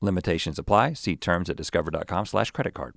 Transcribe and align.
Limitations 0.00 0.58
apply. 0.58 0.94
See 0.94 1.16
terms 1.16 1.50
at 1.50 1.56
discover.com/slash 1.56 2.50
credit 2.50 2.74
card. 2.74 2.94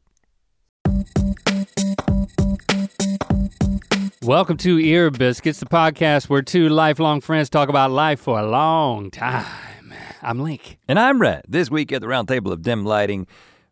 Welcome 4.22 4.58
to 4.58 4.78
Ear 4.78 5.10
Biscuits, 5.10 5.60
the 5.60 5.66
podcast 5.66 6.30
where 6.30 6.42
two 6.42 6.70
lifelong 6.70 7.22
friends 7.22 7.50
talk 7.50 7.70
about 7.70 7.90
life 7.90 8.20
for 8.20 8.40
a 8.40 8.46
long 8.46 9.10
time. 9.10 9.94
I'm 10.22 10.40
Link. 10.40 10.78
And 10.88 11.00
I'm 11.00 11.22
Rhett. 11.22 11.46
This 11.48 11.72
week 11.72 11.92
at 11.92 12.02
the 12.02 12.08
Roundtable 12.08 12.52
of 12.52 12.62
Dim 12.62 12.86
Lighting, 12.86 13.26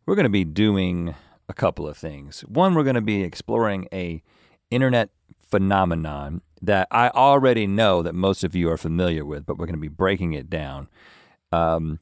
we're 0.06 0.16
going 0.16 0.24
to 0.24 0.30
be 0.30 0.46
doing 0.46 1.14
a 1.50 1.54
couple 1.54 1.88
of 1.88 1.98
things. 1.98 2.42
One, 2.42 2.74
we're 2.74 2.84
going 2.84 2.96
to 2.96 3.02
be 3.02 3.24
exploring 3.24 3.88
a 3.94 4.24
internet 4.72 5.10
phenomenon 5.50 6.42
that 6.62 6.88
I 6.92 7.10
already 7.10 7.68
know 7.68 8.02
that 8.02 8.16
most 8.16 8.44
of 8.44 8.56
you 8.56 8.70
are 8.72 8.78
familiar 8.78 9.26
with, 9.26 9.46
but 9.46 9.58
we're 9.58 9.66
going 9.66 9.76
to 9.76 9.82
be 9.82 9.88
breaking 9.90 10.34
it 10.34 10.50
down. 10.50 10.88
Um, 11.52 12.00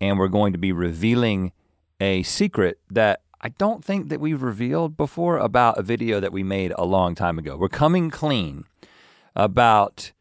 and 0.00 0.18
we're 0.18 0.28
going 0.28 0.52
to 0.52 0.58
be 0.58 0.72
revealing 0.72 1.52
a 2.00 2.22
secret 2.22 2.78
that 2.90 3.22
I 3.40 3.50
don't 3.50 3.84
think 3.84 4.08
that 4.08 4.20
we've 4.20 4.42
revealed 4.42 4.96
before 4.96 5.38
about 5.38 5.78
a 5.78 5.82
video 5.82 6.20
that 6.20 6.32
we 6.32 6.42
made 6.42 6.72
a 6.76 6.84
long 6.84 7.14
time 7.14 7.38
ago. 7.38 7.56
We're 7.56 7.68
coming 7.68 8.10
clean 8.10 8.64
about 9.34 10.12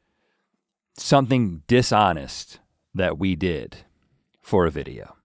something 0.98 1.64
dishonest 1.67 2.59
that 2.94 3.17
we 3.17 3.36
did 3.36 3.78
for 4.42 4.66
a 4.66 4.72
video. 4.72 5.16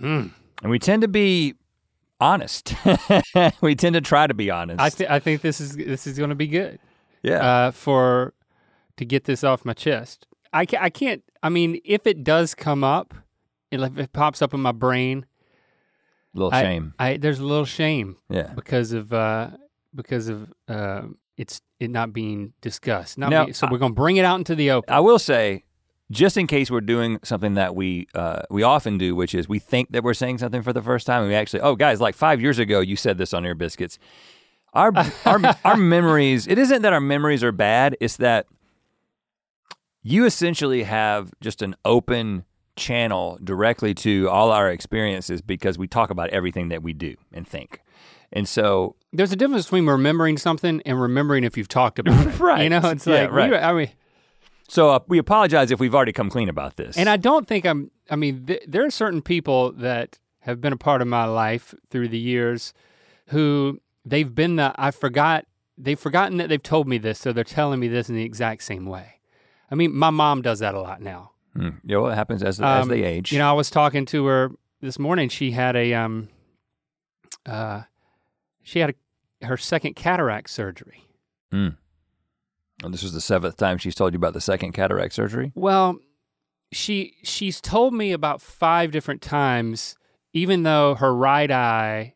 Mm. 0.00 0.30
And 0.62 0.70
we 0.70 0.78
tend 0.78 1.02
to 1.02 1.08
be 1.08 1.54
honest. 2.20 2.74
we 3.60 3.74
tend 3.74 3.94
to 3.94 4.00
try 4.00 4.26
to 4.26 4.34
be 4.34 4.50
honest. 4.50 4.80
I, 4.80 4.88
th- 4.90 5.10
I 5.10 5.18
think 5.18 5.42
this 5.42 5.60
is 5.60 5.76
this 5.76 6.06
is 6.06 6.18
going 6.18 6.30
to 6.30 6.36
be 6.36 6.46
good 6.46 6.78
yeah. 7.22 7.66
uh, 7.66 7.70
for 7.70 8.34
to 8.96 9.04
get 9.04 9.24
this 9.24 9.44
off 9.44 9.64
my 9.64 9.74
chest. 9.74 10.26
I, 10.52 10.64
ca- 10.64 10.80
I 10.80 10.90
can't. 10.90 11.22
I 11.42 11.48
mean, 11.48 11.80
if 11.84 12.06
it 12.06 12.24
does 12.24 12.54
come 12.54 12.82
up, 12.82 13.14
if 13.84 13.98
it 13.98 14.12
pops 14.12 14.42
up 14.42 14.54
in 14.54 14.60
my 14.60 14.72
brain, 14.72 15.26
A 16.34 16.38
little 16.38 16.54
I- 16.54 16.62
shame. 16.62 16.94
I 16.98 17.16
there's 17.16 17.38
a 17.38 17.44
little 17.44 17.64
shame 17.64 18.16
yeah. 18.28 18.52
because 18.54 18.92
of 18.92 19.12
uh, 19.12 19.50
because 19.94 20.28
of 20.28 20.52
uh, 20.68 21.02
it's 21.36 21.60
it 21.80 21.90
not 21.90 22.12
being 22.12 22.52
discussed. 22.60 23.18
Not 23.18 23.30
Now, 23.30 23.44
being- 23.44 23.54
so 23.54 23.68
we're 23.70 23.78
going 23.78 23.92
to 23.92 23.96
bring 24.00 24.16
it 24.16 24.24
out 24.24 24.36
into 24.36 24.54
the 24.54 24.70
open. 24.70 24.92
I 24.92 25.00
will 25.00 25.18
say, 25.18 25.64
just 26.10 26.36
in 26.36 26.46
case 26.46 26.70
we're 26.70 26.80
doing 26.80 27.18
something 27.22 27.54
that 27.54 27.74
we 27.74 28.06
uh, 28.14 28.42
we 28.50 28.62
often 28.62 28.96
do, 28.96 29.14
which 29.14 29.34
is 29.34 29.48
we 29.48 29.58
think 29.58 29.90
that 29.92 30.02
we're 30.04 30.14
saying 30.14 30.38
something 30.38 30.62
for 30.62 30.72
the 30.72 30.82
first 30.82 31.06
time, 31.06 31.22
and 31.22 31.28
we 31.30 31.34
actually, 31.34 31.60
oh 31.60 31.74
guys, 31.76 32.00
like 32.00 32.14
five 32.14 32.40
years 32.40 32.58
ago 32.58 32.80
you 32.80 32.96
said 32.96 33.18
this 33.18 33.34
on 33.34 33.44
Ear 33.44 33.54
Biscuits. 33.54 33.98
Our 34.72 34.92
our 35.26 35.40
our 35.64 35.76
memories. 35.76 36.46
It 36.46 36.58
isn't 36.58 36.82
that 36.82 36.92
our 36.92 37.00
memories 37.00 37.42
are 37.44 37.52
bad. 37.52 37.96
It's 38.00 38.16
that 38.18 38.46
you 40.02 40.24
essentially 40.24 40.84
have 40.84 41.32
just 41.40 41.60
an 41.62 41.74
open 41.84 42.44
channel 42.76 43.38
directly 43.42 43.94
to 43.94 44.28
all 44.28 44.52
our 44.52 44.70
experiences 44.70 45.40
because 45.42 45.78
we 45.78 45.86
talk 45.88 46.10
about 46.10 46.30
everything 46.30 46.68
that 46.68 46.82
we 46.82 46.92
do 46.92 47.16
and 47.32 47.46
think. 47.48 47.80
And 48.32 48.48
so 48.48 48.96
There's 49.12 49.32
a 49.32 49.36
difference 49.36 49.64
between 49.66 49.86
remembering 49.86 50.36
something 50.36 50.82
and 50.84 51.00
remembering 51.00 51.44
if 51.44 51.56
you've 51.56 51.68
talked 51.68 51.98
about 51.98 52.26
it. 52.26 52.38
Right. 52.40 52.62
You 52.64 52.70
know, 52.70 52.80
it's 52.90 53.06
Yeah, 53.06 53.22
like 53.22 53.30
right. 53.32 53.50
we, 53.50 53.56
I 53.56 53.72
mean, 53.72 53.90
so 54.68 54.90
uh, 54.90 54.98
we 55.08 55.18
apologize 55.18 55.70
if 55.70 55.78
we've 55.80 55.94
already 55.94 56.12
come 56.12 56.28
clean 56.28 56.48
about 56.48 56.76
this. 56.76 56.96
and 56.98 57.08
I 57.08 57.16
don't 57.16 57.46
think 57.46 57.64
I'm. 57.64 57.90
I 58.10 58.16
mean, 58.16 58.46
th- 58.46 58.62
there 58.66 58.84
are 58.84 58.90
certain 58.90 59.22
people 59.22 59.72
that 59.72 60.18
have 60.40 60.60
been 60.60 60.72
a 60.72 60.76
part 60.76 61.02
of 61.02 61.08
my 61.08 61.24
life 61.24 61.72
through 61.90 62.08
the 62.08 62.18
years, 62.18 62.74
who 63.28 63.80
they've 64.04 64.32
been 64.34 64.56
the. 64.56 64.74
I 64.76 64.90
forgot. 64.90 65.46
They've 65.78 65.98
forgotten 65.98 66.38
that 66.38 66.48
they've 66.48 66.62
told 66.62 66.88
me 66.88 66.98
this, 66.98 67.18
so 67.20 67.32
they're 67.32 67.44
telling 67.44 67.78
me 67.78 67.86
this 67.88 68.08
in 68.08 68.16
the 68.16 68.24
exact 68.24 68.62
same 68.64 68.86
way. 68.86 69.20
I 69.70 69.74
mean, 69.76 69.94
my 69.94 70.10
mom 70.10 70.42
does 70.42 70.58
that 70.60 70.74
a 70.74 70.80
lot 70.80 71.00
now. 71.00 71.30
Hmm. 71.56 71.68
you 71.84 71.94
know 71.96 72.02
what 72.02 72.14
happens 72.14 72.42
as, 72.42 72.60
as 72.60 72.82
Um, 72.82 72.88
they 72.88 73.02
age. 73.02 73.32
You 73.32 73.38
know, 73.38 73.48
I 73.48 73.52
was 73.52 73.70
talking 73.70 74.04
to 74.06 74.26
her 74.26 74.50
this 74.80 74.98
morning. 74.98 75.28
She 75.28 75.52
had 75.52 75.74
a 75.76 75.94
um, 75.94 76.28
uh, 77.44 77.82
she 78.62 78.80
had 78.80 78.94
a, 79.42 79.46
her 79.46 79.56
second 79.56 79.94
cataract 79.96 80.50
surgery. 80.50 81.04
Mm. 81.52 81.76
And 82.84 82.92
this 82.92 83.02
was 83.02 83.12
the 83.12 83.20
seventh 83.20 83.56
time 83.56 83.78
she's 83.78 83.94
told 83.94 84.12
you 84.12 84.18
about 84.18 84.34
the 84.34 84.40
second 84.40 84.72
cataract 84.72 85.14
surgery. 85.14 85.52
Well, 85.54 85.98
she 86.72 87.14
she's 87.22 87.60
told 87.60 87.94
me 87.94 88.12
about 88.12 88.42
five 88.42 88.90
different 88.90 89.22
times, 89.22 89.96
even 90.32 90.62
though 90.62 90.94
her 90.96 91.14
right 91.14 91.50
eye 91.50 92.14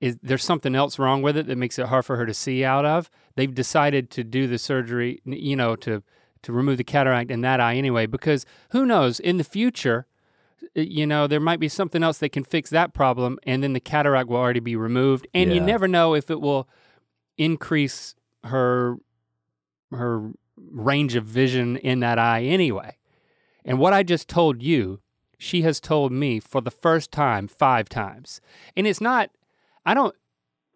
is 0.00 0.16
there's 0.22 0.44
something 0.44 0.74
else 0.74 0.98
wrong 0.98 1.22
with 1.22 1.36
it 1.36 1.46
that 1.48 1.58
makes 1.58 1.78
it 1.78 1.86
hard 1.86 2.04
for 2.04 2.16
her 2.16 2.24
to 2.24 2.34
see 2.34 2.64
out 2.64 2.84
of. 2.84 3.10
They've 3.34 3.52
decided 3.52 4.10
to 4.12 4.24
do 4.24 4.46
the 4.46 4.58
surgery, 4.58 5.20
you 5.24 5.56
know, 5.56 5.76
to 5.76 6.02
to 6.42 6.52
remove 6.52 6.76
the 6.78 6.84
cataract 6.84 7.30
in 7.30 7.40
that 7.42 7.60
eye 7.60 7.76
anyway, 7.76 8.06
because 8.06 8.46
who 8.70 8.86
knows 8.86 9.20
in 9.20 9.36
the 9.36 9.44
future, 9.44 10.06
you 10.74 11.06
know, 11.06 11.26
there 11.26 11.40
might 11.40 11.60
be 11.60 11.68
something 11.68 12.02
else 12.02 12.18
that 12.18 12.30
can 12.30 12.44
fix 12.44 12.70
that 12.70 12.92
problem, 12.92 13.38
and 13.44 13.62
then 13.62 13.72
the 13.72 13.80
cataract 13.80 14.28
will 14.28 14.36
already 14.36 14.60
be 14.60 14.76
removed, 14.76 15.26
and 15.34 15.52
you 15.52 15.60
never 15.60 15.88
know 15.88 16.14
if 16.14 16.30
it 16.30 16.40
will 16.40 16.68
increase 17.36 18.14
her 18.44 18.96
her 19.90 20.30
range 20.70 21.14
of 21.14 21.24
vision 21.24 21.76
in 21.78 22.00
that 22.00 22.18
eye 22.18 22.42
anyway. 22.42 22.96
And 23.64 23.78
what 23.78 23.92
I 23.92 24.02
just 24.02 24.28
told 24.28 24.62
you, 24.62 25.00
she 25.38 25.62
has 25.62 25.80
told 25.80 26.10
me 26.12 26.40
for 26.40 26.60
the 26.60 26.70
first 26.70 27.12
time 27.12 27.46
five 27.46 27.88
times. 27.88 28.40
And 28.76 28.86
it's 28.86 29.00
not, 29.00 29.30
I 29.86 29.94
don't, 29.94 30.14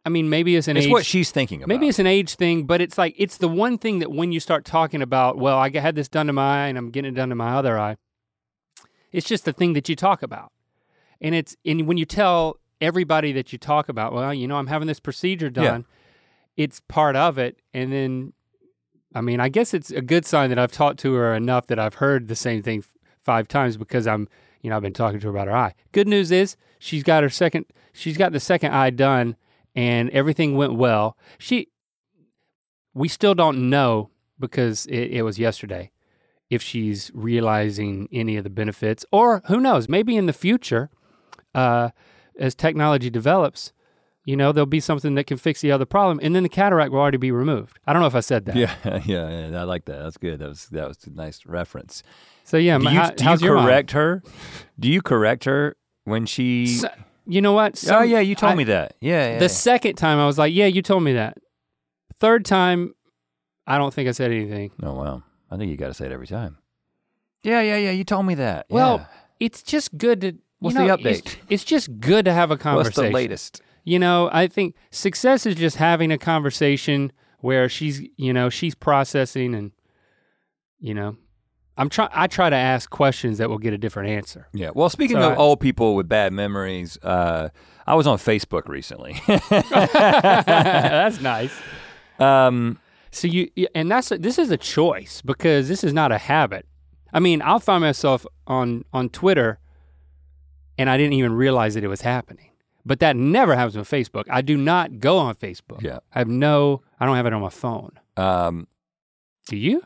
I 0.05 0.09
mean, 0.09 0.29
maybe 0.29 0.57
it's 0.57 0.67
an 0.69 0.77
It's 0.77 0.87
age. 0.87 0.93
what 0.93 1.07
she's 1.07 1.31
thinking 1.31 1.61
about. 1.63 1.69
Maybe 1.69 1.87
it's 1.89 1.99
an 2.01 2.07
age 2.09 2.35
thing, 2.35 2.65
but 2.65 2.81
it's 2.81 2.99
like 2.99 3.15
it's 3.19 3.37
the 3.37 3.49
one 3.49 3.79
thing 3.79 4.01
that 4.01 4.11
when 4.11 4.33
you 4.33 4.41
start 4.41 4.65
talking 4.65 5.01
about, 5.01 5.39
well, 5.39 5.59
I 5.59 5.71
had 5.71 5.95
this 5.95 6.09
done 6.09 6.27
to 6.27 6.33
my 6.33 6.65
eye 6.65 6.69
and 6.69 6.77
I'm 6.77 6.91
getting 6.91 7.13
it 7.13 7.15
done 7.15 7.29
to 7.29 7.35
my 7.37 7.55
other 7.55 7.79
eye. 7.79 7.97
It's 9.13 9.27
just 9.29 9.45
the 9.45 9.53
thing 9.53 9.75
that 9.75 9.89
you 9.89 9.95
talk 9.97 10.23
about, 10.23 10.51
and 11.21 11.35
it's 11.35 11.55
and 11.65 11.87
when 11.87 11.99
you 11.99 12.05
tell 12.07 12.59
everybody 12.81 13.31
that 13.33 13.53
you 13.53 13.59
talk 13.59 13.89
about, 13.89 14.13
well, 14.13 14.33
you 14.35 14.49
know, 14.49 14.57
I'm 14.57 14.67
having 14.67 14.89
this 14.89 14.99
procedure 15.01 15.47
Yeah. 15.55 15.63
done. 15.63 15.87
It's 16.57 16.81
part 16.89 17.15
of 17.15 17.39
it, 17.39 17.59
and 17.73 17.93
then, 17.93 18.33
I 19.15 19.21
mean, 19.21 19.39
I 19.39 19.49
guess 19.49 19.73
it's 19.75 19.91
a 19.91 20.01
good 20.03 20.27
sign 20.27 20.49
that 20.51 20.59
I've 20.59 20.73
talked 20.73 20.99
to 21.01 21.13
her 21.15 21.35
enough 21.35 21.67
that 21.69 21.79
I've 21.79 21.95
heard 21.95 22.29
the 22.29 22.35
same 22.37 22.63
thing 22.63 22.81
f- 22.81 22.97
five 23.21 23.47
times 23.49 23.77
because 23.77 24.07
I'm, 24.07 24.29
you 24.63 24.71
know, 24.71 24.77
I've 24.77 24.83
been 24.83 24.93
talking 24.93 25.21
to 25.21 25.27
her 25.27 25.31
about 25.31 25.47
her 25.47 25.57
eye. 25.57 25.75
Good 25.93 26.09
news 26.09 26.33
is 26.33 26.57
she's 26.79 27.03
got 27.03 27.23
her 27.23 27.31
second, 27.31 27.67
she's 27.93 28.17
got 28.19 28.33
the 28.33 28.41
second 28.41 28.73
eye 28.73 28.91
done 28.91 29.37
and 29.75 30.11
everything 30.11 30.57
went 30.57 30.75
well. 30.75 31.17
She, 31.39 31.69
we 32.95 33.09
still 33.09 33.35
don't 33.35 33.71
know 33.71 34.11
because 34.39 34.87
it, 34.87 35.11
it 35.13 35.23
was 35.23 35.39
yesterday 35.39 35.91
if 36.51 36.61
she's 36.63 37.11
realizing 37.15 38.09
any 38.13 38.37
of 38.37 38.45
the 38.45 38.51
benefits, 38.51 39.07
or 39.11 39.43
who 39.47 39.59
knows, 39.59 39.89
maybe 39.89 40.17
in 40.17 40.27
the 40.27 40.33
future, 40.35 40.91
uh, 41.55 41.89
as 42.39 42.55
technology 42.55 43.09
develops, 43.09 43.73
you 44.27 44.37
know, 44.37 44.53
there'll 44.53 44.67
be 44.67 44.79
something 44.79 45.15
that 45.15 45.25
can 45.27 45.39
fix 45.39 45.63
the 45.63 45.73
other 45.73 45.87
problem, 45.87 46.21
and 46.23 46.37
then 46.37 46.43
the 46.43 46.49
cataract 46.51 46.93
will 46.93 47.01
already 47.01 47.17
be 47.17 47.33
removed. 47.33 47.79
I 47.87 47.93
don't 47.95 48.03
know 48.03 48.07
if 48.07 48.15
I 48.15 48.21
said 48.21 48.45
that. 48.47 48.57
Yeah, 48.57 48.75
yeah, 49.07 49.49
yeah, 49.51 49.61
I 49.61 49.65
like 49.65 49.87
that. 49.87 50.03
That's 50.03 50.19
good. 50.19 50.41
That 50.41 50.49
was 50.51 50.67
that 50.67 50.87
was 50.89 50.99
a 51.07 51.11
nice 51.11 51.47
reference. 51.47 52.03
So 52.45 52.59
yeah, 52.59 52.77
do 52.77 52.85
you, 52.85 52.91
how- 52.91 53.11
do 53.11 53.25
you 53.25 53.31
correct 53.65 53.91
her? 53.93 54.23
Do 54.79 54.89
you 54.91 55.01
correct 55.03 55.45
her 55.45 55.77
when 56.05 56.27
she? 56.27 56.67
So- 56.67 56.89
you 57.27 57.41
know 57.41 57.53
what? 57.53 57.83
oh 57.91 58.03
yeah, 58.03 58.21
you 58.21 58.35
told 58.35 58.53
I- 58.53 58.57
me 58.57 58.65
that. 58.65 58.97
Yeah, 59.01 59.33
yeah. 59.33 59.39
The 59.39 59.49
second 59.49 59.95
time 59.97 60.19
I 60.19 60.27
was 60.27 60.39
like, 60.39 60.55
yeah, 60.55 60.67
you 60.67 60.83
told 60.83 61.03
me 61.03 61.15
that. 61.15 61.39
Third 62.19 62.45
time, 62.45 62.95
I 63.67 63.79
don't 63.79 63.93
think 63.93 64.09
I 64.09 64.13
said 64.13 64.31
anything. 64.31 64.71
oh 64.83 64.95
wow, 64.95 65.23
I 65.51 65.57
think 65.57 65.71
you 65.71 65.77
got 65.77 65.89
to 65.89 65.95
say 65.95 66.07
it 66.07 66.13
every 66.13 66.27
time. 66.27 66.59
Yeah, 67.43 67.61
yeah, 67.61 67.77
yeah. 67.77 67.91
You 67.91 68.05
told 68.05 68.27
me 68.27 68.35
that. 68.37 68.67
Well, 68.71 68.99
yeah. 68.99 69.07
it's 69.41 69.63
just 69.63 69.97
good 69.97 70.21
to. 70.21 70.35
What's 70.61 70.77
know, 70.77 70.87
the 70.87 70.97
update? 70.97 71.37
It's, 71.49 71.65
just 71.65 71.99
good 71.99 72.25
to 72.27 72.33
have 72.33 72.53
a 72.53 72.57
conversation. 72.57 73.03
what's 73.03 73.11
the 73.11 73.13
latest? 73.13 73.63
You 73.83 73.99
know, 73.99 74.31
I 74.33 74.47
think 74.47 74.77
success 74.93 75.45
is 75.45 75.57
just 75.57 75.77
having 75.77 76.13
a 76.13 76.19
conversation 76.19 77.11
where 77.41 77.69
she's, 77.69 78.01
you 78.17 78.33
know, 78.33 78.49
she's 78.49 78.77
processing 78.77 79.57
and, 79.57 79.73
you 80.79 80.95
know, 80.95 81.17
I'm 81.77 81.89
try 81.89 82.09
I 82.13 82.27
try 82.27 82.51
to 82.51 82.57
ask 82.57 82.91
questions 82.91 83.39
that 83.39 83.49
will 83.49 83.59
get 83.59 83.73
a 83.73 83.79
different 83.79 84.11
answer. 84.11 84.47
Yeah. 84.53 84.71
Well, 84.75 84.89
speaking 84.91 85.17
So 85.17 85.33
of 85.33 85.39
I- 85.39 85.41
old 85.41 85.61
people 85.61 85.95
with 85.95 86.09
bad 86.09 86.33
memories, 86.33 86.99
uh, 87.03 87.49
I 87.87 87.95
was 87.95 88.07
on 88.07 88.19
Facebook 88.19 88.69
recently. 88.69 89.21
That's 89.27 91.21
nice. 91.21 91.53
um, 92.19 92.79
So 93.11 93.29
you 93.29 93.51
and 93.75 93.91
that's 93.91 94.11
a, 94.13 94.19
this 94.19 94.39
is 94.39 94.51
a 94.51 94.57
choice 94.57 95.23
because 95.23 95.69
this 95.69 95.83
is 95.85 95.93
not 95.93 96.13
a 96.13 96.19
habit. 96.19 96.67
I 97.13 97.21
mean, 97.21 97.43
I'll 97.43 97.61
find 97.61 97.83
myself 97.83 98.25
on 98.47 98.85
on 98.93 99.09
Twitter, 99.11 99.59
and 100.79 100.89
I 100.89 100.97
didn't 100.97 101.15
even 101.15 101.33
realize 101.33 101.75
that 101.75 101.85
it 101.85 101.89
was 101.89 102.01
happening. 102.03 102.51
But 102.85 102.99
that 103.01 103.17
never 103.17 103.55
happens 103.55 103.77
on 103.77 103.85
Facebook. 103.85 104.25
I 104.31 104.43
do 104.43 104.57
not 104.57 104.99
go 104.99 105.17
on 105.19 105.35
Facebook. 105.37 105.83
Yeah. 105.83 105.99
I 106.15 106.19
have 106.19 106.29
no, 106.29 106.83
I 106.99 107.07
don't 107.07 107.15
have 107.15 107.27
it 107.27 107.33
on 107.33 107.41
my 107.41 107.49
phone. 107.49 107.93
Um, 108.17 108.67
Do 109.47 109.57
you? 109.57 109.85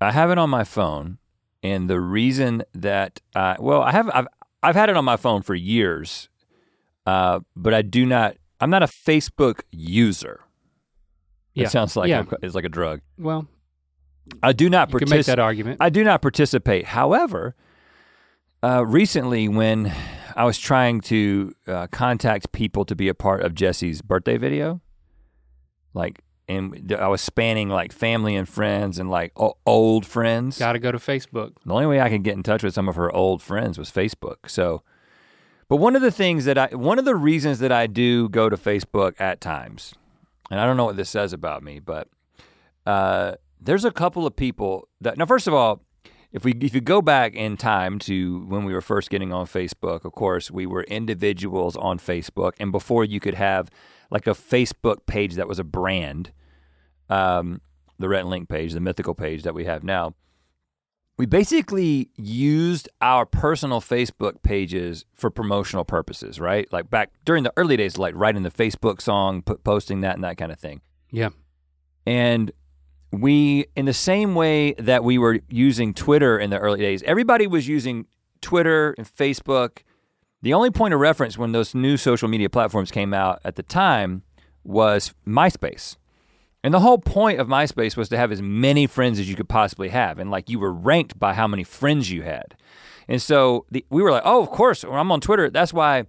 I 0.00 0.12
have 0.12 0.30
it 0.30 0.38
on 0.38 0.50
my 0.50 0.64
phone, 0.64 1.18
and 1.62 1.88
the 1.88 2.00
reason 2.00 2.62
that 2.74 3.20
I, 3.34 3.56
well, 3.58 3.82
I 3.82 3.92
have 3.92 4.10
I've 4.12 4.26
I've 4.62 4.76
had 4.76 4.90
it 4.90 4.96
on 4.96 5.04
my 5.04 5.16
phone 5.16 5.42
for 5.42 5.54
years, 5.54 6.28
uh, 7.06 7.40
but 7.54 7.74
I 7.74 7.82
do 7.82 8.04
not. 8.06 8.36
I'm 8.60 8.70
not 8.70 8.82
a 8.82 8.86
Facebook 8.86 9.60
user. 9.70 10.40
Yeah. 11.54 11.64
It 11.64 11.70
sounds 11.70 11.96
like 11.96 12.08
Yeah. 12.08 12.24
It's 12.42 12.54
like 12.54 12.64
a 12.64 12.70
drug. 12.70 13.00
Well, 13.18 13.46
I 14.42 14.52
do 14.52 14.68
not 14.68 14.92
you 14.92 14.98
can 14.98 15.06
make 15.06 15.10
participate. 15.10 15.36
that 15.36 15.42
argument. 15.42 15.78
I 15.80 15.88
do 15.88 16.04
not 16.04 16.22
participate. 16.22 16.86
However, 16.86 17.54
uh, 18.62 18.84
recently 18.84 19.48
when 19.48 19.92
I 20.34 20.44
was 20.44 20.58
trying 20.58 21.00
to 21.02 21.54
uh, 21.66 21.86
contact 21.88 22.52
people 22.52 22.84
to 22.84 22.94
be 22.94 23.08
a 23.08 23.14
part 23.14 23.42
of 23.42 23.54
Jesse's 23.54 24.02
birthday 24.02 24.36
video, 24.36 24.82
like, 25.94 26.20
and 26.48 26.94
I 26.96 27.08
was 27.08 27.20
spanning 27.20 27.68
like 27.68 27.92
family 27.92 28.36
and 28.36 28.48
friends 28.48 28.98
and 28.98 29.10
like 29.10 29.32
o- 29.36 29.56
old 29.66 30.06
friends. 30.06 30.58
Got 30.58 30.74
to 30.74 30.78
go 30.78 30.92
to 30.92 30.98
Facebook. 30.98 31.52
The 31.64 31.72
only 31.72 31.86
way 31.86 32.00
I 32.00 32.08
could 32.08 32.22
get 32.22 32.36
in 32.36 32.42
touch 32.42 32.62
with 32.62 32.74
some 32.74 32.88
of 32.88 32.96
her 32.96 33.10
old 33.12 33.42
friends 33.42 33.78
was 33.78 33.90
Facebook. 33.90 34.48
So, 34.48 34.82
but 35.68 35.76
one 35.76 35.96
of 35.96 36.02
the 36.02 36.12
things 36.12 36.44
that 36.44 36.56
I, 36.56 36.68
one 36.68 36.98
of 36.98 37.04
the 37.04 37.16
reasons 37.16 37.58
that 37.58 37.72
I 37.72 37.86
do 37.86 38.28
go 38.28 38.48
to 38.48 38.56
Facebook 38.56 39.14
at 39.20 39.40
times, 39.40 39.94
and 40.50 40.60
I 40.60 40.66
don't 40.66 40.76
know 40.76 40.84
what 40.84 40.96
this 40.96 41.10
says 41.10 41.32
about 41.32 41.62
me, 41.62 41.80
but 41.80 42.08
uh, 42.86 43.34
there's 43.60 43.84
a 43.84 43.90
couple 43.90 44.26
of 44.26 44.36
people 44.36 44.88
that, 45.00 45.18
now, 45.18 45.26
first 45.26 45.48
of 45.48 45.54
all, 45.54 45.82
if 46.32 46.44
we 46.44 46.52
if 46.60 46.74
you 46.74 46.80
go 46.80 47.00
back 47.00 47.34
in 47.34 47.56
time 47.56 47.98
to 48.00 48.44
when 48.46 48.64
we 48.64 48.74
were 48.74 48.80
first 48.80 49.10
getting 49.10 49.32
on 49.32 49.46
Facebook, 49.46 50.04
of 50.04 50.12
course, 50.12 50.50
we 50.50 50.66
were 50.66 50.82
individuals 50.82 51.76
on 51.76 51.98
Facebook, 51.98 52.52
and 52.60 52.70
before 52.70 53.04
you 53.04 53.20
could 53.20 53.34
have 53.34 53.70
like 54.10 54.26
a 54.26 54.30
Facebook 54.30 55.06
page 55.06 55.34
that 55.34 55.48
was 55.48 55.58
a 55.58 55.64
brand, 55.64 56.32
um, 57.08 57.60
the 57.98 58.08
and 58.08 58.28
Link 58.28 58.48
page, 58.48 58.72
the 58.72 58.80
mythical 58.80 59.14
page 59.14 59.42
that 59.42 59.54
we 59.54 59.64
have 59.64 59.82
now, 59.82 60.14
we 61.18 61.24
basically 61.24 62.10
used 62.16 62.88
our 63.00 63.24
personal 63.24 63.80
Facebook 63.80 64.42
pages 64.42 65.06
for 65.14 65.30
promotional 65.30 65.84
purposes, 65.84 66.38
right? 66.38 66.70
Like 66.72 66.90
back 66.90 67.10
during 67.24 67.42
the 67.42 67.52
early 67.56 67.76
days, 67.76 67.96
like 67.96 68.14
writing 68.14 68.42
the 68.42 68.50
Facebook 68.50 69.00
song, 69.00 69.40
put, 69.42 69.64
posting 69.64 70.02
that, 70.02 70.14
and 70.14 70.24
that 70.24 70.36
kind 70.36 70.52
of 70.52 70.58
thing. 70.58 70.82
Yeah. 71.10 71.30
And 72.06 72.52
we, 73.12 73.66
in 73.74 73.86
the 73.86 73.94
same 73.94 74.34
way 74.34 74.74
that 74.74 75.04
we 75.04 75.16
were 75.16 75.40
using 75.48 75.94
Twitter 75.94 76.38
in 76.38 76.50
the 76.50 76.58
early 76.58 76.80
days, 76.80 77.02
everybody 77.04 77.46
was 77.46 77.66
using 77.66 78.06
Twitter 78.42 78.94
and 78.98 79.06
Facebook. 79.06 79.78
The 80.42 80.54
only 80.54 80.70
point 80.70 80.94
of 80.94 81.00
reference 81.00 81.38
when 81.38 81.52
those 81.52 81.74
new 81.74 81.96
social 81.96 82.28
media 82.28 82.48
platforms 82.50 82.90
came 82.90 83.14
out 83.14 83.40
at 83.44 83.56
the 83.56 83.62
time 83.62 84.22
was 84.64 85.14
MySpace. 85.26 85.96
And 86.62 86.74
the 86.74 86.80
whole 86.80 86.98
point 86.98 87.38
of 87.40 87.46
MySpace 87.46 87.96
was 87.96 88.08
to 88.08 88.16
have 88.16 88.32
as 88.32 88.42
many 88.42 88.86
friends 88.86 89.18
as 89.20 89.28
you 89.28 89.36
could 89.36 89.48
possibly 89.48 89.88
have. 89.90 90.18
And 90.18 90.30
like 90.30 90.50
you 90.50 90.58
were 90.58 90.72
ranked 90.72 91.18
by 91.18 91.32
how 91.32 91.46
many 91.46 91.62
friends 91.64 92.10
you 92.10 92.22
had. 92.22 92.56
And 93.08 93.22
so 93.22 93.66
the, 93.70 93.84
we 93.88 94.02
were 94.02 94.10
like, 94.10 94.24
oh, 94.24 94.42
of 94.42 94.50
course, 94.50 94.82
I'm 94.84 95.12
on 95.12 95.20
Twitter, 95.20 95.48
that's 95.48 95.72
why 95.72 96.06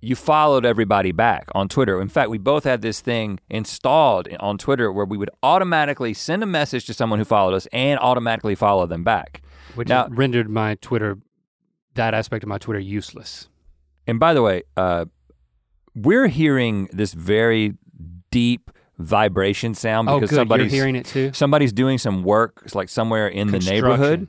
you 0.00 0.14
followed 0.14 0.64
everybody 0.64 1.12
back 1.12 1.48
on 1.54 1.68
Twitter. 1.68 2.00
In 2.00 2.08
fact, 2.08 2.30
we 2.30 2.38
both 2.38 2.64
had 2.64 2.82
this 2.82 3.00
thing 3.00 3.40
installed 3.50 4.28
on 4.40 4.56
Twitter 4.56 4.92
where 4.92 5.04
we 5.04 5.18
would 5.18 5.30
automatically 5.42 6.14
send 6.14 6.42
a 6.42 6.46
message 6.46 6.86
to 6.86 6.94
someone 6.94 7.18
who 7.18 7.24
followed 7.24 7.54
us 7.54 7.66
and 7.72 7.98
automatically 8.00 8.54
follow 8.54 8.86
them 8.86 9.04
back. 9.04 9.42
Which 9.74 9.88
Now- 9.88 10.08
rendered 10.08 10.48
my 10.48 10.76
Twitter, 10.76 11.18
that 11.98 12.14
aspect 12.14 12.42
of 12.42 12.48
my 12.48 12.58
Twitter 12.58 12.80
useless. 12.80 13.48
And 14.06 14.18
by 14.18 14.32
the 14.34 14.40
way, 14.42 14.62
uh, 14.76 15.04
we're 15.94 16.28
hearing 16.28 16.88
this 16.92 17.12
very 17.12 17.74
deep 18.30 18.70
vibration 18.98 19.74
sound 19.74 20.08
Oh, 20.08 20.14
because. 20.18 20.32
You're 20.32 20.40
somebody's 20.40 20.72
hearing 20.72 20.96
it 20.96 21.06
too. 21.06 21.30
somebody's 21.34 21.72
doing 21.72 21.98
some 21.98 22.24
work 22.24 22.62
it's 22.64 22.74
like 22.74 22.88
somewhere 22.88 23.28
in 23.28 23.48
the 23.52 23.58
neighborhood. 23.60 24.28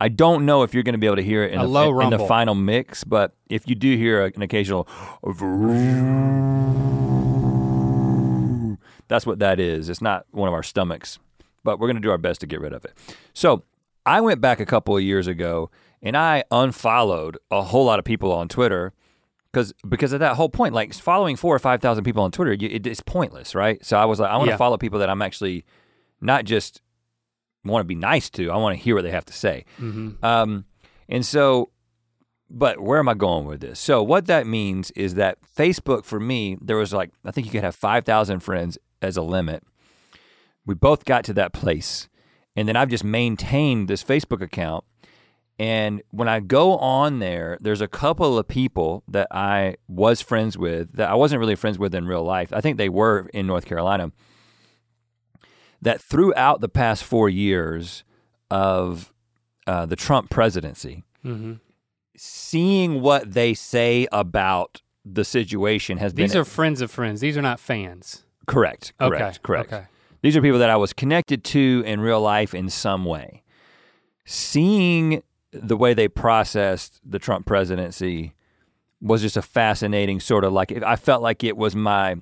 I 0.00 0.08
don't 0.08 0.44
know 0.44 0.62
if 0.64 0.74
you're 0.74 0.82
going 0.82 0.94
to 0.94 0.98
be 0.98 1.06
able 1.06 1.16
to 1.16 1.22
hear 1.22 1.44
it 1.44 1.52
in, 1.52 1.60
A 1.60 1.66
the, 1.68 1.98
in 2.00 2.10
the 2.10 2.18
final 2.26 2.54
mix, 2.54 3.04
but 3.04 3.34
if 3.48 3.68
you 3.68 3.74
do 3.76 3.96
hear 3.96 4.24
an 4.24 4.42
occasional, 4.42 4.88
that's 9.08 9.26
what 9.26 9.38
that 9.38 9.60
is. 9.60 9.88
It's 9.88 10.02
not 10.02 10.26
one 10.32 10.48
of 10.48 10.54
our 10.54 10.62
stomachs, 10.62 11.18
but 11.62 11.78
we're 11.78 11.86
going 11.86 11.96
to 11.96 12.02
do 12.02 12.10
our 12.10 12.18
best 12.18 12.40
to 12.40 12.46
get 12.46 12.60
rid 12.60 12.72
of 12.72 12.84
it. 12.84 12.92
So 13.32 13.62
I 14.04 14.20
went 14.20 14.40
back 14.40 14.60
a 14.60 14.66
couple 14.66 14.96
of 14.96 15.02
years 15.02 15.26
ago 15.26 15.70
and 16.04 16.16
I 16.16 16.44
unfollowed 16.52 17.36
a 17.50 17.62
whole 17.62 17.84
lot 17.84 17.98
of 17.98 18.04
people 18.04 18.30
on 18.32 18.46
Twitter 18.48 18.92
because 19.52 19.72
because 19.88 20.12
of 20.12 20.20
that 20.20 20.36
whole 20.36 20.48
point. 20.48 20.74
Like 20.74 20.92
following 20.94 21.34
four 21.36 21.54
or 21.54 21.58
five 21.58 21.80
thousand 21.80 22.04
people 22.04 22.22
on 22.22 22.30
Twitter, 22.30 22.52
you, 22.52 22.68
it, 22.70 22.86
it's 22.86 23.00
pointless, 23.00 23.54
right? 23.54 23.84
So 23.84 23.96
I 23.96 24.04
was 24.04 24.20
like, 24.20 24.30
I 24.30 24.36
want 24.36 24.46
to 24.48 24.52
Yeah. 24.52 24.56
follow 24.58 24.76
people 24.76 24.98
that 25.00 25.08
I'm 25.10 25.22
actually 25.22 25.64
not 26.20 26.44
just 26.44 26.80
want 27.64 27.80
to 27.80 27.86
be 27.86 27.94
nice 27.94 28.28
to. 28.30 28.50
I 28.50 28.56
want 28.58 28.76
to 28.76 28.82
hear 28.82 28.94
what 28.94 29.02
they 29.02 29.10
have 29.10 29.24
to 29.26 29.32
say. 29.32 29.64
Mhm. 29.80 30.22
Um, 30.22 30.64
and 31.08 31.24
so, 31.24 31.70
but 32.50 32.78
where 32.80 32.98
am 32.98 33.08
I 33.08 33.14
going 33.14 33.46
with 33.46 33.60
this? 33.60 33.80
So 33.80 34.02
what 34.02 34.26
that 34.26 34.46
means 34.46 34.90
is 34.92 35.14
that 35.14 35.38
Facebook 35.56 36.04
for 36.04 36.20
me, 36.20 36.58
there 36.60 36.76
was 36.76 36.92
like 36.92 37.10
I 37.24 37.30
think 37.30 37.46
you 37.46 37.52
could 37.52 37.64
have 37.64 37.74
five 37.74 38.04
thousand 38.04 38.40
friends 38.40 38.76
as 39.00 39.16
a 39.16 39.22
limit. 39.22 39.62
We 40.66 40.74
both 40.74 41.04
got 41.04 41.24
to 41.24 41.34
that 41.34 41.52
place, 41.52 42.08
and 42.56 42.66
then 42.66 42.74
I've 42.76 42.88
just 42.88 43.04
maintained 43.04 43.86
this 43.88 44.02
Facebook 44.02 44.40
account. 44.42 44.84
And 45.58 46.02
when 46.10 46.28
I 46.28 46.40
go 46.40 46.76
on 46.78 47.20
there, 47.20 47.58
there's 47.60 47.80
a 47.80 47.86
couple 47.88 48.36
of 48.38 48.48
people 48.48 49.04
that 49.06 49.28
I 49.30 49.76
was 49.86 50.20
friends 50.20 50.58
with 50.58 50.94
that 50.96 51.08
I 51.08 51.14
wasn't 51.14 51.38
really 51.40 51.54
friends 51.54 51.78
with 51.78 51.94
in 51.94 52.06
real 52.06 52.24
life. 52.24 52.52
I 52.52 52.60
think 52.60 52.76
they 52.76 52.88
were 52.88 53.30
in 53.32 53.46
North 53.46 53.64
Carolina. 53.64 54.10
That 55.82 56.00
throughout 56.00 56.60
the 56.60 56.68
past 56.68 57.04
four 57.04 57.28
years 57.28 58.04
of 58.50 59.12
uh, 59.66 59.86
the 59.86 59.96
Trump 59.96 60.28
presidency, 60.28 61.04
Mhm. 61.24 61.60
seeing 62.16 63.00
what 63.00 63.32
they 63.32 63.54
say 63.54 64.06
about 64.12 64.82
the 65.04 65.24
situation 65.24 65.98
has 65.98 66.12
These 66.12 66.16
been 66.16 66.24
These 66.28 66.36
are 66.36 66.44
friends 66.44 66.80
of 66.80 66.90
friends. 66.90 67.20
These 67.20 67.36
are 67.36 67.42
not 67.42 67.60
fans. 67.60 68.24
correct. 68.46 68.92
Correct. 68.98 69.22
okay. 69.22 69.38
Correct. 69.42 69.72
Okay. 69.72 69.84
These 70.22 70.36
are 70.36 70.42
people 70.42 70.58
that 70.58 70.70
I 70.70 70.76
was 70.76 70.92
connected 70.92 71.44
to 71.44 71.82
in 71.86 72.00
real 72.00 72.20
life 72.20 72.54
in 72.54 72.68
some 72.70 73.04
way. 73.04 73.42
Seeing 74.24 75.22
the 75.54 75.76
way 75.76 75.94
they 75.94 76.08
processed 76.08 77.00
the 77.04 77.18
Trump 77.18 77.46
presidency 77.46 78.34
was 79.00 79.22
just 79.22 79.36
a 79.36 79.42
fascinating 79.42 80.18
sort 80.20 80.44
of 80.44 80.52
like 80.52 80.72
I 80.82 80.96
felt 80.96 81.22
like 81.22 81.44
it 81.44 81.56
was 81.56 81.74
my 81.76 82.16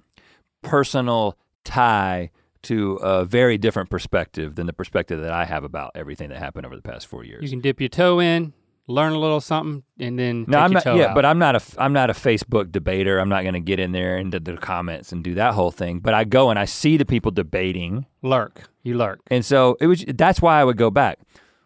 personal 0.62 1.36
tie 1.64 2.30
to 2.62 2.94
a 2.96 3.24
very 3.24 3.58
different 3.58 3.90
perspective 3.90 4.54
than 4.54 4.66
the 4.66 4.72
perspective 4.72 5.20
that 5.20 5.32
I 5.32 5.44
have 5.44 5.64
about 5.64 5.92
everything 5.94 6.28
that 6.28 6.38
happened 6.38 6.64
over 6.66 6.76
the 6.76 6.82
past 6.82 7.06
four 7.08 7.24
years. 7.24 7.42
You 7.42 7.50
can 7.50 7.60
dip 7.60 7.80
your 7.80 7.88
toe 7.88 8.20
in, 8.20 8.52
learn 8.86 9.12
a 9.12 9.18
little 9.18 9.40
something, 9.40 9.82
and 9.98 10.16
then 10.18 10.44
No, 10.46 10.58
I'm 10.58 10.72
not. 10.72 10.86
Yeah, 10.86 11.06
out. 11.08 11.14
but 11.14 11.24
I'm 11.24 11.38
not 11.40 11.56
a. 11.56 11.62
I'm 11.78 11.92
not 11.92 12.10
a 12.10 12.12
Facebook 12.12 12.70
debater. 12.70 13.18
I'm 13.18 13.28
not 13.28 13.42
going 13.42 13.54
to 13.54 13.60
get 13.60 13.80
in 13.80 13.90
there 13.92 14.16
into 14.16 14.38
the 14.38 14.56
comments 14.56 15.10
and 15.12 15.24
do 15.24 15.34
that 15.34 15.54
whole 15.54 15.72
thing. 15.72 15.98
But 15.98 16.14
I 16.14 16.22
go 16.24 16.50
and 16.50 16.58
I 16.58 16.64
see 16.64 16.96
the 16.96 17.04
people 17.04 17.32
debating, 17.32 18.06
lurk. 18.22 18.62
You 18.84 18.96
lurk. 18.96 19.20
and 19.28 19.44
so 19.44 19.76
it 19.80 19.86
was. 19.86 20.04
That's 20.06 20.40
why 20.40 20.60
I 20.60 20.64
would 20.64 20.76
go 20.76 20.90
back. 20.90 21.18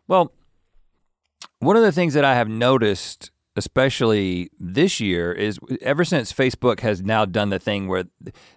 Well, 0.09 0.33
one 1.59 1.77
of 1.77 1.83
the 1.83 1.93
things 1.93 2.15
that 2.15 2.25
I 2.25 2.35
have 2.35 2.49
noticed, 2.49 3.31
especially 3.57 4.51
this 4.59 5.01
year, 5.01 5.33
is 5.33 5.59
ever 5.81 6.05
since 6.05 6.33
Facebook 6.33 6.81
has 6.81 7.03
now 7.03 7.25
done 7.25 7.51
the 7.51 7.59
thing 7.59 7.89
where 7.89 8.05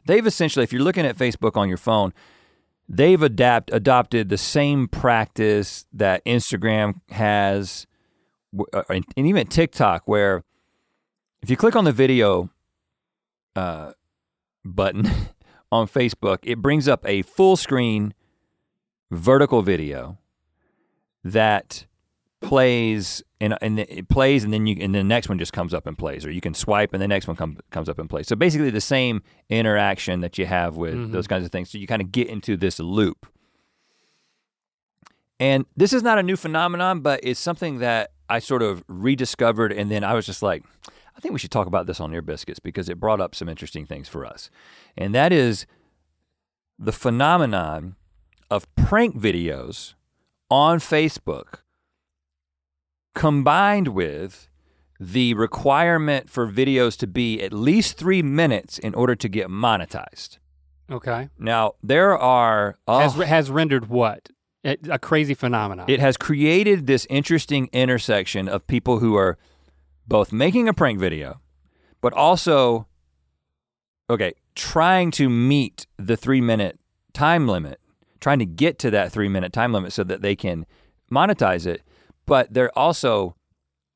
they've 0.06 0.26
essentially, 0.26 0.64
if 0.64 0.74
you're 0.74 0.82
looking 0.82 1.06
at 1.06 1.18
Facebook 1.18 1.56
on 1.56 1.70
your 1.70 1.78
phone, 1.78 2.14
they've 2.88 3.22
adapt 3.22 3.72
adopted 3.72 4.30
the 4.30 4.38
same 4.38 4.88
practice 4.88 5.86
that 5.94 6.26
Instagram 6.26 7.02
has, 7.10 7.88
uh, 8.74 8.84
and 8.90 9.06
even 9.16 9.48
TikTok, 9.48 10.04
where 10.06 10.44
if 11.42 11.50
you 11.50 11.56
click 11.56 11.76
on 11.76 11.86
the 11.86 11.92
video 11.92 12.50
uh, 13.56 13.94
button 14.66 15.10
on 15.72 15.88
Facebook, 15.88 16.40
it 16.44 16.62
brings 16.62 16.88
up 16.88 17.06
a 17.08 17.22
full 17.22 17.56
screen 17.56 18.14
vertical 19.12 19.62
video 19.62 20.18
that 21.24 21.86
plays 22.42 23.22
and 23.42 23.58
and 23.62 23.80
it 23.80 24.08
plays 24.08 24.44
and 24.46 24.54
then 24.54 24.66
you 24.66 24.78
and 24.80 24.96
the 24.96 25.04
next 25.04 25.28
one 25.28 25.38
just 25.38 25.52
comes 25.54 25.74
up 25.74 25.86
and 25.86 25.98
plays 25.98 26.26
or 26.26 26.32
you 26.32 26.40
can 26.42 26.54
swipe 26.54 26.94
and 26.94 27.02
the 27.02 27.08
next 27.08 27.28
one 27.28 27.36
come, 27.36 27.58
comes 27.70 27.90
up 27.90 28.00
and 28.00 28.10
plays. 28.10 28.28
So 28.28 28.36
basically 28.36 28.70
the 28.70 28.80
same 28.82 29.22
interaction 29.50 30.22
that 30.22 30.38
you 30.38 30.46
have 30.46 30.78
with 30.78 30.94
Mhm. 30.96 31.12
those 31.12 31.28
kinds 31.28 31.44
of 31.46 31.52
things. 31.52 31.70
So 31.70 31.78
you 31.78 31.86
kind 31.88 32.02
of 32.02 32.12
get 32.12 32.28
into 32.28 32.56
this 32.56 32.80
loop. 32.80 33.28
And 35.40 35.66
this 35.76 35.94
is 35.94 36.04
not 36.04 36.18
a 36.20 36.24
new 36.24 36.36
phenomenon 36.36 37.02
but 37.02 37.20
it's 37.24 37.40
something 37.40 37.80
that 37.80 38.12
i 38.30 38.40
sort 38.40 38.62
of 38.62 38.84
rediscovered 38.88 39.72
and 39.72 39.90
then 39.92 40.04
i 40.04 40.14
was 40.14 40.26
just 40.26 40.42
like 40.44 40.64
i 41.16 41.20
think 41.20 41.34
we 41.34 41.40
should 41.40 41.52
talk 41.52 41.68
about 41.68 41.88
this 41.88 42.00
on 42.00 42.14
ear 42.14 42.22
biscuits 42.22 42.60
because 42.60 42.90
it 42.90 43.00
brought 43.00 43.20
up 43.22 43.36
some 43.36 43.50
interesting 43.50 43.86
things 43.86 44.08
for 44.08 44.26
us. 44.26 44.50
And 44.98 45.14
that 45.16 45.32
is 45.34 45.66
the 46.78 46.92
phenomenon 46.94 47.96
of 48.50 48.74
prank 48.76 49.18
videos 49.18 49.94
on 50.50 50.80
Facebook 50.80 51.60
combined 53.16 53.90
with 53.90 54.48
the 55.00 55.34
requirement 55.34 56.30
for 56.30 56.48
videos 56.48 56.98
to 56.98 57.08
be 57.08 57.42
at 57.42 57.54
least 57.54 57.98
three 57.98 58.22
minutes 58.22 58.78
in 58.78 58.94
order 58.94 59.16
to 59.16 59.30
get 59.30 59.48
monetized. 59.48 60.38
Okay. 60.92 61.30
Now, 61.38 61.74
there 61.84 62.18
are. 62.18 62.78
a 62.88 63.02
Has 63.02 63.14
has 63.16 63.50
rendered 63.50 63.88
what? 63.90 64.30
A, 64.66 64.78
a 64.90 65.00
crazy 65.00 65.34
phenomenon. 65.34 65.86
it 65.90 66.02
has 66.02 66.18
created 66.18 66.86
this 66.86 67.08
interesting 67.10 67.70
intersection 67.72 68.50
of 68.50 68.68
people 68.68 69.00
who 69.00 69.16
are 69.16 69.38
both 70.06 70.34
making 70.34 70.68
a 70.68 70.74
prank 70.74 71.00
video, 71.00 71.40
but 72.02 72.12
also, 72.12 72.86
okay, 74.10 74.34
trying 74.56 75.12
to 75.12 75.30
meet 75.30 75.88
the 75.98 76.18
three 76.18 76.42
minute 76.42 76.78
time 77.14 77.48
limit, 77.48 77.80
trying 78.20 78.40
to 78.40 78.46
get 78.46 78.78
to 78.80 78.92
that 78.92 79.14
three 79.14 79.30
minute 79.30 79.54
time 79.54 79.72
limit 79.72 79.94
so 79.94 80.04
that 80.04 80.22
they 80.22 80.36
can 80.36 80.66
monetize 81.10 81.66
it. 81.66 81.82
But 82.30 82.54
they're 82.54 82.78
also, 82.78 83.36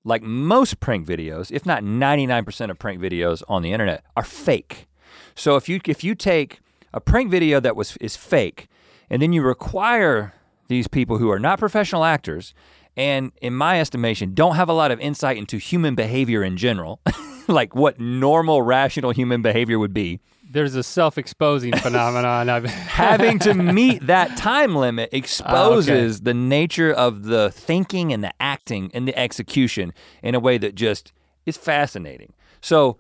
like 0.04 0.24
most 0.24 0.80
prank 0.80 1.08
videos, 1.08 1.52
if 1.52 1.66
not 1.66 1.84
99% 1.84 2.72
of 2.72 2.80
prank 2.80 3.00
videos 3.00 3.44
on 3.48 3.62
the 3.62 3.72
internet, 3.72 4.04
are 4.18 4.24
fake. 4.24 4.88
So 5.36 5.56
if 5.56 5.70
you 5.70 5.80
if 5.86 6.04
you 6.04 6.16
take 6.16 6.60
a 6.94 7.00
prank 7.00 7.30
video 7.30 7.60
that 7.60 7.76
was 7.76 7.96
is 7.98 8.16
fake, 8.16 8.68
and 9.10 9.22
then 9.22 9.34
you 9.34 9.44
require 9.44 10.34
these 10.68 10.88
people 10.88 11.20
who 11.20 11.30
are 11.30 11.40
not 11.40 11.60
professional 11.60 12.04
actors, 12.04 12.54
and 12.98 13.32
in 13.42 13.54
my 13.54 13.80
estimation, 13.80 14.34
don't 14.34 14.56
have 14.56 14.70
a 14.70 14.74
lot 14.74 14.92
of 14.92 15.00
insight 15.00 15.38
into 15.38 15.58
human 15.58 15.94
behavior 15.96 16.44
in 16.44 16.58
general, 16.58 17.00
like 17.48 17.76
what 17.76 18.00
normal 18.00 18.62
rational 18.62 19.12
human 19.12 19.42
behavior 19.42 19.78
would 19.78 19.94
be, 19.94 20.20
There's 20.54 20.76
a 20.76 20.84
self-exposing 20.84 21.76
phenomenon. 21.78 22.48
I've 22.48 22.66
having 22.66 23.40
to 23.40 23.54
meet 23.80 24.06
that 24.08 24.38
time 24.38 24.76
limit 24.76 25.10
exposes 25.12 26.22
the 26.22 26.34
nature 26.34 26.94
of 26.94 27.24
the 27.24 27.50
thinking 27.52 28.14
and 28.14 28.24
the 28.24 28.32
acting 28.40 28.92
and 28.94 29.08
the 29.08 29.18
execution 29.18 29.94
in 30.22 30.36
a 30.36 30.40
way 30.40 30.60
that 30.60 30.76
just 30.76 31.12
is 31.46 31.58
fascinating. 31.58 32.34
So, 32.62 32.98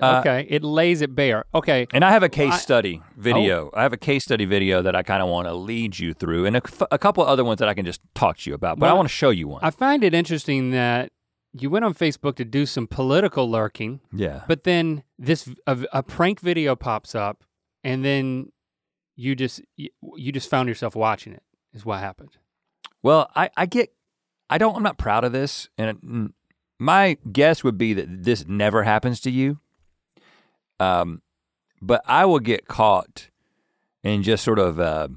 uh, 0.00 0.20
okay, 0.20 0.46
it 0.48 0.62
lays 0.62 1.00
it 1.00 1.16
bare. 1.16 1.44
Okay, 1.52 1.88
and 1.92 2.04
I 2.04 2.10
have 2.12 2.22
a 2.22 2.28
case 2.28 2.52
I- 2.52 2.58
study 2.58 3.02
video. 3.16 3.70
I 3.74 3.82
have 3.82 3.92
a 3.92 3.96
case 3.96 4.22
study 4.22 4.44
video 4.44 4.82
that 4.82 4.94
I 4.94 5.02
kind 5.02 5.20
of 5.20 5.28
want 5.28 5.48
to 5.48 5.54
lead 5.54 5.98
you 5.98 6.14
through, 6.14 6.46
and 6.46 6.54
a 6.56 6.98
couple 6.98 7.24
other 7.24 7.42
ones 7.42 7.58
that 7.58 7.68
I 7.68 7.74
can 7.74 7.84
just 7.84 8.00
talk 8.14 8.36
to 8.38 8.50
you 8.50 8.54
about. 8.54 8.78
But 8.78 8.88
I 8.88 8.92
want 8.92 9.08
to 9.08 9.14
show 9.14 9.30
you 9.30 9.48
one. 9.48 9.60
I 9.64 9.70
find 9.70 10.04
it 10.04 10.14
interesting 10.14 10.70
that 10.70 11.10
you 11.52 11.70
went 11.70 11.84
on 11.84 11.94
Facebook 11.94 12.36
to 12.36 12.44
do 12.44 12.66
some 12.66 12.86
political 12.86 13.50
lurking, 13.50 14.00
yeah. 14.12 14.42
but 14.46 14.64
then 14.64 15.02
this 15.18 15.48
a, 15.66 15.78
a 15.92 16.02
prank 16.02 16.40
video 16.40 16.76
pops 16.76 17.14
up, 17.14 17.44
and 17.82 18.04
then 18.04 18.52
you 19.16 19.34
just 19.34 19.60
you, 19.76 19.90
you 20.16 20.32
just 20.32 20.48
found 20.48 20.68
yourself 20.68 20.94
watching 20.94 21.32
it. 21.32 21.42
Is 21.72 21.84
what 21.84 22.00
happened. 22.00 22.36
Well, 23.02 23.30
I, 23.34 23.50
I 23.56 23.66
get, 23.66 23.92
I 24.48 24.58
don't, 24.58 24.76
I'm 24.76 24.82
not 24.82 24.98
proud 24.98 25.24
of 25.24 25.32
this. 25.32 25.68
And 25.78 26.32
my 26.78 27.16
guess 27.30 27.62
would 27.64 27.78
be 27.78 27.94
that 27.94 28.24
this 28.24 28.44
never 28.46 28.82
happens 28.82 29.20
to 29.20 29.30
you. 29.30 29.60
Um, 30.78 31.22
but 31.80 32.02
I 32.06 32.24
will 32.24 32.40
get 32.40 32.66
caught 32.66 33.30
in 34.02 34.22
just 34.22 34.44
sort 34.44 34.58
of, 34.58 34.80
uh, 34.80 35.08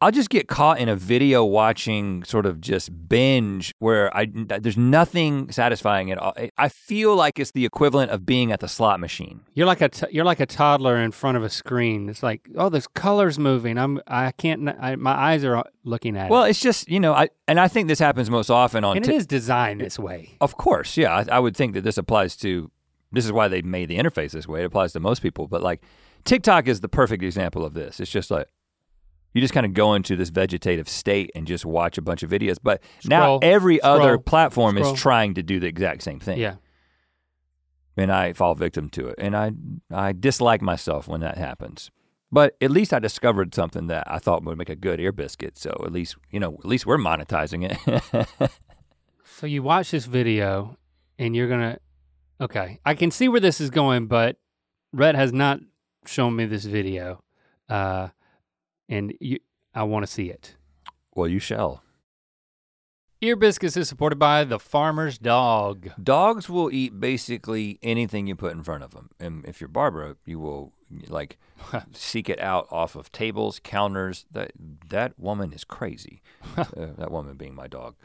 I'll 0.00 0.10
just 0.10 0.28
get 0.28 0.46
caught 0.46 0.78
in 0.78 0.90
a 0.90 0.94
video 0.96 1.42
watching 1.42 2.22
sort 2.24 2.44
of 2.44 2.60
just 2.60 3.08
binge 3.08 3.72
where 3.78 4.14
I, 4.14 4.26
there's 4.30 4.76
nothing 4.76 5.50
satisfying 5.50 6.10
at 6.10 6.18
all. 6.18 6.34
I- 6.58 6.68
feel 6.68 7.16
like 7.16 7.38
it's 7.40 7.50
the 7.52 7.64
equivalent 7.64 8.10
of 8.12 8.24
being 8.26 8.52
at 8.52 8.60
the 8.60 8.68
slot 8.68 9.00
machine. 9.00 9.40
You're 9.54 9.66
like 9.66 9.80
a 9.80 9.88
t- 9.88 10.06
you're 10.10 10.24
like 10.24 10.38
a 10.40 10.46
toddler 10.46 10.96
in 10.98 11.10
front 11.10 11.36
of 11.36 11.42
a 11.42 11.48
screen. 11.48 12.08
It's 12.08 12.22
like 12.22 12.48
oh, 12.56 12.68
there's 12.68 12.86
colors 12.86 13.38
moving. 13.38 13.76
I'm 13.78 14.00
I 14.06 14.30
can't. 14.32 14.68
I, 14.68 14.94
my 14.96 15.12
eyes 15.12 15.44
are 15.44 15.64
looking 15.82 16.16
at 16.16 16.30
Well, 16.30 16.44
it. 16.44 16.50
it's 16.50 16.60
just, 16.60 16.88
you 16.88 17.00
know, 17.00 17.12
I, 17.12 17.28
and 17.48 17.58
I 17.58 17.66
think 17.68 17.88
this 17.88 17.98
happens 17.98 18.30
most 18.30 18.50
often 18.50 18.84
on 18.84 18.96
and 18.98 19.08
it 19.08 19.12
is 19.12 19.26
designed 19.26 19.80
this 19.80 19.98
way. 19.98 20.36
Of 20.40 20.56
course, 20.56 20.96
yeah. 20.96 21.12
I, 21.28 21.36
I 21.36 21.38
would 21.40 21.56
think 21.56 21.74
that 21.74 21.82
this 21.82 21.98
applies 21.98 22.36
to. 22.38 22.70
This 23.10 23.24
is 23.24 23.32
why 23.32 23.48
they 23.48 23.62
made 23.62 23.88
the 23.88 23.96
interface 23.98 24.32
this 24.32 24.46
way. 24.46 24.60
It 24.62 24.66
applies 24.66 24.92
to 24.92 25.00
most 25.00 25.22
people, 25.22 25.48
but 25.48 25.62
like 25.62 25.82
TikTok 26.24 26.68
is 26.68 26.80
the 26.82 26.88
perfect 26.88 27.22
example 27.22 27.64
of 27.64 27.72
this. 27.74 27.98
It's 28.00 28.10
just 28.10 28.30
like 28.30 28.46
you 29.36 29.42
just 29.42 29.52
kind 29.52 29.66
of 29.66 29.74
go 29.74 29.92
into 29.92 30.16
this 30.16 30.30
vegetative 30.30 30.88
state 30.88 31.30
and 31.34 31.46
just 31.46 31.66
watch 31.66 31.98
a 31.98 32.02
bunch 32.02 32.22
of 32.22 32.30
videos. 32.30 32.56
But 32.62 32.82
now 33.04 33.36
Scroll, 33.36 33.38
every 33.42 33.82
other 33.82 34.16
platform 34.16 34.76
scroll. 34.76 34.94
is 34.94 35.00
trying 35.00 35.34
to 35.34 35.42
do 35.42 35.60
the 35.60 35.66
exact 35.66 36.02
same 36.02 36.18
thing. 36.20 36.38
Yeah. 36.38 36.54
and 37.98 38.10
I 38.10 38.32
fall 38.32 38.54
victim 38.54 38.88
to 38.90 39.08
it, 39.08 39.16
and 39.18 39.36
I 39.36 39.52
I 39.92 40.12
dislike 40.12 40.62
myself 40.62 41.06
when 41.06 41.20
that 41.20 41.36
happens. 41.36 41.90
But 42.32 42.56
at 42.62 42.70
least 42.70 42.94
I 42.94 42.98
discovered 42.98 43.54
something 43.54 43.88
that 43.88 44.10
I 44.10 44.18
thought 44.18 44.42
would 44.44 44.56
make 44.58 44.70
a 44.70 44.74
good 44.74 45.00
ear 45.00 45.12
biscuit. 45.12 45.58
So 45.58 45.70
at 45.84 45.92
least 45.92 46.16
you 46.30 46.40
know, 46.40 46.54
at 46.54 46.64
least 46.64 46.86
we're 46.86 46.96
monetizing 46.96 47.70
it. 47.70 48.50
So 49.38 49.46
you 49.46 49.62
watch 49.62 49.90
this 49.90 50.06
video, 50.06 50.78
and 51.18 51.36
you're 51.36 51.48
gonna. 51.48 51.78
Okay, 52.40 52.78
I 52.86 52.94
can 52.94 53.10
see 53.10 53.28
where 53.28 53.40
this 53.40 53.60
is 53.60 53.68
going, 53.68 54.06
but 54.06 54.36
Rhett 54.94 55.14
has 55.14 55.30
not 55.30 55.60
shown 56.06 56.34
me 56.36 56.46
this 56.46 56.64
video, 56.64 57.22
uh, 57.68 58.08
and 58.88 59.14
you, 59.20 59.38
I 59.74 59.82
want 59.84 60.06
to 60.06 60.12
see 60.12 60.30
it. 60.30 60.56
well, 61.14 61.28
you 61.28 61.38
shall. 61.38 61.82
Ear 63.22 63.34
Biscuits 63.34 63.78
is 63.78 63.88
supported 63.88 64.18
by 64.18 64.44
the 64.44 64.58
Farmer's 64.58 65.16
Dog. 65.16 65.88
Dogs 66.02 66.50
will 66.50 66.70
eat 66.70 67.00
basically 67.00 67.78
anything 67.82 68.26
you 68.26 68.36
put 68.36 68.52
in 68.52 68.62
front 68.62 68.84
of 68.84 68.90
them. 68.90 69.08
And 69.18 69.42
if 69.46 69.58
you're 69.58 69.68
Barbara, 69.68 70.16
you 70.26 70.38
will 70.38 70.74
like 71.08 71.38
seek 71.92 72.28
it 72.28 72.38
out 72.40 72.68
off 72.70 72.94
of 72.94 73.10
tables, 73.12 73.58
counters. 73.64 74.26
That 74.30 74.52
that 74.90 75.18
woman 75.18 75.54
is 75.54 75.64
crazy. 75.64 76.20
uh, 76.56 76.64
that 76.76 77.10
woman 77.10 77.36
being 77.36 77.54
my 77.54 77.68
dog. 77.68 77.96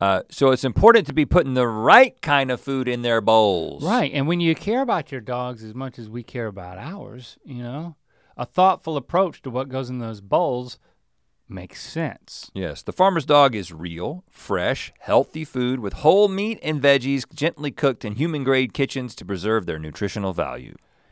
Uh, 0.00 0.22
so 0.30 0.50
it's 0.50 0.64
important 0.64 1.06
to 1.06 1.12
be 1.12 1.24
putting 1.26 1.54
the 1.54 1.68
right 1.68 2.20
kind 2.22 2.50
of 2.50 2.60
food 2.60 2.88
in 2.88 3.02
their 3.02 3.20
bowls. 3.20 3.84
Right, 3.84 4.10
and 4.12 4.26
when 4.26 4.40
you 4.40 4.54
care 4.54 4.82
about 4.82 5.12
your 5.12 5.20
dogs 5.20 5.62
as 5.62 5.74
much 5.74 5.98
as 5.98 6.08
we 6.08 6.22
care 6.22 6.46
about 6.46 6.78
ours, 6.78 7.38
you 7.44 7.62
know, 7.62 7.96
a 8.36 8.46
thoughtful 8.46 8.96
approach 8.96 9.42
to 9.42 9.50
what 9.50 9.68
goes 9.68 9.90
in 9.90 9.98
those 9.98 10.20
bowls 10.20 10.78
makes 11.48 11.82
sense. 11.82 12.50
Yes, 12.54 12.82
the 12.82 12.92
farmer's 12.92 13.26
dog 13.26 13.54
is 13.54 13.72
real, 13.72 14.24
fresh, 14.30 14.92
healthy 14.98 15.44
food 15.44 15.80
with 15.80 15.92
whole 15.94 16.28
meat 16.28 16.58
and 16.62 16.80
veggies 16.80 17.24
gently 17.32 17.70
cooked 17.70 18.04
in 18.04 18.14
human 18.14 18.44
grade 18.44 18.72
kitchens 18.72 19.14
to 19.16 19.24
preserve 19.24 19.66
their 19.66 19.78
nutritional 19.78 20.32
value. 20.32 20.74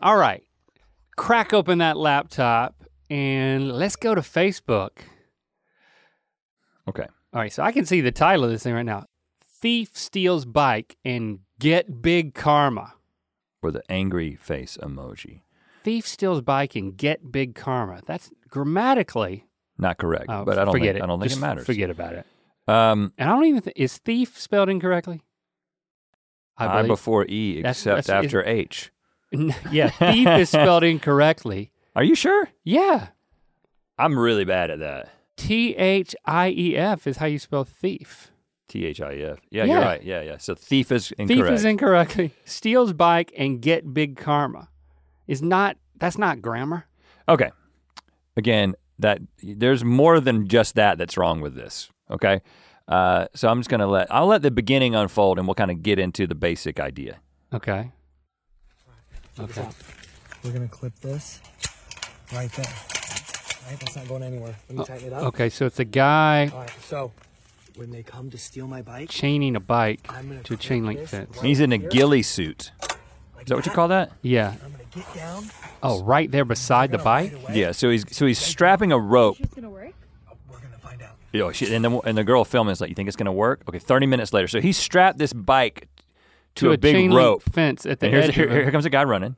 All 0.00 0.16
right, 0.16 0.42
crack 1.16 1.52
open 1.54 1.78
that 1.78 1.96
laptop 1.96 2.84
and 3.10 3.72
let's 3.72 3.96
go 3.96 4.14
to 4.14 4.20
Facebook. 4.20 4.90
Okay. 6.88 7.06
All 7.32 7.40
right, 7.40 7.52
so 7.52 7.62
I 7.62 7.72
can 7.72 7.84
see 7.86 8.00
the 8.00 8.12
title 8.12 8.44
of 8.44 8.50
this 8.50 8.62
thing 8.62 8.74
right 8.74 8.82
now 8.84 9.06
Thief 9.60 9.96
Steals 9.96 10.44
Bike 10.44 10.96
and 11.04 11.40
Get 11.58 12.02
Big 12.02 12.34
Karma. 12.34 12.94
Or 13.62 13.70
the 13.72 13.82
angry 13.90 14.36
face 14.36 14.78
emoji. 14.80 15.40
Thief 15.82 16.06
steals 16.06 16.40
bike 16.40 16.74
and 16.76 16.96
get 16.96 17.30
big 17.32 17.54
karma. 17.54 18.00
That's 18.06 18.30
grammatically. 18.48 19.46
Not 19.78 19.98
correct, 19.98 20.26
Oh, 20.28 20.44
but 20.44 20.58
I 20.58 20.64
don't 20.64 20.72
forget 20.72 20.94
think, 20.94 21.00
it. 21.00 21.02
I 21.02 21.06
don't 21.06 21.18
think 21.20 21.30
Just 21.30 21.38
it 21.38 21.46
matters. 21.46 21.66
Forget 21.66 21.90
about 21.90 22.12
it. 22.14 22.26
Um, 22.68 23.12
And 23.18 23.28
I 23.30 23.32
don't 23.34 23.44
even 23.44 23.60
think 23.60 23.76
is 23.76 23.96
thief 23.98 24.38
spelled 24.38 24.68
incorrectly. 24.68 25.22
I, 26.56 26.76
believe- 26.76 26.88
before 26.88 27.24
E 27.28 27.56
That's- 27.62 27.78
except 27.78 28.06
that's- 28.06 28.24
after 28.24 28.44
H. 28.44 28.90
yeah, 29.72 29.88
thief 29.90 30.26
is 30.28 30.48
spelled 30.50 30.84
incorrectly. 30.94 31.70
Are 31.94 32.04
you 32.04 32.14
sure? 32.14 32.48
Yeah, 32.64 33.08
I'm 33.98 34.18
really 34.18 34.44
bad 34.44 34.70
at 34.70 34.78
that. 34.80 35.10
T 35.36 35.74
H 35.76 36.14
I 36.24 36.48
E 36.50 36.76
F 36.76 37.06
is 37.06 37.16
how 37.18 37.26
you 37.26 37.38
spell 37.38 37.64
thief. 37.64 38.30
T 38.68 38.84
H 38.86 39.00
I 39.00 39.12
E 39.14 39.22
F. 39.22 39.38
Yeah, 39.50 39.64
Yeah. 39.64 39.72
you're 39.74 39.82
right. 39.82 40.02
Yeah, 40.02 40.22
yeah. 40.22 40.36
So 40.38 40.54
thief 40.54 40.90
is 40.90 41.12
incorrect. 41.12 41.46
Thief 41.48 41.54
is 41.54 41.64
incorrectly. 41.64 42.34
Steals 42.44 42.92
bike 42.92 43.32
and 43.36 43.60
get 43.60 43.92
big 43.94 44.16
karma. 44.16 44.68
Is 45.26 45.42
not. 45.42 45.76
That's 45.98 46.18
not 46.18 46.42
grammar. 46.42 46.86
Okay. 47.28 47.50
Again, 48.36 48.74
that 48.98 49.20
there's 49.42 49.84
more 49.84 50.20
than 50.20 50.46
just 50.48 50.74
that 50.74 50.98
that's 50.98 51.16
wrong 51.16 51.40
with 51.40 51.54
this. 51.54 51.90
Okay. 52.10 52.40
Uh, 52.88 53.26
so 53.34 53.48
I'm 53.48 53.58
just 53.60 53.68
gonna 53.70 53.86
let 53.86 54.12
I'll 54.12 54.26
let 54.26 54.42
the 54.42 54.50
beginning 54.50 54.94
unfold 54.94 55.38
and 55.38 55.46
we'll 55.48 55.54
kind 55.54 55.70
of 55.70 55.82
get 55.82 55.98
into 55.98 56.26
the 56.26 56.34
basic 56.34 56.78
idea. 56.80 57.18
Okay. 57.52 57.92
Check 59.36 59.46
this 59.48 59.58
Okay. 59.58 59.66
out. 59.66 59.74
We're 60.44 60.52
gonna 60.52 60.68
clip 60.68 60.98
this 61.00 61.40
right 62.32 62.50
there. 62.52 62.66
Right, 63.68 63.80
that's 63.80 63.96
not 63.96 64.06
going 64.08 64.22
anywhere. 64.22 64.54
Let 64.68 64.76
me 64.76 64.82
oh, 64.82 64.84
tighten 64.84 65.06
it 65.08 65.12
up. 65.12 65.22
Okay. 65.24 65.48
So 65.48 65.66
it's 65.66 65.80
a 65.80 65.84
guy. 65.84 66.50
All 66.52 66.60
right, 66.60 66.70
so 66.84 67.12
when 67.74 67.90
they 67.90 68.02
come 68.02 68.30
to 68.30 68.38
steal 68.38 68.66
my 68.68 68.80
bike, 68.82 69.08
chaining 69.10 69.56
a 69.56 69.60
bike 69.60 70.00
I'm 70.08 70.28
gonna 70.28 70.40
a 70.48 70.56
chain 70.56 70.86
link 70.86 71.06
fence. 71.06 71.36
right 71.36 71.46
He's 71.46 71.60
in 71.60 71.72
a 71.72 71.78
here, 71.78 71.88
ghillie 71.88 72.22
suit. 72.22 72.70
like 73.34 73.42
Is 73.42 73.48
that 73.48 73.56
what 73.56 73.66
you 73.66 73.72
call 73.72 73.88
that? 73.88 74.12
Yeah. 74.22 74.54
I'm 74.64 74.72
gonna 74.72 74.84
get 74.94 75.14
down. 75.14 75.50
Oh, 75.82 76.02
right 76.04 76.30
there 76.30 76.44
beside 76.44 76.92
the 76.92 76.98
bike. 76.98 77.36
Yeah. 77.52 77.72
So 77.72 77.90
he's 77.90 78.04
so 78.16 78.24
he's 78.26 78.38
strapping 78.38 78.92
a 78.92 78.98
rope. 78.98 79.38
It's 79.40 79.54
gonna 79.54 79.68
work. 79.68 79.92
Oh, 80.30 80.36
we're 80.48 80.58
gonna 80.58 80.78
find 80.78 81.02
out. 81.02 81.16
Oh, 81.34 81.52
shit. 81.52 81.70
And 81.72 81.84
the 81.84 81.90
and 82.00 82.16
the 82.16 82.24
girl 82.24 82.44
filming 82.44 82.72
is 82.72 82.80
like, 82.80 82.88
"You 82.88 82.94
think 82.94 83.08
it's 83.08 83.16
gonna 83.16 83.32
work?" 83.32 83.62
Okay. 83.68 83.80
Thirty 83.80 84.06
minutes 84.06 84.32
later, 84.32 84.48
so 84.48 84.60
he 84.60 84.72
strapped 84.72 85.18
this 85.18 85.32
bike 85.32 85.88
to, 86.56 86.72
a, 86.72 86.78
big 86.78 86.94
chain 86.94 87.12
rope. 87.12 87.42
fence 87.42 87.86
at 87.86 88.00
the 88.00 88.06
And 88.06 88.16
edge. 88.16 88.34
here, 88.34 88.50
here 88.50 88.70
comes 88.70 88.84
a 88.84 88.90
guy 88.90 89.04
running. 89.04 89.36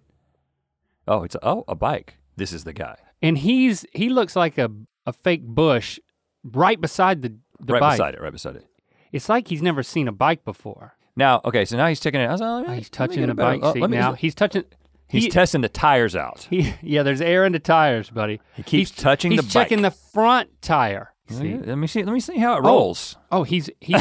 Oh, 1.07 1.23
it's 1.23 1.35
a, 1.35 1.47
oh 1.47 1.65
a 1.69 1.75
bike. 1.75 2.17
This 2.37 2.53
is 2.53 2.65
the 2.65 2.73
guy 2.73 2.97
and 3.23 3.39
he's 3.39 3.85
he 3.93 4.09
looks 4.09 4.37
like 4.37 4.59
a 4.59 4.71
a 5.07 5.13
fake 5.13 5.45
bush 5.45 5.99
right 6.45 6.81
beside 6.81 7.23
the 7.23 7.35
the 7.61 7.75
right 7.75 7.81
bike. 7.81 7.93
beside 7.99 8.15
it. 8.15 8.21
Right 8.21 8.33
beside 8.33 8.57
it. 8.57 8.67
It's 9.13 9.29
like 9.29 9.49
he's 9.49 9.63
never 9.63 9.83
seen 9.83 10.07
a 10.09 10.13
bike 10.13 10.45
before. 10.45 10.95
Now, 11.17 11.41
okay, 11.45 11.65
so 11.65 11.77
now 11.77 11.89
he's 11.89 11.99
taking 11.99 12.21
it. 12.21 12.27
I 12.27 12.33
was 12.33 12.41
like, 12.41 12.69
Oh, 12.69 12.71
oh 12.71 12.73
he's 12.75 12.91
touching 12.91 13.27
the 13.27 13.33
a 13.33 13.35
bike 13.35 13.61
oh, 13.63 13.73
seat 13.73 13.81
me- 13.81 13.97
now. 13.97 14.13
He's 14.13 14.35
touching. 14.35 14.65
He's 15.09 15.25
he, 15.25 15.31
testing 15.31 15.63
the 15.63 15.71
tires 15.71 16.15
out. 16.15 16.47
he, 16.51 16.75
yeah, 16.83 17.03
there's 17.03 17.23
air 17.23 17.47
in 17.47 17.53
the 17.53 17.59
tires, 17.59 18.11
buddy. 18.11 18.41
He 18.55 18.63
keeps 18.63 18.91
he's, 18.91 19.03
touching 19.03 19.33
he's 19.33 19.41
the 19.41 19.49
checking 19.49 19.81
the 19.81 19.91
front 19.91 20.51
tire. 20.61 21.15
Oh, 21.31 21.35
See? 21.35 21.57
Let 21.57 21.77
me 21.77 21.87
see. 21.87 22.03
Let 22.03 22.13
me 22.13 22.21
see 22.21 22.39
how 22.39 22.55
it 22.57 22.61
oh. 22.65 22.69
rolls. 22.69 23.17
Oh, 23.31 23.43
he's 23.43 23.69
he's 23.81 24.01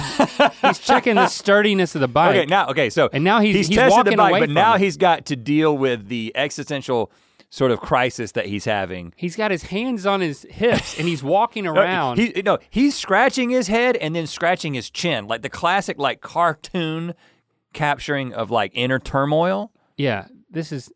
he's 0.61 0.79
checking 0.79 1.15
the 1.15 1.27
sturdiness 1.27 1.93
of 1.95 2.01
the 2.01 2.07
bike. 2.07 2.35
Okay, 2.35 2.45
now 2.45 2.67
okay, 2.69 2.89
so 2.89 3.09
And 3.11 3.23
now 3.23 3.39
he's- 3.41 3.55
he's 3.67 3.69
tested 3.69 3.91
walking 3.91 4.11
the 4.11 4.17
bike, 4.17 4.29
away 4.31 4.39
but 4.41 4.49
now 4.49 4.75
it. 4.75 4.81
he's 4.81 4.97
got 4.97 5.25
to 5.27 5.35
deal 5.35 5.77
with 5.77 6.07
the 6.07 6.31
existential 6.35 7.11
sort 7.49 7.71
of 7.71 7.79
crisis 7.79 8.33
that 8.33 8.45
he's 8.47 8.65
having. 8.65 9.13
He's 9.15 9.35
got 9.37 9.51
his 9.51 9.63
hands 9.63 10.05
on 10.05 10.19
his 10.21 10.43
hips 10.49 10.97
and 10.99 11.07
he's 11.07 11.23
walking 11.23 11.65
around. 11.67 12.17
He, 12.17 12.41
no, 12.43 12.57
he's 12.69 12.95
scratching 12.95 13.49
his 13.49 13.67
head 13.67 13.95
and 13.97 14.13
then 14.15 14.27
scratching 14.27 14.73
his 14.73 14.89
chin, 14.89 15.27
like 15.27 15.41
the 15.43 15.49
classic 15.49 15.97
like 15.97 16.19
cartoon 16.21 17.13
capturing 17.73 18.33
of 18.33 18.51
like 18.51 18.71
inner 18.73 18.99
turmoil. 18.99 19.71
yeah, 19.97 20.27
this 20.49 20.71
is 20.71 20.91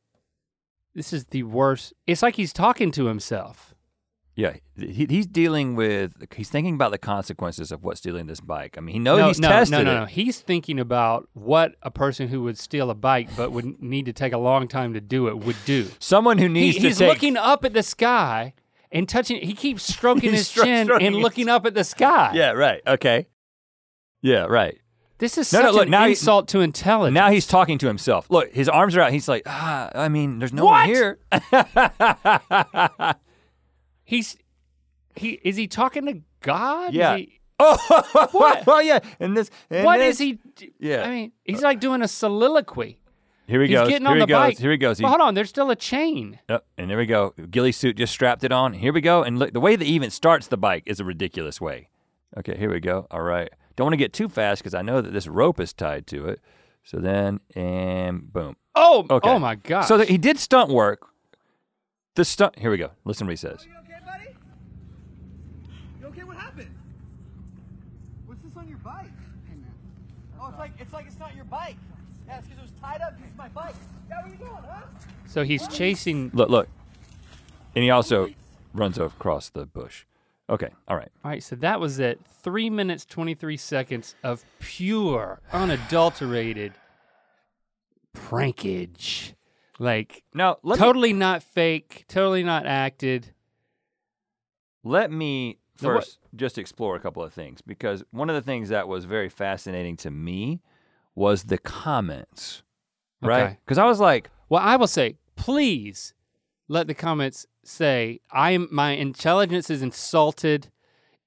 this 0.93 1.13
is 1.13 1.25
the 1.25 1.43
worst. 1.43 1.93
It's 2.07 2.21
like 2.21 2.35
he's 2.35 2.51
talking 2.53 2.91
to 2.91 3.05
himself. 3.05 3.70
Yeah, 4.35 4.55
he, 4.77 5.05
he's 5.09 5.27
dealing 5.27 5.75
with. 5.75 6.13
He's 6.33 6.49
thinking 6.49 6.75
about 6.75 6.91
the 6.91 6.97
consequences 6.97 7.71
of 7.71 7.83
what 7.83 7.97
stealing 7.97 8.27
this 8.27 8.39
bike. 8.39 8.77
I 8.77 8.81
mean, 8.81 8.93
he 8.93 8.99
knows 8.99 9.19
no, 9.19 9.27
he's 9.27 9.39
no, 9.39 9.49
tested 9.49 9.77
no, 9.79 9.83
no, 9.83 9.91
it. 9.91 9.99
no. 10.01 10.05
He's 10.05 10.39
thinking 10.39 10.79
about 10.79 11.27
what 11.33 11.75
a 11.81 11.91
person 11.91 12.29
who 12.29 12.41
would 12.43 12.57
steal 12.57 12.89
a 12.89 12.95
bike 12.95 13.29
but 13.35 13.51
would 13.51 13.81
need 13.81 14.05
to 14.05 14.13
take 14.13 14.31
a 14.31 14.37
long 14.37 14.67
time 14.69 14.93
to 14.93 15.01
do 15.01 15.27
it 15.27 15.39
would 15.39 15.57
do. 15.65 15.89
Someone 15.99 16.37
who 16.37 16.45
He, 16.45 16.53
needs 16.53 16.77
to 16.77 16.87
he's 16.87 16.97
take. 16.99 17.09
looking 17.09 17.35
up 17.35 17.65
at 17.65 17.73
the 17.73 17.83
sky 17.83 18.53
and 18.89 19.07
touching. 19.07 19.41
He 19.41 19.53
keeps 19.53 19.83
stroking 19.83 20.31
his 20.31 20.47
stro- 20.49 20.63
chin 20.63 20.89
and 20.91 21.15
his 21.15 21.21
looking 21.23 21.49
up 21.49 21.65
at 21.65 21.73
the 21.73 21.83
sky. 21.83 22.31
Yeah, 22.33 22.51
right. 22.51 22.81
Okay. 22.87 23.27
Yeah, 24.21 24.45
right. 24.45 24.77
This 25.17 25.37
is 25.37 25.51
No, 25.51 25.59
such 25.59 25.65
no, 25.65 25.71
look, 25.73 25.85
an 25.85 25.91
now 25.91 26.05
he- 26.05 26.11
insult 26.11 26.47
to 26.47 26.61
intelligence. 26.61 27.13
Now 27.13 27.29
he's 27.31 27.45
talking 27.45 27.77
to 27.79 27.87
himself. 27.87 28.27
Look, 28.31 28.53
his 28.53 28.69
arms 28.69 28.95
are 28.95 29.01
out. 29.01 29.11
He's 29.11 29.27
like, 29.27 29.43
ah, 29.45 29.89
I 29.93 30.07
mean, 30.09 30.39
there's 30.39 30.53
no 30.53 30.63
What? 30.65 30.87
one 30.87 30.89
here. 30.89 31.19
he's 34.11 34.37
he 35.15 35.39
is 35.43 35.55
he 35.55 35.67
talking 35.67 36.05
to 36.05 36.21
God? 36.41 36.93
Yeah. 36.93 37.17
he- 37.17 37.39
oh, 37.59 38.27
What? 38.31 38.63
oh, 38.67 38.79
yeah. 38.79 38.99
And 39.19 39.37
this. 39.37 39.49
And 39.69 39.85
what 39.85 39.97
this. 39.97 40.15
is 40.15 40.19
he? 40.19 40.39
Yeah. 40.79 41.03
I 41.03 41.09
mean, 41.09 41.31
he's 41.45 41.61
like 41.61 41.79
doing 41.79 42.01
a 42.01 42.07
soliloquy. 42.07 42.97
Here 43.47 43.61
he 43.61 43.67
He's 43.67 43.75
goes. 43.77 43.89
getting 43.89 44.05
here 44.07 44.11
on 44.11 44.15
he 44.17 44.21
the 44.21 44.27
goes. 44.27 44.37
bike. 44.39 44.57
Here 44.57 44.71
he 44.71 44.77
goes. 44.77 44.97
He, 44.97 45.03
Well, 45.03 45.11
hold 45.11 45.21
on, 45.21 45.33
there's 45.33 45.49
still 45.49 45.69
a 45.71 45.75
chain. 45.75 46.39
oh, 46.49 46.61
and 46.77 46.89
there 46.89 46.97
we 46.97 47.05
go. 47.05 47.33
Ghillie 47.49 47.71
suit 47.73 47.97
just 47.97 48.13
strapped 48.13 48.43
it 48.45 48.51
on. 48.51 48.73
Here 48.73 48.93
we 48.93 49.01
go. 49.01 49.23
And 49.23 49.37
look, 49.37 49.51
the 49.53 49.59
way 49.59 49.75
that 49.75 49.85
he 49.85 49.93
even 49.93 50.09
starts 50.09 50.47
the 50.47 50.57
bike 50.57 50.83
is 50.85 50.99
a 50.99 51.03
ridiculous 51.05 51.59
way. 51.61 51.89
Okay, 52.37 52.57
here 52.57 52.71
we 52.71 52.79
go. 52.79 53.07
All 53.11 53.21
right. 53.21 53.49
Don't 53.75 53.85
want 53.85 53.93
to 53.93 53.97
get 53.97 54.13
too 54.13 54.29
fast 54.29 54.61
because 54.63 54.73
I 54.73 54.81
know 54.81 55.01
that 55.01 55.11
this 55.11 55.27
rope 55.27 55.59
is 55.59 55.73
tied 55.73 56.07
to 56.07 56.27
it. 56.29 56.39
So 56.83 56.97
then, 56.97 57.41
and 57.55 58.31
boom. 58.31 58.55
Oh, 58.73 59.05
Okay. 59.09 59.29
oh 59.29 59.37
my 59.37 59.55
God. 59.55 59.81
So 59.81 59.97
that 59.97 60.07
he 60.09 60.17
did 60.17 60.39
stunt 60.39 60.71
work. 60.71 61.07
The 62.15 62.23
stunt. 62.25 62.57
Here 62.57 62.71
we 62.71 62.77
go. 62.77 62.91
Listen 63.05 63.27
to 63.27 63.31
what 63.31 63.33
he 63.33 63.37
says. 63.37 63.67
You 66.01 66.07
okay, 66.07 66.21
buddy? 66.21 66.23
You 66.23 66.23
okay? 66.23 66.23
What 66.23 66.37
happened? 66.37 66.75
What's 68.25 68.41
this 68.41 68.57
on 68.57 68.67
your 68.67 68.77
bike? 68.79 69.11
Oh, 70.39 70.49
it's 70.49 70.57
like 70.57 70.71
it's 70.79 70.93
like 70.93 71.05
it's 71.05 71.19
not 71.19 71.35
your 71.35 71.45
bike. 71.45 71.75
Yeah, 72.27 72.39
it's 72.39 72.47
because 72.47 72.63
it 72.63 72.71
was 72.71 72.81
tied 72.81 73.01
up. 73.01 73.13
It's 73.25 73.37
my 73.37 73.47
bike. 73.49 73.75
Yeah, 74.09 74.21
what 74.21 74.25
are 74.25 74.29
you 74.29 74.37
doing, 74.37 74.51
huh? 74.51 74.81
so 75.27 75.43
he's 75.43 75.67
chasing. 75.67 76.31
Look, 76.33 76.49
look. 76.49 76.67
And 77.75 77.83
he 77.83 77.89
also 77.89 78.29
runs 78.73 78.97
across 78.97 79.49
the 79.49 79.65
bush. 79.65 80.05
Okay, 80.49 80.69
all 80.87 80.97
right. 80.97 81.11
All 81.23 81.31
right, 81.31 81.43
so 81.43 81.55
that 81.57 81.79
was 81.79 81.99
it. 81.99 82.19
Three 82.43 82.69
minutes, 82.69 83.05
23 83.05 83.55
seconds 83.55 84.15
of 84.23 84.43
pure, 84.59 85.39
unadulterated 85.53 86.73
prankage. 88.13 89.33
Like, 89.79 90.23
Now, 90.33 90.57
let 90.63 90.77
me, 90.77 90.85
totally 90.85 91.13
not 91.13 91.41
fake, 91.43 92.03
totally 92.09 92.43
not 92.43 92.65
acted. 92.65 93.33
let 94.83 95.09
me 95.11 95.60
First 95.87 96.19
just 96.35 96.57
explore 96.57 96.95
a 96.95 96.99
couple 96.99 97.23
of 97.23 97.33
things 97.33 97.61
because 97.61 98.03
one 98.11 98.29
of 98.29 98.35
the 98.35 98.41
things 98.41 98.69
that 98.69 98.87
was 98.87 99.05
very 99.05 99.29
fascinating 99.29 99.97
to 99.97 100.11
me 100.11 100.61
was 101.15 101.43
the 101.43 101.57
comments, 101.57 102.63
right? 103.21 103.43
Okay. 103.43 103.57
Because 103.65 103.77
I 103.77 103.85
was 103.85 103.99
like, 103.99 104.29
Well, 104.49 104.61
I 104.61 104.75
will 104.75 104.87
say, 104.87 105.17
please 105.35 106.13
let 106.67 106.87
the 106.87 106.93
comments 106.93 107.45
say, 107.63 108.19
I 108.31 108.51
am 108.51 108.67
my 108.71 108.91
intelligence 108.91 109.69
is 109.69 109.81
insulted. 109.81 110.69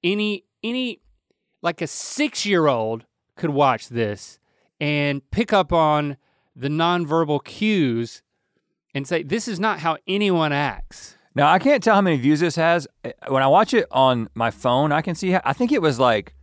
Any 0.03 0.45
any 0.63 1.01
like 1.63 1.81
a 1.83 1.87
six 1.87 2.47
year 2.47 2.67
old 2.67 3.05
could 3.37 3.51
watch 3.51 3.89
this 3.89 4.39
and 4.81 5.29
pick 5.31 5.53
up 5.53 5.73
on 5.73 6.17
the 6.55 6.69
nonverbal 6.69 7.43
cues 7.45 8.23
and 8.95 9.07
say, 9.07 9.23
This 9.23 9.49
is 9.49 9.59
not 9.59 9.81
how 9.81 9.99
anyone 10.07 10.53
acts. 10.53 11.14
Now 11.35 11.51
I 11.53 11.59
can't 11.59 11.83
tell 11.83 11.95
how 11.95 12.01
many 12.01 12.17
views 12.17 12.41
this 12.41 12.57
has. 12.57 12.87
Uh, 13.05 13.11
When 13.29 13.43
I 13.43 13.47
watch 13.47 13.75
it 13.75 13.87
on 13.91 14.29
my 14.35 14.51
phone, 14.51 14.93
I 14.93 15.03
can 15.03 15.15
see, 15.15 15.31
how, 15.31 15.41
I 15.45 15.53
think 15.53 15.73
it 15.73 15.83
was 15.83 15.99
like 15.99 16.35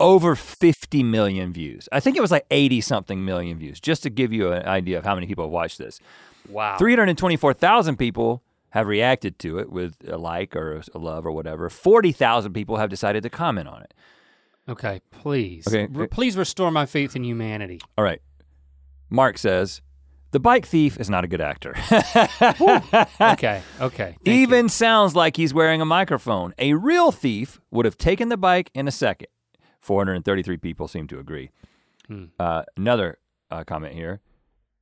over 0.00 0.34
50 0.34 1.02
million 1.02 1.52
views. 1.52 1.88
I 1.92 2.00
think 2.00 2.16
it 2.16 2.20
was 2.20 2.30
like 2.30 2.44
80 2.50 2.80
something 2.80 3.24
million 3.24 3.58
views, 3.58 3.80
just 3.80 4.02
to 4.02 4.10
give 4.10 4.32
you 4.32 4.52
an 4.52 4.66
idea 4.66 4.98
of 4.98 5.04
how 5.04 5.14
many 5.14 5.26
people 5.26 5.44
have 5.44 5.52
watched 5.52 5.78
this. 5.78 6.00
Wow. 6.48 6.76
324,000 6.78 7.96
people 7.96 8.42
have 8.70 8.86
reacted 8.86 9.38
to 9.38 9.58
it 9.58 9.70
with 9.70 9.94
a 10.08 10.16
like 10.16 10.56
or 10.56 10.82
a 10.94 10.98
love 10.98 11.24
or 11.26 11.30
whatever. 11.32 11.68
40,000 11.70 12.52
people 12.52 12.78
have 12.78 12.88
decided 12.90 13.22
to 13.22 13.30
comment 13.30 13.68
on 13.68 13.82
it. 13.82 13.94
Okay, 14.68 15.00
please. 15.10 15.66
Okay, 15.68 15.86
Re- 15.90 16.06
please 16.08 16.36
restore 16.36 16.70
my 16.70 16.86
faith 16.86 17.14
in 17.14 17.22
humanity. 17.24 17.80
All 17.98 18.04
right. 18.04 18.22
Mark 19.10 19.36
says, 19.38 19.82
the 20.32 20.40
bike 20.40 20.66
thief 20.66 20.98
is 20.98 21.08
not 21.08 21.24
a 21.24 21.28
good 21.28 21.40
actor. 21.40 21.74
Okay, 23.20 23.62
okay. 23.80 24.16
thank 24.16 24.26
you. 24.26 24.32
Even 24.32 24.68
sounds 24.68 25.14
like 25.14 25.36
he's 25.36 25.54
wearing 25.54 25.80
a 25.80 25.84
microphone. 25.84 26.52
A 26.58 26.74
real 26.74 27.12
thief 27.12 27.60
would 27.70 27.84
have 27.84 27.96
taken 27.96 28.28
the 28.28 28.36
bike 28.36 28.70
in 28.74 28.88
a 28.88 28.90
second. 28.90 29.28
433 29.80 30.56
people 30.58 30.88
seem 30.88 31.06
to 31.08 31.18
agree. 31.18 31.50
Hmm. 32.08 32.24
Uh, 32.38 32.62
another 32.76 33.18
uh, 33.50 33.64
comment 33.64 33.94
here. 33.94 34.20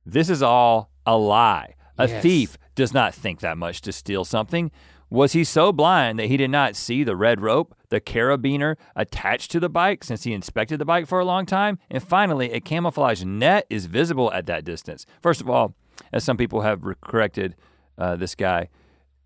This 0.05 0.29
is 0.29 0.41
all 0.41 0.91
a 1.05 1.17
lie. 1.17 1.75
A 1.97 2.07
Yes. 2.07 2.23
thief 2.23 2.57
does 2.75 2.93
not 2.93 3.13
think 3.13 3.41
that 3.41 3.57
much 3.57 3.81
to 3.81 3.91
steal 3.91 4.25
something. 4.25 4.71
Was 5.11 5.33
he 5.33 5.43
so 5.43 5.73
blind 5.73 6.17
that 6.19 6.27
he 6.27 6.37
did 6.37 6.49
not 6.51 6.75
see 6.77 7.03
the 7.03 7.17
red 7.17 7.41
rope, 7.41 7.75
the 7.89 7.99
carabiner 7.99 8.77
attached 8.95 9.51
to 9.51 9.59
the 9.59 9.67
bike 9.67 10.05
since 10.05 10.23
he 10.23 10.31
inspected 10.33 10.79
the 10.79 10.85
bike 10.85 11.05
for 11.05 11.19
a 11.19 11.25
long 11.25 11.45
time? 11.45 11.79
And 11.89 12.01
finally, 12.01 12.51
a 12.53 12.61
camouflage 12.61 13.23
net 13.25 13.67
is 13.69 13.87
visible 13.87 14.31
at 14.31 14.45
that 14.45 14.63
distance. 14.63 15.05
First 15.21 15.41
of 15.41 15.49
all, 15.49 15.75
as 16.13 16.23
some 16.23 16.37
people 16.37 16.61
have 16.61 16.81
corrected 17.01 17.55
uh, 17.97 18.15
this 18.15 18.35
guy, 18.35 18.69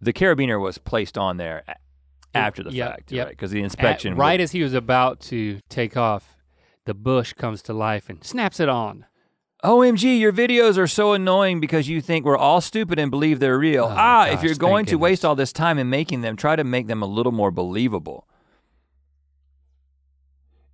the 0.01 0.11
carabiner 0.11 0.59
was 0.59 0.79
placed 0.79 1.19
on 1.19 1.37
there 1.37 1.63
after 2.33 2.63
the 2.63 2.71
Yep, 2.73 2.89
fact, 2.89 3.11
yep. 3.11 3.25
right? 3.27 3.31
Because 3.33 3.51
the 3.51 3.59
At- 3.59 3.65
inspection. 3.65 4.15
right 4.15 4.39
as 4.41 4.51
he 4.53 4.63
was 4.63 4.73
about 4.73 5.19
to 5.21 5.59
take 5.69 5.95
off, 5.95 6.35
the 6.85 6.95
bush 6.95 7.33
comes 7.33 7.61
to 7.61 7.73
life 7.73 8.09
and 8.09 8.23
snaps 8.23 8.59
it 8.59 8.69
on. 8.69 9.05
OMG, 9.65 10.19
your 10.19 10.31
videos 10.31 10.77
are 10.77 10.87
so 10.87 11.13
annoying 11.13 11.59
because 11.59 11.89
you 11.89 11.99
think 11.99 12.23
we're 12.23 12.37
all 12.37 12.61
stupid 12.61 12.99
and 12.99 13.09
believe 13.09 13.39
they're 13.39 13.57
real. 13.57 13.85
Oh, 13.85 13.95
ah, 13.97 14.27
if 14.27 14.43
you're 14.43 14.55
going 14.55 14.85
to 14.85 14.95
waste 14.95 15.25
all 15.25 15.35
this 15.35 15.51
time 15.51 15.79
in 15.79 15.89
making 15.89 16.21
them, 16.21 16.35
try 16.35 16.55
to 16.55 16.63
make 16.63 16.85
them 16.87 17.01
a 17.01 17.07
little 17.07 17.31
more 17.31 17.49
believable. 17.49 18.27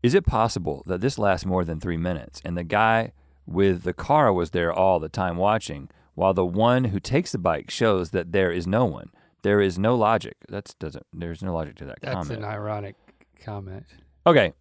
Is 0.04 0.14
it 0.14 0.26
possible 0.26 0.84
that 0.88 1.00
this 1.00 1.18
lasts 1.18 1.46
more 1.46 1.64
than 1.64 1.80
three 1.80 1.98
minutes 1.98 2.42
and 2.44 2.58
the 2.58 2.64
guy 2.64 3.14
with 3.46 3.84
the 3.84 3.94
car 3.94 4.34
was 4.34 4.52
there 4.52 4.74
all 4.74 5.00
the 5.00 5.10
time 5.10 5.38
watching, 5.38 5.90
while 6.16 6.34
the 6.34 6.46
one 6.46 6.86
who 6.86 7.00
takes 7.00 7.32
the 7.32 7.38
bike 7.38 7.72
shows 7.72 8.10
that 8.10 8.32
there 8.32 8.52
is 8.52 8.68
no 8.68 8.86
one? 8.86 9.12
There 9.44 9.62
is 9.62 9.80
no 9.80 9.96
logic. 9.96 10.36
That's 10.50 10.74
doesn't. 10.74 11.06
There's 11.14 11.42
no 11.42 11.54
logic 11.54 11.76
to 11.78 11.86
that 11.86 12.00
That's 12.02 12.14
comment. 12.14 12.30
That's 12.30 12.40
an 12.40 12.46
ironic 12.46 12.96
comment. 13.44 13.86
okay, 14.28 14.54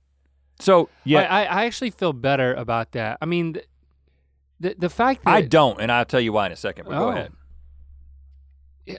so 0.58 0.88
yeah, 1.04 1.20
I, 1.20 1.24
I 1.24 1.44
I 1.44 1.64
actually 1.64 1.90
feel 1.90 2.12
better 2.12 2.54
about 2.54 2.92
that. 2.92 3.18
I 3.20 3.26
mean, 3.26 3.52
the 3.52 3.64
the, 4.60 4.74
the 4.78 4.90
fact 4.90 5.24
that 5.24 5.30
I 5.30 5.42
don't, 5.42 5.80
and 5.80 5.90
I'll 5.90 6.04
tell 6.04 6.20
you 6.20 6.32
why 6.32 6.46
in 6.46 6.52
a 6.52 6.56
second. 6.56 6.84
But 6.86 6.98
go 6.98 7.08
Oh. 7.08 7.08
ahead. 7.10 7.32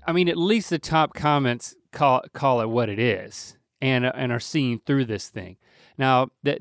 I 0.08 0.12
mean, 0.12 0.28
at 0.30 0.38
least 0.38 0.70
the 0.70 0.80
top 0.80 1.14
comments 1.14 1.76
call 1.92 2.24
call 2.34 2.62
it 2.62 2.68
what 2.70 2.90
it 2.90 3.00
is, 3.00 3.58
and 3.82 4.06
and 4.06 4.32
are 4.32 4.40
seeing 4.40 4.80
through 4.86 5.06
this 5.06 5.28
thing. 5.30 5.58
Now 5.98 6.30
that 6.44 6.60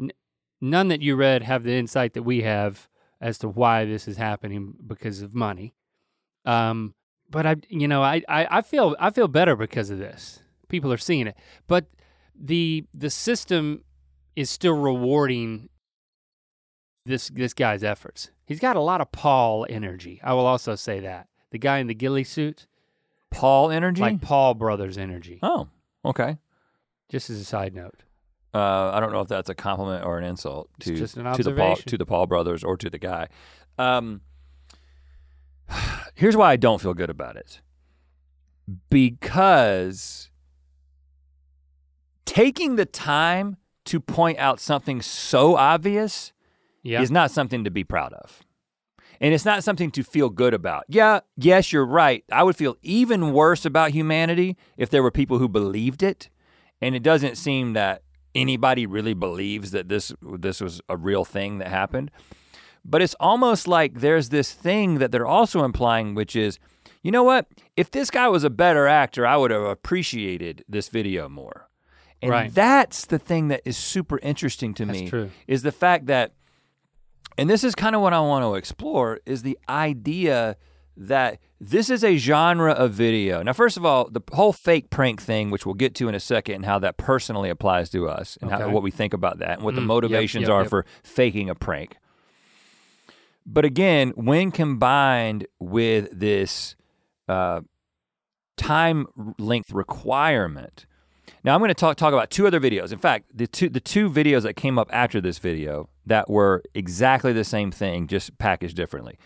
n- 0.00 0.12
none 0.60 0.88
that 0.88 1.02
you 1.02 1.14
read 1.16 1.42
have 1.42 1.64
the 1.64 1.74
insight 1.76 2.14
that 2.14 2.22
we 2.22 2.42
have 2.42 2.88
as 3.20 3.38
to 3.38 3.48
why 3.48 3.84
this 3.84 4.08
is 4.08 4.16
happening 4.16 4.74
because 4.86 5.20
of 5.20 5.34
money. 5.34 5.74
Um, 6.46 6.94
but 7.28 7.44
I, 7.44 7.56
you 7.68 7.86
know, 7.86 8.02
I, 8.02 8.22
I, 8.28 8.48
I 8.50 8.60
feel 8.62 8.96
I 8.98 9.10
feel 9.10 9.28
better 9.28 9.56
because 9.56 9.90
of 9.90 9.98
this. 9.98 10.40
People 10.68 10.92
are 10.92 10.96
seeing 10.96 11.26
it, 11.26 11.36
but 11.66 11.86
the 12.34 12.84
the 12.94 13.10
system 13.10 13.84
is 14.36 14.48
still 14.48 14.72
rewarding 14.74 15.68
this 17.04 17.28
this 17.28 17.52
guy's 17.52 17.82
efforts. 17.84 18.30
He's 18.50 18.58
got 18.58 18.74
a 18.74 18.80
lot 18.80 19.00
of 19.00 19.12
Paul 19.12 19.64
energy. 19.70 20.20
I 20.24 20.34
will 20.34 20.44
also 20.44 20.74
say 20.74 20.98
that 20.98 21.28
the 21.52 21.58
guy 21.58 21.78
in 21.78 21.86
the 21.86 21.94
ghillie 21.94 22.24
suit, 22.24 22.66
Paul 23.30 23.70
Energy. 23.70 24.00
like 24.02 24.20
Paul 24.20 24.54
Brothers 24.54 24.98
energy. 24.98 25.38
oh, 25.40 25.68
okay. 26.04 26.36
Just 27.08 27.30
as 27.30 27.38
a 27.38 27.44
side 27.44 27.76
note. 27.76 28.02
Uh, 28.52 28.90
I 28.92 28.98
don't 28.98 29.12
know 29.12 29.20
if 29.20 29.28
that's 29.28 29.50
a 29.50 29.54
compliment 29.54 30.04
or 30.04 30.18
an 30.18 30.24
insult 30.24 30.68
to 30.80 30.94
an 30.94 31.32
to 31.34 31.44
the 31.44 31.54
Paul 31.54 31.76
to 31.76 31.96
the 31.96 32.04
Paul 32.04 32.26
brothers 32.26 32.64
or 32.64 32.76
to 32.76 32.90
the 32.90 32.98
guy. 32.98 33.28
Um, 33.78 34.22
here's 36.16 36.36
why 36.36 36.50
I 36.50 36.56
don't 36.56 36.80
feel 36.80 36.92
good 36.92 37.08
about 37.08 37.36
it. 37.36 37.60
Because 38.88 40.28
taking 42.24 42.74
the 42.74 42.84
time 42.84 43.58
to 43.84 44.00
point 44.00 44.40
out 44.40 44.58
something 44.58 45.00
so 45.00 45.54
obvious 45.54 46.32
Yeah. 46.82 47.02
is 47.02 47.10
not 47.10 47.30
something 47.30 47.64
to 47.64 47.70
be 47.70 47.84
proud 47.84 48.12
of. 48.14 48.42
And 49.20 49.34
it's 49.34 49.44
not 49.44 49.62
something 49.62 49.90
to 49.92 50.02
feel 50.02 50.30
good 50.30 50.54
about. 50.54 50.84
Yeah, 50.88 51.20
yes, 51.36 51.72
you're 51.72 51.84
right. 51.84 52.24
I 52.32 52.42
would 52.42 52.56
feel 52.56 52.76
even 52.82 53.32
worse 53.32 53.66
about 53.66 53.90
humanity 53.90 54.56
if 54.78 54.88
there 54.88 55.02
were 55.02 55.10
people 55.10 55.38
who 55.38 55.48
believed 55.48 56.02
it. 56.02 56.30
And 56.80 56.94
it 56.94 57.02
doesn't 57.02 57.36
seem 57.36 57.74
that 57.74 58.02
anybody 58.34 58.86
really 58.86 59.12
believes 59.12 59.72
that 59.72 59.88
this 59.90 60.12
this 60.22 60.60
was 60.60 60.80
a 60.88 60.96
real 60.96 61.24
thing 61.26 61.58
that 61.58 61.68
happened. 61.68 62.10
But 62.82 63.02
it's 63.02 63.14
almost 63.20 63.68
like 63.68 64.00
there's 64.00 64.30
this 64.30 64.52
thing 64.52 65.00
that 65.00 65.12
they're 65.12 65.26
also 65.26 65.64
implying, 65.64 66.14
which 66.14 66.34
is, 66.34 66.58
you 67.02 67.10
know 67.10 67.24
what? 67.24 67.46
If 67.76 67.90
this 67.90 68.10
guy 68.10 68.28
was 68.28 68.42
a 68.42 68.48
better 68.48 68.86
actor, 68.86 69.26
I 69.26 69.36
would 69.36 69.50
have 69.50 69.62
appreciated 69.64 70.64
this 70.66 70.88
video 70.88 71.28
more. 71.28 71.68
And 72.22 72.30
Right. 72.30 72.54
that's 72.54 73.04
the 73.04 73.18
thing 73.18 73.48
that 73.48 73.60
is 73.66 73.76
super 73.76 74.18
interesting 74.22 74.72
to 74.74 74.86
That's 74.86 74.98
me 75.00 75.08
true. 75.10 75.30
is 75.46 75.60
the 75.62 75.72
fact 75.72 76.06
that 76.06 76.32
and 77.40 77.48
this 77.48 77.64
is 77.64 77.74
kind 77.74 77.96
of 77.96 78.02
what 78.02 78.12
I 78.12 78.20
want 78.20 78.44
to 78.44 78.54
explore 78.54 79.18
is 79.24 79.42
the 79.42 79.58
idea 79.66 80.58
that 80.94 81.38
this 81.58 81.88
is 81.88 82.04
a 82.04 82.18
genre 82.18 82.72
of 82.72 82.92
video. 82.92 83.42
Now, 83.42 83.54
first 83.54 83.78
of 83.78 83.84
all, 83.86 84.10
the 84.10 84.20
whole 84.34 84.52
fake 84.52 84.90
prank 84.90 85.22
thing, 85.22 85.50
which 85.50 85.64
we'll 85.64 85.74
get 85.74 85.94
to 85.94 86.08
in 86.10 86.14
a 86.14 86.20
second, 86.20 86.56
and 86.56 86.66
how 86.66 86.78
that 86.80 86.98
personally 86.98 87.48
applies 87.48 87.88
to 87.90 88.06
us, 88.10 88.36
and 88.42 88.50
how, 88.50 88.68
what 88.68 88.82
we 88.82 88.90
think 88.90 89.14
about 89.14 89.38
that, 89.38 89.52
and 89.52 89.62
what 89.62 89.74
the 89.74 89.80
Mm, 89.80 89.84
yep, 89.84 89.88
motivations 89.88 90.42
yep, 90.42 90.50
are 90.50 90.60
yep. 90.60 90.68
for 90.68 90.84
faking 91.02 91.48
a 91.48 91.54
prank. 91.54 91.96
But 93.46 93.64
again, 93.64 94.10
when 94.16 94.50
combined 94.50 95.46
with 95.58 96.10
this 96.12 96.76
uh, 97.26 97.62
time 98.58 99.06
length 99.38 99.72
requirement, 99.72 100.84
now 101.42 101.54
I'm 101.54 101.60
going 101.60 101.68
to 101.68 101.74
talk 101.74 101.96
talk 101.96 102.12
about 102.12 102.28
two 102.28 102.46
other 102.46 102.60
videos. 102.60 102.92
In 102.92 102.98
fact, 102.98 103.30
the 103.34 103.46
two 103.46 103.70
the 103.70 103.80
two 103.80 104.10
videos 104.10 104.42
that 104.42 104.56
came 104.56 104.78
up 104.78 104.90
after 104.92 105.22
this 105.22 105.38
video 105.38 105.88
that 106.10 106.28
were 106.28 106.62
exactly 106.74 107.32
the 107.32 107.44
same 107.44 107.70
thing, 107.70 108.06
just 108.06 108.36
packaged 108.38 108.76
differently. 108.76 109.16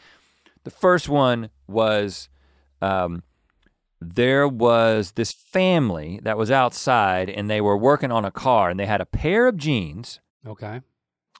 The 0.64 0.70
first 0.70 1.08
one 1.08 1.50
was 1.66 2.28
um, 2.80 3.22
there 4.00 4.46
was 4.46 5.12
this 5.12 5.32
family 5.32 6.20
that 6.22 6.36
was 6.38 6.50
outside 6.50 7.28
and 7.30 7.48
they 7.50 7.60
were 7.60 7.76
working 7.76 8.12
on 8.12 8.24
a 8.24 8.30
car 8.30 8.70
and 8.70 8.78
they 8.78 8.86
had 8.86 9.00
a 9.00 9.06
pair 9.06 9.46
of 9.46 9.56
jeans 9.56 10.20
Okay. 10.46 10.80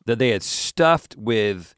that 0.07 0.19
they 0.19 0.31
had 0.31 0.43
stuffed 0.43 1.15
with 1.19 1.75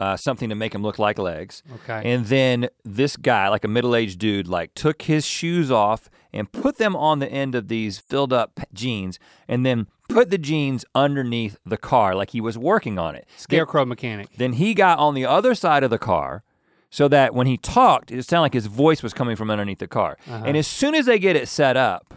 uh, 0.00 0.16
something 0.16 0.48
to 0.48 0.54
make 0.54 0.72
them 0.72 0.82
look 0.82 0.98
like 0.98 1.18
legs. 1.18 1.62
Okay. 1.84 2.02
And 2.12 2.26
then 2.26 2.68
this 2.84 3.16
guy, 3.16 3.48
like 3.48 3.62
a 3.64 3.68
middle-aged 3.68 4.18
dude, 4.18 4.48
like 4.48 4.74
took 4.74 5.02
his 5.02 5.24
shoes 5.24 5.70
off 5.70 6.10
and 6.32 6.50
put 6.50 6.78
them 6.78 6.96
on 6.96 7.18
the 7.20 7.30
end 7.30 7.54
of 7.54 7.68
these 7.68 7.98
filled 7.98 8.32
up 8.32 8.58
jeans 8.72 9.18
and 9.46 9.64
then 9.66 9.86
put 10.12 10.30
the 10.30 10.38
jeans 10.38 10.84
underneath 10.94 11.58
the 11.64 11.76
car 11.76 12.14
like 12.14 12.30
he 12.30 12.40
was 12.40 12.56
working 12.58 12.98
on 12.98 13.14
it. 13.14 13.26
Then- 13.28 13.38
Scarecrow 13.38 13.84
mechanic. 13.84 14.28
Then 14.36 14.54
he 14.54 14.74
got 14.74 14.98
on 14.98 15.14
the 15.14 15.24
other 15.26 15.54
side 15.54 15.82
of 15.84 15.90
the 15.90 15.98
car 15.98 16.42
so 16.90 17.08
that 17.08 17.34
when 17.34 17.46
he 17.46 17.56
talked, 17.56 18.10
it 18.10 18.22
sounded 18.24 18.42
like 18.42 18.54
his 18.54 18.66
voice 18.66 19.02
was 19.02 19.14
coming 19.14 19.34
from 19.36 19.50
underneath 19.50 19.78
the 19.78 19.88
car. 19.88 20.18
Uh-huh. 20.28 20.44
And 20.46 20.56
as 20.56 20.66
soon 20.66 20.94
as 20.94 21.06
they 21.06 21.18
get 21.18 21.36
it 21.36 21.48
set 21.48 21.76
up, 21.76 22.14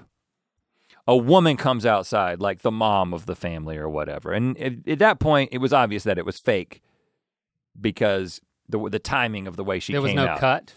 a 1.07 1.15
woman 1.15 1.55
comes 1.55 1.85
outside, 1.85 2.39
like 2.41 2.61
the 2.61 2.71
mom 2.71 3.13
of 3.13 3.25
the 3.25 3.35
family 3.35 3.77
or 3.77 3.87
whatever. 3.87 4.33
And 4.33 4.57
at, 4.57 4.73
at 4.87 4.99
that 4.99 5.19
point, 5.19 5.49
it 5.53 5.59
was 5.59 5.71
obvious 5.71 6.03
that 6.03 6.17
it 6.17 6.25
was 6.25 6.39
fake 6.39 6.81
because 7.79 8.41
the 8.69 8.89
the 8.89 8.99
timing 8.99 9.47
of 9.47 9.55
the 9.57 9.63
way 9.63 9.79
she 9.79 9.93
came 9.93 9.99
out. 10.01 10.05
there 10.07 10.15
was 10.15 10.25
no 10.25 10.31
out. 10.31 10.39
cut. 10.39 10.73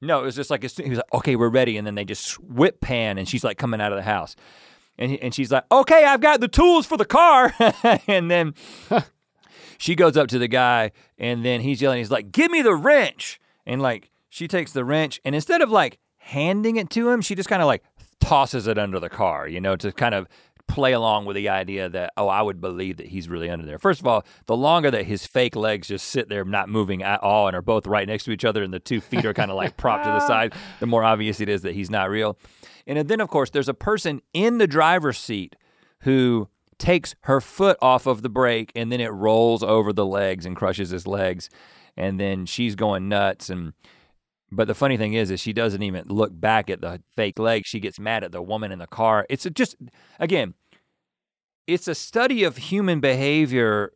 No, 0.00 0.20
it 0.20 0.24
was 0.24 0.36
just 0.36 0.50
like 0.50 0.64
as 0.64 0.72
soon- 0.72 0.86
he 0.86 0.90
was 0.90 0.98
like, 0.98 1.12
"Okay, 1.14 1.36
we're 1.36 1.48
ready," 1.48 1.76
and 1.76 1.86
then 1.86 1.94
they 1.94 2.04
just 2.04 2.38
whip 2.40 2.80
pan, 2.80 3.18
and 3.18 3.28
she's 3.28 3.44
like 3.44 3.58
coming 3.58 3.80
out 3.80 3.92
of 3.92 3.96
the 3.96 4.02
house, 4.02 4.36
and 4.98 5.12
he, 5.12 5.22
and 5.22 5.34
she's 5.34 5.50
like, 5.52 5.64
"Okay, 5.70 6.04
I've 6.04 6.20
got 6.20 6.40
the 6.40 6.48
tools 6.48 6.86
for 6.86 6.96
the 6.96 7.04
car," 7.04 7.54
and 8.06 8.30
then 8.30 8.54
she 9.78 9.94
goes 9.94 10.16
up 10.16 10.28
to 10.28 10.38
the 10.38 10.48
guy, 10.48 10.92
and 11.18 11.44
then 11.44 11.60
he's 11.60 11.80
yelling, 11.80 11.98
he's 11.98 12.10
like, 12.10 12.32
"Give 12.32 12.50
me 12.50 12.62
the 12.62 12.74
wrench!" 12.74 13.40
and 13.66 13.80
like 13.80 14.10
she 14.28 14.48
takes 14.48 14.72
the 14.72 14.84
wrench, 14.84 15.20
and 15.24 15.34
instead 15.34 15.62
of 15.62 15.70
like 15.70 15.98
handing 16.18 16.76
it 16.76 16.90
to 16.90 17.08
him, 17.08 17.20
she 17.20 17.34
just 17.34 17.48
kind 17.48 17.62
of 17.62 17.66
like 17.66 17.82
tosses 18.20 18.66
it 18.66 18.78
under 18.78 18.98
the 19.00 19.08
car, 19.08 19.48
you 19.48 19.60
know, 19.60 19.76
to 19.76 19.92
kind 19.92 20.14
of 20.14 20.26
play 20.68 20.92
along 20.92 21.24
with 21.24 21.34
the 21.34 21.48
idea 21.48 21.88
that 21.88 22.12
oh 22.16 22.28
I 22.28 22.42
would 22.42 22.60
believe 22.60 22.98
that 22.98 23.08
he's 23.08 23.28
really 23.28 23.50
under 23.50 23.66
there. 23.66 23.78
First 23.78 24.00
of 24.00 24.06
all, 24.06 24.24
the 24.46 24.56
longer 24.56 24.90
that 24.90 25.06
his 25.06 25.26
fake 25.26 25.56
legs 25.56 25.88
just 25.88 26.06
sit 26.06 26.28
there 26.28 26.44
not 26.44 26.68
moving 26.68 27.02
at 27.02 27.20
all 27.22 27.48
and 27.48 27.56
are 27.56 27.62
both 27.62 27.86
right 27.86 28.06
next 28.06 28.24
to 28.24 28.30
each 28.30 28.44
other 28.44 28.62
and 28.62 28.72
the 28.72 28.78
two 28.78 29.00
feet 29.00 29.24
are 29.24 29.34
kind 29.34 29.50
of 29.50 29.56
like 29.56 29.76
propped 29.76 30.04
to 30.04 30.10
the 30.10 30.20
side, 30.26 30.52
the 30.78 30.86
more 30.86 31.02
obvious 31.02 31.40
it 31.40 31.48
is 31.48 31.62
that 31.62 31.74
he's 31.74 31.90
not 31.90 32.10
real. 32.10 32.38
And 32.86 33.08
then 33.08 33.20
of 33.20 33.28
course 33.28 33.50
there's 33.50 33.68
a 33.68 33.74
person 33.74 34.20
in 34.32 34.58
the 34.58 34.66
driver's 34.66 35.18
seat 35.18 35.56
who 36.00 36.48
takes 36.78 37.16
her 37.22 37.40
foot 37.40 37.76
off 37.82 38.06
of 38.06 38.22
the 38.22 38.28
brake 38.28 38.70
and 38.76 38.92
then 38.92 39.00
it 39.00 39.08
rolls 39.08 39.62
over 39.62 39.92
the 39.92 40.06
legs 40.06 40.46
and 40.46 40.54
crushes 40.54 40.90
his 40.90 41.06
legs 41.06 41.50
and 41.96 42.20
then 42.20 42.46
she's 42.46 42.76
going 42.76 43.08
nuts 43.08 43.50
and 43.50 43.72
but 44.50 44.66
the 44.66 44.74
funny 44.74 44.96
thing 44.96 45.14
is, 45.14 45.30
is 45.30 45.40
she 45.40 45.52
doesn't 45.52 45.82
even 45.82 46.04
look 46.08 46.30
back 46.32 46.70
at 46.70 46.80
the 46.80 47.02
fake 47.14 47.38
leg. 47.38 47.64
She 47.66 47.80
gets 47.80 47.98
mad 48.00 48.24
at 48.24 48.32
the 48.32 48.42
woman 48.42 48.72
in 48.72 48.78
the 48.78 48.86
car. 48.86 49.26
It's 49.28 49.44
a 49.46 49.50
just 49.50 49.76
again, 50.18 50.54
it's 51.66 51.86
a 51.88 51.94
study 51.94 52.44
of 52.44 52.56
human 52.56 53.00
behavior 53.00 53.92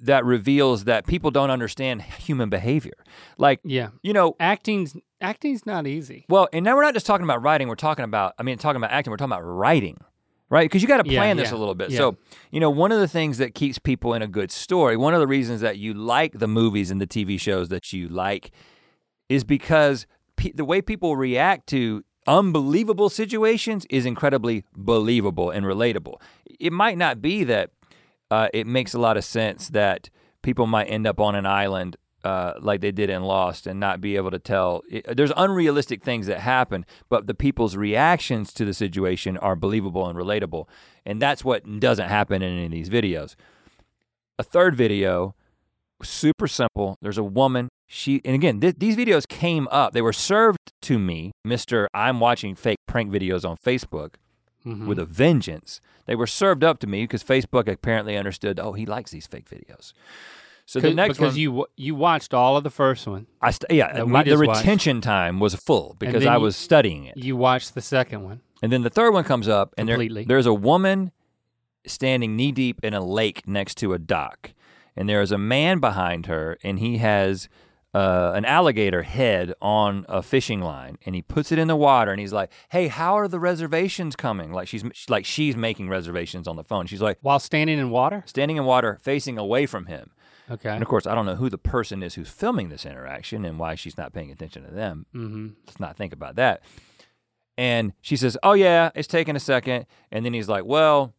that 0.00 0.24
reveals 0.24 0.84
that 0.84 1.06
people 1.06 1.30
don't 1.30 1.50
understand 1.50 2.02
human 2.02 2.48
behavior. 2.48 2.94
Like, 3.36 3.60
Yeah. 3.64 3.88
you 4.02 4.12
know, 4.12 4.34
Acting's 4.40 4.96
acting's 5.20 5.64
not 5.64 5.86
easy. 5.86 6.24
well, 6.28 6.48
and 6.52 6.64
now 6.64 6.76
we're 6.76 6.82
not 6.82 6.92
just 6.94 7.06
talking 7.06 7.24
about 7.24 7.42
writing. 7.42 7.66
We're 7.68 7.74
talking 7.76 8.04
about, 8.04 8.34
I 8.38 8.42
mean, 8.42 8.58
talking 8.58 8.76
about 8.76 8.90
acting. 8.90 9.10
We're 9.10 9.16
talking 9.16 9.32
about 9.32 9.42
writing, 9.44 9.96
right? 10.50 10.64
Because 10.66 10.82
you 10.82 10.88
got 10.88 11.02
to 11.04 11.10
Yeah, 11.10 11.18
plan 11.20 11.36
this 11.38 11.50
yeah, 11.50 11.56
a 11.56 11.58
little 11.58 11.74
bit. 11.74 11.90
yeah. 11.90 11.96
So, 11.98 12.16
you 12.50 12.60
know, 12.60 12.68
one 12.70 12.92
of 12.92 13.00
the 13.00 13.08
things 13.08 13.38
that 13.38 13.54
keeps 13.54 13.78
people 13.78 14.12
in 14.14 14.20
a 14.22 14.26
good 14.26 14.50
story, 14.50 14.96
one 14.98 15.14
of 15.14 15.20
the 15.20 15.26
reasons 15.26 15.60
that 15.62 15.78
you 15.78 15.94
like 15.94 16.38
the 16.38 16.48
movies 16.48 16.90
and 16.90 17.00
the 17.00 17.06
TV 17.06 17.40
shows 17.40 17.68
that 17.70 17.90
you 17.92 18.06
like, 18.08 18.50
is 19.28 19.44
because 19.44 20.06
pe- 20.36 20.52
the 20.52 20.64
way 20.64 20.82
people 20.82 21.16
react 21.16 21.66
to 21.68 22.04
unbelievable 22.26 23.08
situations 23.08 23.86
is 23.90 24.06
incredibly 24.06 24.64
believable 24.74 25.50
and 25.50 25.66
relatable. 25.66 26.20
It 26.58 26.72
might 26.72 26.98
not 26.98 27.20
be 27.20 27.44
that 27.44 27.70
uh, 28.30 28.48
it 28.54 28.66
makes 28.66 28.94
a 28.94 28.98
lot 28.98 29.16
of 29.16 29.24
sense 29.24 29.68
that 29.70 30.10
people 30.42 30.66
might 30.66 30.84
end 30.86 31.06
up 31.06 31.20
on 31.20 31.34
an 31.34 31.46
island 31.46 31.96
uh, 32.24 32.54
like 32.58 32.80
they 32.80 32.90
did 32.90 33.10
in 33.10 33.22
Lost 33.22 33.66
and 33.66 33.78
not 33.78 34.00
be 34.00 34.16
able 34.16 34.30
to 34.30 34.38
tell. 34.38 34.82
It, 34.90 35.16
there's 35.16 35.32
unrealistic 35.36 36.02
things 36.02 36.26
that 36.26 36.40
happen, 36.40 36.86
but 37.10 37.26
the 37.26 37.34
people's 37.34 37.76
reactions 37.76 38.52
to 38.54 38.64
the 38.64 38.72
situation 38.72 39.36
are 39.38 39.54
believable 39.54 40.08
and 40.08 40.18
relatable. 40.18 40.66
And 41.04 41.20
that's 41.20 41.44
what 41.44 41.80
doesn't 41.80 42.08
happen 42.08 42.40
in 42.40 42.52
any 42.54 42.64
of 42.64 42.72
these 42.72 42.88
videos. 42.88 43.34
A 44.38 44.42
third 44.42 44.74
video, 44.74 45.34
super 46.02 46.48
simple. 46.48 46.96
There's 47.02 47.18
a 47.18 47.24
woman. 47.24 47.68
She 47.86 48.20
and 48.24 48.34
again, 48.34 48.60
th- 48.60 48.76
these 48.78 48.96
videos 48.96 49.26
came 49.28 49.68
up. 49.70 49.92
They 49.92 50.02
were 50.02 50.12
served 50.12 50.58
to 50.82 50.98
me, 50.98 51.32
Mister. 51.44 51.88
I'm 51.94 52.18
watching 52.20 52.54
fake 52.54 52.78
prank 52.86 53.10
videos 53.12 53.48
on 53.48 53.56
Facebook 53.58 54.14
Mhm. 54.66 54.86
with 54.86 54.98
a 54.98 55.04
vengeance. 55.04 55.80
They 56.06 56.14
were 56.14 56.26
served 56.26 56.64
up 56.64 56.78
to 56.80 56.86
me 56.86 57.04
because 57.04 57.22
Facebook 57.22 57.68
apparently 57.68 58.16
understood. 58.16 58.58
Oh, 58.58 58.72
he 58.72 58.86
likes 58.86 59.10
these 59.10 59.26
fake 59.26 59.48
videos. 59.48 59.92
So 60.66 60.80
the 60.80 60.94
next 60.94 61.18
because 61.18 61.34
one, 61.34 61.40
you 61.40 61.66
you 61.76 61.94
watched 61.94 62.32
all 62.32 62.56
of 62.56 62.64
the 62.64 62.70
first 62.70 63.06
one. 63.06 63.26
I 63.42 63.50
st- 63.50 63.70
yeah, 63.70 64.02
my, 64.04 64.22
the 64.22 64.30
just 64.30 64.46
watched. 64.46 64.60
retention 64.60 65.00
time 65.02 65.38
was 65.38 65.54
full 65.54 65.94
because 65.98 66.24
I 66.24 66.36
you- 66.36 66.40
was 66.40 66.56
studying 66.56 67.04
it. 67.04 67.18
You 67.18 67.36
watched 67.36 67.74
the 67.74 67.82
second 67.82 68.22
one. 68.24 68.40
And 68.62 68.72
then 68.72 68.80
the 68.82 68.88
third 68.90 69.12
one 69.12 69.24
comes 69.24 69.46
up, 69.46 69.74
and 69.76 69.86
there, 69.86 69.98
there's 70.24 70.46
a 70.46 70.54
woman 70.54 71.12
standing 71.86 72.34
knee 72.34 72.50
deep 72.50 72.80
in 72.82 72.94
a 72.94 73.04
lake 73.04 73.46
next 73.46 73.74
to 73.78 73.92
a 73.92 73.98
dock, 73.98 74.54
and 74.96 75.06
there 75.06 75.20
is 75.20 75.30
a 75.32 75.36
man 75.38 75.80
behind 75.80 76.26
her, 76.26 76.56
and 76.62 76.78
he 76.78 76.96
has 76.96 77.48
uh, 77.94 78.32
an 78.34 78.44
alligator 78.44 79.02
head 79.04 79.54
on 79.62 80.04
a 80.08 80.20
fishing 80.22 80.60
line, 80.60 80.98
and 81.06 81.14
he 81.14 81.22
puts 81.22 81.52
it 81.52 81.58
in 81.58 81.68
the 81.68 81.76
water, 81.76 82.10
and 82.10 82.20
he's 82.20 82.32
like, 82.32 82.50
"Hey, 82.70 82.88
how 82.88 83.16
are 83.16 83.28
the 83.28 83.38
reservations 83.38 84.16
coming?" 84.16 84.52
Like 84.52 84.66
she's 84.68 84.84
like 85.08 85.24
she's 85.24 85.56
making 85.56 85.88
reservations 85.88 86.48
on 86.48 86.56
the 86.56 86.64
phone. 86.64 86.86
She's 86.86 87.00
like 87.02 87.18
While 87.22 87.38
standing 87.38 87.78
in 87.78 87.90
water? 87.90 88.24
standing 88.26 88.56
in 88.56 88.64
water, 88.64 88.98
facing 89.00 89.38
away 89.38 89.66
from 89.66 89.86
him. 89.86 90.10
Okay. 90.50 90.68
And 90.70 90.82
of 90.82 90.88
course, 90.88 91.06
I 91.06 91.14
don't 91.14 91.24
know 91.24 91.36
who 91.36 91.48
the 91.48 91.56
person 91.56 92.02
is 92.02 92.14
who's 92.16 92.28
filming 92.28 92.68
this 92.68 92.84
interaction 92.84 93.44
and 93.46 93.58
why 93.58 93.76
she's 93.76 93.96
not 93.96 94.12
paying 94.12 94.30
attention 94.30 94.64
to 94.64 94.70
them. 94.70 95.06
Mm-hmm. 95.14 95.48
Let's 95.66 95.80
not 95.80 95.96
think 95.96 96.12
about 96.12 96.36
that. 96.36 96.62
And 97.56 97.92
she 98.00 98.16
says, 98.16 98.36
"Oh 98.42 98.54
yeah, 98.54 98.90
it's 98.94 99.08
taking 99.08 99.36
a 99.36 99.40
second. 99.40 99.86
And 100.10 100.24
then 100.26 100.34
he's 100.34 100.48
like, 100.48 100.64
"Well, 100.64 101.14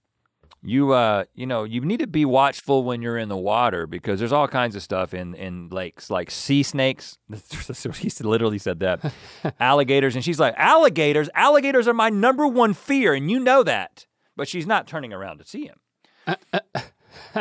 you 0.66 0.92
uh, 0.92 1.26
you 1.34 1.46
know, 1.46 1.64
you 1.64 1.82
need 1.82 2.00
to 2.00 2.08
be 2.08 2.26
watchful 2.26 2.84
when 2.84 3.02
you're 3.02 3.18
in 3.18 3.30
the 3.30 3.38
water 3.38 3.86
because 3.86 4.20
there's 4.20 4.32
all 4.32 4.48
kinds 4.48 4.76
of 4.76 4.82
stuff 4.82 5.14
in 5.14 5.36
in 5.36 5.70
lakes, 5.70 6.10
like 6.10 6.32
sea 6.32 6.64
snakes." 6.64 7.18
he 7.96 8.12
literally 8.22 8.58
said 8.58 8.80
that. 8.80 9.14
alligators, 9.60 10.16
and 10.16 10.26
she's 10.26 10.40
like, 10.40 10.56
"Alligators? 10.58 11.30
Alligators 11.36 11.88
are 11.88 11.94
my 11.94 12.10
number 12.10 12.48
one 12.48 12.74
fear, 12.74 13.14
and 13.14 13.30
you 13.30 13.40
know 13.40 13.64
that." 13.64 14.08
But 14.36 14.48
she's 14.48 14.68
not 14.68 14.88
turning 14.88 15.14
around 15.14 15.38
to 15.38 15.46
see 15.46 15.68
him. 15.68 16.36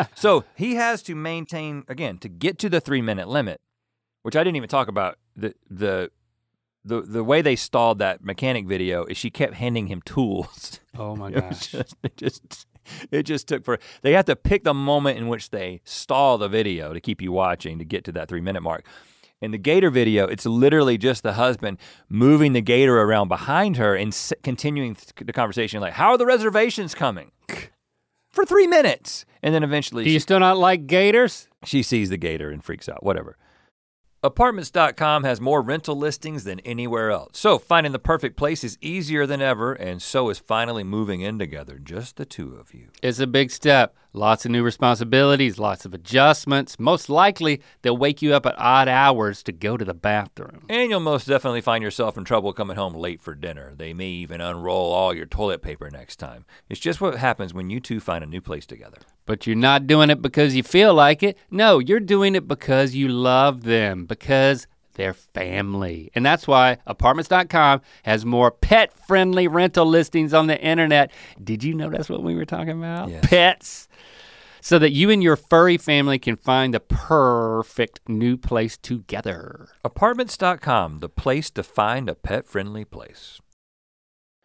so 0.15 0.45
he 0.55 0.75
has 0.75 1.03
to 1.05 1.15
maintain 1.15 1.85
again 1.89 2.19
to 2.19 2.29
get 2.29 2.59
to 2.59 2.69
the 2.69 2.81
three 2.81 3.03
minute 3.03 3.29
limit, 3.29 3.61
which 4.23 4.37
I 4.37 4.45
didn't 4.45 4.57
even 4.57 4.69
talk 4.69 4.89
about. 4.89 5.19
The 5.35 5.55
the 5.69 6.11
the 6.85 7.01
the 7.01 7.25
way 7.25 7.43
they 7.43 7.57
stalled 7.57 7.99
that 7.99 8.23
mechanic 8.23 8.67
video 8.67 9.05
is 9.05 9.17
she 9.17 9.31
kept 9.31 9.55
handing 9.55 9.87
him 9.87 10.03
tools. 10.03 10.81
Oh 10.97 11.17
my 11.17 11.31
gosh. 11.31 11.69
just, 11.69 11.97
just 12.17 12.67
it 13.11 13.25
just 13.25 13.47
took 13.49 13.65
for 13.65 13.79
they 14.03 14.13
have 14.13 14.25
to 14.27 14.37
pick 14.37 14.65
the 14.65 14.75
moment 14.75 15.19
in 15.19 15.29
which 15.29 15.51
they 15.51 15.81
stall 15.85 16.39
the 16.39 16.49
video 16.49 16.93
to 16.93 17.01
keep 17.01 17.21
you 17.23 17.33
watching 17.33 17.79
to 17.79 17.85
get 17.85 18.05
to 18.05 18.13
that 18.13 18.29
three 18.29 18.41
minute 18.41 18.63
mark. 18.63 18.85
In 19.41 19.51
the 19.51 19.59
gator 19.59 19.91
video, 19.91 20.27
it's 20.27 20.47
literally 20.47 20.97
just 20.97 21.23
the 21.23 21.35
husband 21.35 21.79
moving 22.09 22.53
the 22.55 22.63
gator 22.63 23.01
around 23.03 23.29
behind 23.29 23.77
her 23.77 23.95
and 23.95 24.09
s- 24.13 24.33
continuing 24.43 24.95
th- 24.95 25.27
the 25.27 25.33
conversation 25.35 25.81
like, 25.83 25.93
"How 25.95 26.11
are 26.11 26.19
the 26.19 26.25
reservations 26.25 26.95
coming?" 26.95 27.31
For 28.31 28.45
three 28.45 28.67
minutes, 28.67 29.25
and 29.43 29.55
then 29.55 29.63
eventually 29.63 30.03
Do 30.05 30.11
you 30.11 30.17
she- 30.17 30.21
still 30.21 30.41
not 30.41 30.57
like 30.57 30.87
gators? 30.87 31.49
she 31.65 31.83
sees 31.83 32.09
the 32.11 32.17
gator 32.17 32.51
and 32.51 32.65
freaks 32.65 32.89
out, 32.89 33.05
whatever. 33.05 33.37
Apartments.com 34.25 35.25
has 35.25 35.39
more 35.39 35.61
rental 35.61 35.95
listings 35.97 36.45
than 36.45 36.59
anywhere 36.61 37.11
else. 37.11 37.39
So 37.39 37.59
finding 37.59 37.93
the 37.93 37.99
perfect 37.99 38.39
place 38.39 38.65
is 38.65 38.79
easier 38.81 39.27
than 39.27 39.43
ever, 39.43 39.75
and 39.75 40.01
so 40.01 40.31
is 40.31 40.39
finally 40.39 40.83
moving 40.83 41.21
in 41.21 41.39
together, 41.39 41.79
just 41.79 42.17
the 42.17 42.25
two 42.25 42.55
of 42.55 42.73
you. 42.73 42.89
It's 43.03 43.19
a 43.19 43.27
big 43.27 43.51
step. 43.51 43.95
Lots 44.17 44.45
of 44.45 44.53
new 44.53 44.63
responsibilities, 44.63 45.59
lots 45.59 45.85
of 45.85 45.93
adjustments. 45.93 46.79
Most 46.79 47.09
likely, 47.09 47.61
they'll 47.83 47.97
wake 47.97 48.23
you 48.23 48.33
up 48.33 48.47
at 48.47 48.55
odd 48.57 48.87
hours 48.87 49.43
to 49.43 49.51
go 49.51 49.77
to 49.77 49.85
the 49.85 49.93
bathroom. 49.93 50.65
And 50.69 50.89
you'll 50.89 51.01
most 51.01 51.27
definitely 51.27 51.63
find 51.63 51.83
yourself 51.83 52.17
in 52.17 52.23
trouble 52.23 52.53
coming 52.53 52.77
home 52.77 52.95
late 52.95 53.21
for 53.21 53.35
dinner. 53.35 53.75
They 53.77 53.93
may 53.93 54.07
even 54.07 54.41
unroll 54.41 54.93
all 54.93 55.13
your 55.13 55.27
toilet 55.27 55.63
paper 55.63 55.91
next 55.91 56.21
time. 56.21 56.45
It's 56.71 56.79
just 56.79 57.01
what 57.01 57.17
happens 57.17 57.53
when 57.53 57.71
you 57.71 57.81
two 57.81 57.99
find 57.99 58.23
a 58.23 58.29
new 58.29 58.41
place 58.41 58.67
together. 58.67 58.99
But 59.27 59.49
you're 59.49 59.57
not 59.57 59.89
doing 59.89 60.11
it 60.11 60.23
because 60.23 60.55
you 60.55 60.63
feel 60.63 60.95
like 60.95 61.25
it. 61.25 61.37
No, 61.51 61.81
you're 61.81 61.99
doing 61.99 62.37
it 62.37 62.47
because 62.47 62.95
you 62.95 63.09
love 63.09 63.65
them, 63.65 64.07
because 64.07 64.69
they're 64.95 65.15
family. 65.15 66.13
And 66.15 66.25
that's 66.25 66.47
why 66.47 66.79
apartments.com 66.87 67.81
has 68.05 68.25
more 68.25 68.53
pet 68.53 68.93
friendly 69.09 69.49
rental 69.49 69.87
listings 69.87 70.33
on 70.33 70.47
the 70.47 70.61
internet. 70.61 71.11
Did 71.43 71.65
you 71.65 71.75
know 71.75 71.91
that's 71.91 72.09
what 72.09 72.23
we 72.23 72.37
were 72.37 72.45
talking 72.45 72.79
about? 72.79 73.09
Yes. 73.09 73.27
Pets. 73.27 73.89
So 74.65 74.79
that 74.79 74.93
you 74.93 75.11
and 75.11 75.23
your 75.23 75.37
furry 75.37 75.77
family 75.77 76.19
can 76.19 76.37
find 76.37 76.73
the 76.73 76.81
perfect 76.81 78.01
new 78.09 78.39
place 78.39 78.79
together. 78.79 79.69
Apartments.com, 79.85 81.01
the 81.01 81.09
place 81.11 81.51
to 81.51 81.63
find 81.63 82.09
a 82.09 82.15
pet 82.15 82.47
friendly 82.47 82.87
place. 82.87 83.43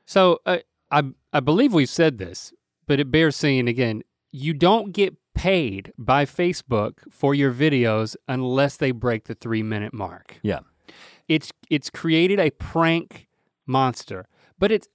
So 0.06 0.40
uh, 0.46 0.58
I 0.92 1.04
I 1.32 1.40
believe 1.40 1.74
we've 1.74 1.88
said 1.88 2.18
this, 2.18 2.52
but 2.86 3.00
it 3.00 3.12
bears 3.12 3.38
saying 3.38 3.70
again. 3.70 4.04
You 4.30 4.54
don't 4.54 4.92
get 4.92 5.16
paid 5.34 5.94
by 5.98 6.26
Facebook 6.26 6.96
for 7.10 7.34
your 7.34 7.54
videos 7.54 8.18
unless 8.28 8.76
they 8.76 8.92
break 8.92 9.24
the 9.24 9.36
three 9.36 9.64
minute 9.64 9.94
mark. 9.94 10.38
Yeah. 10.42 10.60
It's 11.30 11.54
it's 11.70 11.90
created 11.90 12.42
a 12.42 12.50
prank 12.50 13.30
monster, 13.66 14.28
but 14.60 14.70
it's 14.70 14.90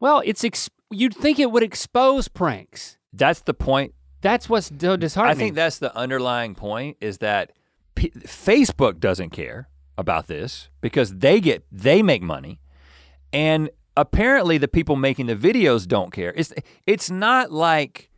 well, 0.00 0.22
it's 0.24 0.42
ex- 0.42 0.70
you'd 0.90 1.14
think 1.14 1.38
it 1.38 1.52
would 1.52 1.62
expose 1.62 2.26
pranks. 2.26 2.98
That's 3.12 3.42
the 3.42 3.54
point 3.54 3.94
That's 4.26 4.48
what's 4.48 4.72
so 4.78 4.96
disheartening. 4.96 5.36
I 5.36 5.38
think 5.38 5.54
that's 5.54 5.78
the 5.78 5.96
underlying 5.96 6.54
point 6.56 6.96
is 7.00 7.18
that 7.18 7.52
P- 7.94 8.10
Facebook 8.10 8.98
doesn't 8.98 9.30
care 9.30 9.68
about 9.96 10.26
this 10.26 10.68
because 10.80 11.16
they 11.16 11.40
get 11.40 11.64
they 11.70 12.02
make 12.02 12.22
money, 12.22 12.60
and 13.32 13.70
apparently 13.96 14.58
the 14.58 14.68
people 14.68 14.96
making 14.96 15.26
the 15.26 15.36
videos 15.36 15.86
don't 15.86 16.12
care. 16.12 16.32
It's 16.36 16.52
it's 16.86 17.08
not 17.08 17.52
like 17.52 18.10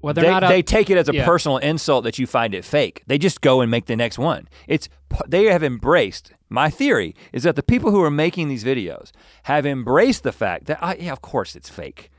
well, 0.00 0.14
they're 0.14 0.24
they, 0.24 0.30
not. 0.30 0.44
a- 0.44 0.48
they 0.48 0.62
take 0.62 0.88
it 0.88 0.96
as 0.96 1.08
a 1.08 1.14
yeah. 1.14 1.24
personal 1.26 1.58
insult 1.58 2.04
that 2.04 2.18
you 2.18 2.26
find 2.26 2.54
it 2.54 2.64
fake. 2.64 3.02
They 3.06 3.18
just 3.18 3.40
go 3.40 3.60
and 3.60 3.70
make 3.70 3.86
the 3.86 3.96
next 3.96 4.18
one. 4.18 4.48
It's 4.66 4.88
they 5.28 5.44
have 5.44 5.62
embraced. 5.62 6.32
My 6.48 6.70
theory 6.70 7.14
is 7.32 7.42
that 7.44 7.56
the 7.56 7.62
people 7.62 7.90
who 7.90 8.02
are 8.02 8.10
making 8.10 8.48
these 8.48 8.64
videos 8.64 9.12
have 9.44 9.66
embraced 9.66 10.22
the 10.22 10.32
fact 10.32 10.66
that 10.66 10.82
I, 10.82 10.94
yeah, 10.96 11.12
of 11.12 11.20
course 11.20 11.54
it's 11.54 11.68
fake. 11.68 12.09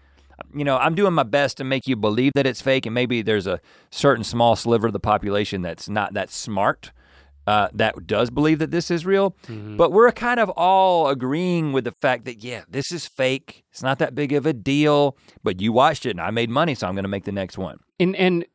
You 0.54 0.64
know, 0.64 0.78
I'm 0.78 0.96
doing 0.96 1.14
my 1.14 1.24
best 1.24 1.58
to 1.58 1.64
make 1.64 1.88
you 1.88 1.96
believe 1.96 2.32
that 2.36 2.46
it's 2.46 2.62
fake, 2.62 2.86
and 2.86 2.94
maybe 2.94 3.22
there's 3.22 3.48
a 3.48 3.60
certain 3.90 4.24
small 4.24 4.56
sliver 4.56 4.88
of 4.88 4.94
the 4.94 5.00
population 5.00 5.62
that's 5.62 5.90
not 5.90 6.14
that 6.14 6.30
smart. 6.30 6.92
Uh, 7.48 7.68
that 7.74 8.06
does 8.06 8.30
believe 8.30 8.60
that 8.60 8.70
this 8.70 8.92
is 8.92 9.04
real, 9.04 9.32
Mm-hmm. 9.48 9.76
but 9.76 9.92
we're 9.92 10.12
kind 10.12 10.40
of 10.40 10.50
all 10.52 11.08
agreeing 11.08 11.74
with 11.74 11.86
the 11.86 11.92
fact 11.92 12.26
that 12.26 12.44
yeah, 12.44 12.62
this 12.70 12.92
is 12.92 13.08
fake. 13.08 13.64
It's 13.72 13.82
not 13.82 13.98
that 13.98 14.14
big 14.14 14.32
of 14.32 14.46
a 14.46 14.54
deal. 14.54 15.18
But 15.44 15.60
you 15.60 15.74
watched 15.74 16.06
it, 16.06 16.12
and 16.12 16.22
I 16.22 16.30
made 16.30 16.52
money, 16.52 16.76
so 16.76 16.88
I'm 16.88 16.94
going 16.94 17.04
to 17.04 17.10
make 17.10 17.24
the 17.26 17.32
next 17.32 17.58
one. 17.58 17.80
and 18.00 18.16
and 18.16 18.46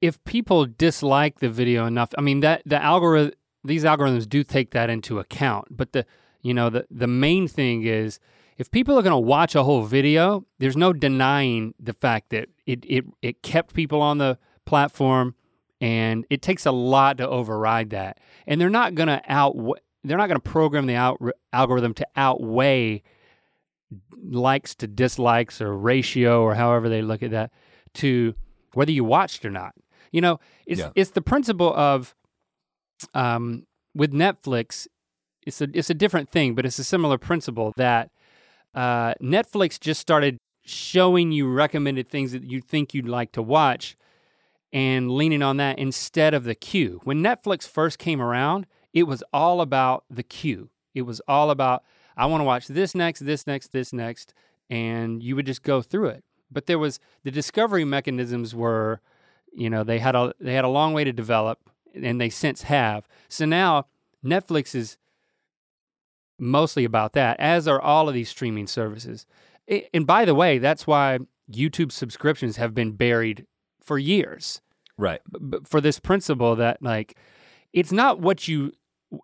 if 0.00 0.22
people 0.24 0.66
dislike 0.66 1.40
the 1.40 1.48
video 1.50 1.86
enough, 1.86 2.10
I 2.18 2.22
mean 2.22 2.40
that 2.40 2.62
the 2.64 2.82
algorithm 2.82 3.32
these 3.62 3.84
algorithms 3.84 4.28
do 4.28 4.42
take 4.42 4.70
that 4.72 4.90
into 4.90 5.18
account. 5.18 5.68
But 5.70 5.92
the 5.92 6.06
you 6.42 6.54
know 6.54 6.70
the 6.70 6.86
the 6.90 7.06
main 7.06 7.46
thing 7.46 7.84
is 7.84 8.18
if 8.58 8.70
people 8.70 8.98
are 8.98 9.02
going 9.02 9.12
to 9.12 9.18
watch 9.18 9.54
a 9.54 9.62
whole 9.64 9.82
video, 9.84 10.44
there's 10.58 10.76
no 10.76 10.92
denying 10.92 11.74
the 11.80 11.92
fact 11.92 12.30
that 12.30 12.48
it 12.66 12.84
it 12.88 13.04
it 13.22 13.42
kept 13.42 13.74
people 13.74 14.00
on 14.00 14.18
the 14.18 14.38
platform, 14.64 15.34
and 15.80 16.24
it 16.30 16.40
takes 16.42 16.64
a 16.66 16.72
lot 16.72 17.18
to 17.18 17.28
override 17.28 17.90
that. 17.90 18.18
And 18.46 18.60
they're 18.60 18.70
not 18.70 18.94
going 18.94 19.08
to 19.08 19.20
out 19.28 19.56
they're 20.04 20.18
not 20.18 20.28
going 20.28 20.40
to 20.40 20.50
program 20.50 20.86
the 20.86 20.96
out, 20.96 21.20
algorithm 21.52 21.94
to 21.94 22.06
outweigh 22.16 23.02
likes 24.22 24.74
to 24.76 24.86
dislikes 24.86 25.60
or 25.60 25.76
ratio 25.76 26.42
or 26.42 26.54
however 26.54 26.88
they 26.88 27.02
look 27.02 27.22
at 27.22 27.30
that 27.30 27.50
to 27.94 28.34
whether 28.74 28.90
you 28.92 29.04
watched 29.04 29.44
or 29.44 29.50
not. 29.50 29.74
You 30.12 30.20
know, 30.20 30.40
it's 30.66 30.80
Yeah. 30.80 30.90
it's 30.94 31.10
the 31.10 31.22
principle 31.22 31.74
of 31.74 32.14
um, 33.14 33.66
with 33.94 34.12
Netflix. 34.12 34.86
It's 35.46 35.60
a 35.60 35.68
it's 35.74 35.90
a 35.90 35.94
different 35.94 36.30
thing, 36.30 36.54
but 36.54 36.64
it's 36.64 36.78
a 36.78 36.84
similar 36.84 37.18
principle 37.18 37.72
that 37.76 38.10
uh, 38.74 39.14
Netflix 39.22 39.78
just 39.78 40.00
started 40.00 40.38
showing 40.64 41.32
you 41.32 41.50
recommended 41.50 42.08
things 42.08 42.32
that 42.32 42.42
you 42.42 42.60
think 42.60 42.94
you'd 42.94 43.08
like 43.08 43.32
to 43.32 43.42
watch 43.42 43.96
and 44.72 45.10
leaning 45.10 45.42
on 45.42 45.58
that 45.58 45.78
instead 45.78 46.34
of 46.34 46.44
the 46.44 46.54
queue. 46.54 47.00
When 47.04 47.22
Netflix 47.22 47.68
first 47.68 47.98
came 47.98 48.20
around, 48.20 48.66
it 48.92 49.04
was 49.04 49.22
all 49.32 49.60
about 49.60 50.04
the 50.10 50.22
queue. 50.22 50.70
It 50.94 51.02
was 51.02 51.20
all 51.28 51.50
about 51.50 51.84
I 52.16 52.26
want 52.26 52.40
to 52.40 52.44
watch 52.44 52.68
this 52.68 52.94
next, 52.94 53.20
this 53.20 53.46
next, 53.46 53.72
this 53.72 53.92
next, 53.92 54.34
and 54.70 55.22
you 55.22 55.34
would 55.36 55.46
just 55.46 55.62
go 55.62 55.82
through 55.82 56.08
it. 56.08 56.24
But 56.50 56.66
there 56.66 56.78
was 56.78 57.00
the 57.24 57.30
discovery 57.30 57.84
mechanisms 57.84 58.54
were, 58.54 59.00
you 59.52 59.68
know, 59.68 59.82
they 59.82 59.98
had 59.98 60.14
a 60.14 60.32
they 60.40 60.54
had 60.54 60.64
a 60.64 60.68
long 60.68 60.92
way 60.92 61.04
to 61.04 61.12
develop, 61.12 61.58
and 61.94 62.20
they 62.20 62.30
since 62.30 62.62
have. 62.62 63.08
So 63.28 63.44
now 63.44 63.86
Netflix 64.24 64.74
is 64.74 64.96
mostly 66.44 66.84
about 66.84 67.12
that, 67.14 67.38
as 67.40 67.66
are 67.68 67.80
all 67.80 68.08
of 68.08 68.14
these 68.14 68.28
streaming 68.28 68.66
services. 68.66 69.26
And 69.92 70.06
by 70.06 70.24
the 70.24 70.34
way, 70.34 70.58
that's 70.58 70.86
why 70.86 71.18
YouTube 71.50 71.90
subscriptions 71.92 72.56
have 72.56 72.74
been 72.74 72.92
buried 72.92 73.46
for 73.82 73.98
years 73.98 74.60
Right. 74.96 75.20
b- 75.30 75.38
b- 75.50 75.58
for 75.64 75.80
this 75.80 75.98
principle 75.98 76.56
that 76.56 76.82
like 76.82 77.16
it's 77.72 77.92
not 77.92 78.20
what 78.20 78.46
you 78.48 78.72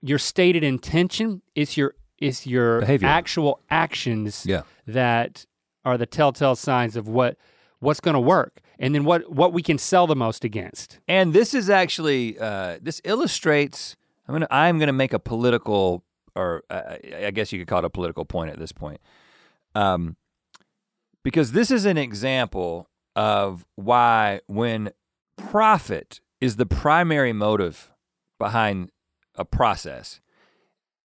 your 0.02 0.18
stated 0.18 0.62
intention 0.62 1.40
it's 1.54 1.76
your 1.76 1.94
it's 2.18 2.46
your 2.46 2.80
Behavior. 2.80 3.08
actual 3.08 3.60
actions 3.70 4.44
Yeah. 4.46 4.62
that 4.86 5.46
are 5.84 5.96
the 5.96 6.04
telltale 6.06 6.56
signs 6.56 6.94
of 6.96 7.08
what 7.08 7.36
what's 7.78 8.00
going 8.00 8.14
to 8.14 8.20
work 8.20 8.60
and 8.78 8.94
then 8.94 9.04
what 9.04 9.30
what 9.32 9.52
we 9.54 9.62
can 9.62 9.78
sell 9.78 10.06
the 10.06 10.14
most 10.16 10.44
against 10.44 10.98
And 11.08 11.32
this 11.32 11.54
is 11.54 11.70
actually 11.70 12.38
uh, 12.38 12.78
this 12.82 13.00
illustrates. 13.04 13.96
I'm 14.28 14.34
gonna 14.34 14.48
I'm 14.50 14.78
gonna 14.78 14.92
make 14.92 15.12
a 15.14 15.18
political, 15.18 16.04
or 16.34 16.62
uh, 16.70 16.96
I 17.24 17.30
guess 17.30 17.52
you 17.52 17.58
could 17.58 17.68
call 17.68 17.80
it 17.80 17.84
a 17.84 17.90
political 17.90 18.24
point 18.24 18.50
at 18.50 18.58
this 18.58 18.72
point, 18.72 19.00
um, 19.74 20.16
because 21.22 21.52
this 21.52 21.70
is 21.70 21.84
an 21.84 21.98
example 21.98 22.88
of 23.16 23.66
why 23.76 24.40
when 24.46 24.90
profit 25.36 26.20
is 26.40 26.56
the 26.56 26.66
primary 26.66 27.32
motive 27.32 27.92
behind 28.38 28.90
a 29.34 29.44
process. 29.44 30.20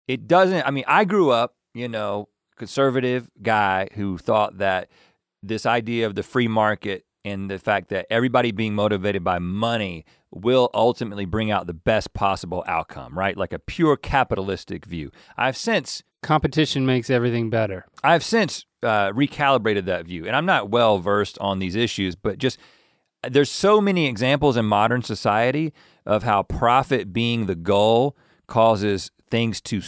It 0.07 0.27
doesn't, 0.27 0.65
I 0.65 0.71
mean, 0.71 0.83
I 0.87 1.05
grew 1.05 1.29
up, 1.29 1.55
you 1.73 1.87
know, 1.87 2.27
conservative 2.57 3.29
guy 3.41 3.87
who 3.93 4.17
thought 4.17 4.57
that 4.57 4.89
this 5.41 5.65
idea 5.65 6.05
of 6.05 6.15
the 6.15 6.23
free 6.23 6.47
market 6.47 7.05
and 7.23 7.49
the 7.49 7.59
fact 7.59 7.89
that 7.89 8.07
everybody 8.09 8.51
being 8.51 8.73
motivated 8.73 9.23
by 9.23 9.39
money 9.39 10.05
will 10.31 10.69
ultimately 10.73 11.25
bring 11.25 11.51
out 11.51 11.67
the 11.67 11.73
best 11.73 12.13
possible 12.13 12.63
outcome, 12.67 13.17
right? 13.17 13.37
Like 13.37 13.53
a 13.53 13.59
pure 13.59 13.97
capitalistic 13.97 14.85
view. 14.85 15.11
I've 15.37 15.57
since 15.57 16.03
Competition 16.21 16.85
makes 16.85 17.09
everything 17.09 17.49
better. 17.49 17.85
I've 18.03 18.23
since 18.23 18.65
uh, 18.83 19.11
recalibrated 19.11 19.85
that 19.85 20.05
view, 20.05 20.27
and 20.27 20.35
I'm 20.35 20.45
not 20.45 20.69
well 20.69 20.99
versed 20.99 21.39
on 21.39 21.57
these 21.57 21.75
issues, 21.75 22.15
but 22.15 22.37
just 22.37 22.59
there's 23.27 23.49
so 23.49 23.81
many 23.81 24.05
examples 24.05 24.55
in 24.55 24.65
modern 24.65 25.01
society 25.01 25.73
of 26.05 26.21
how 26.21 26.43
profit 26.43 27.11
being 27.11 27.47
the 27.47 27.55
goal 27.55 28.15
causes 28.45 29.09
things 29.31 29.61
to 29.61 29.81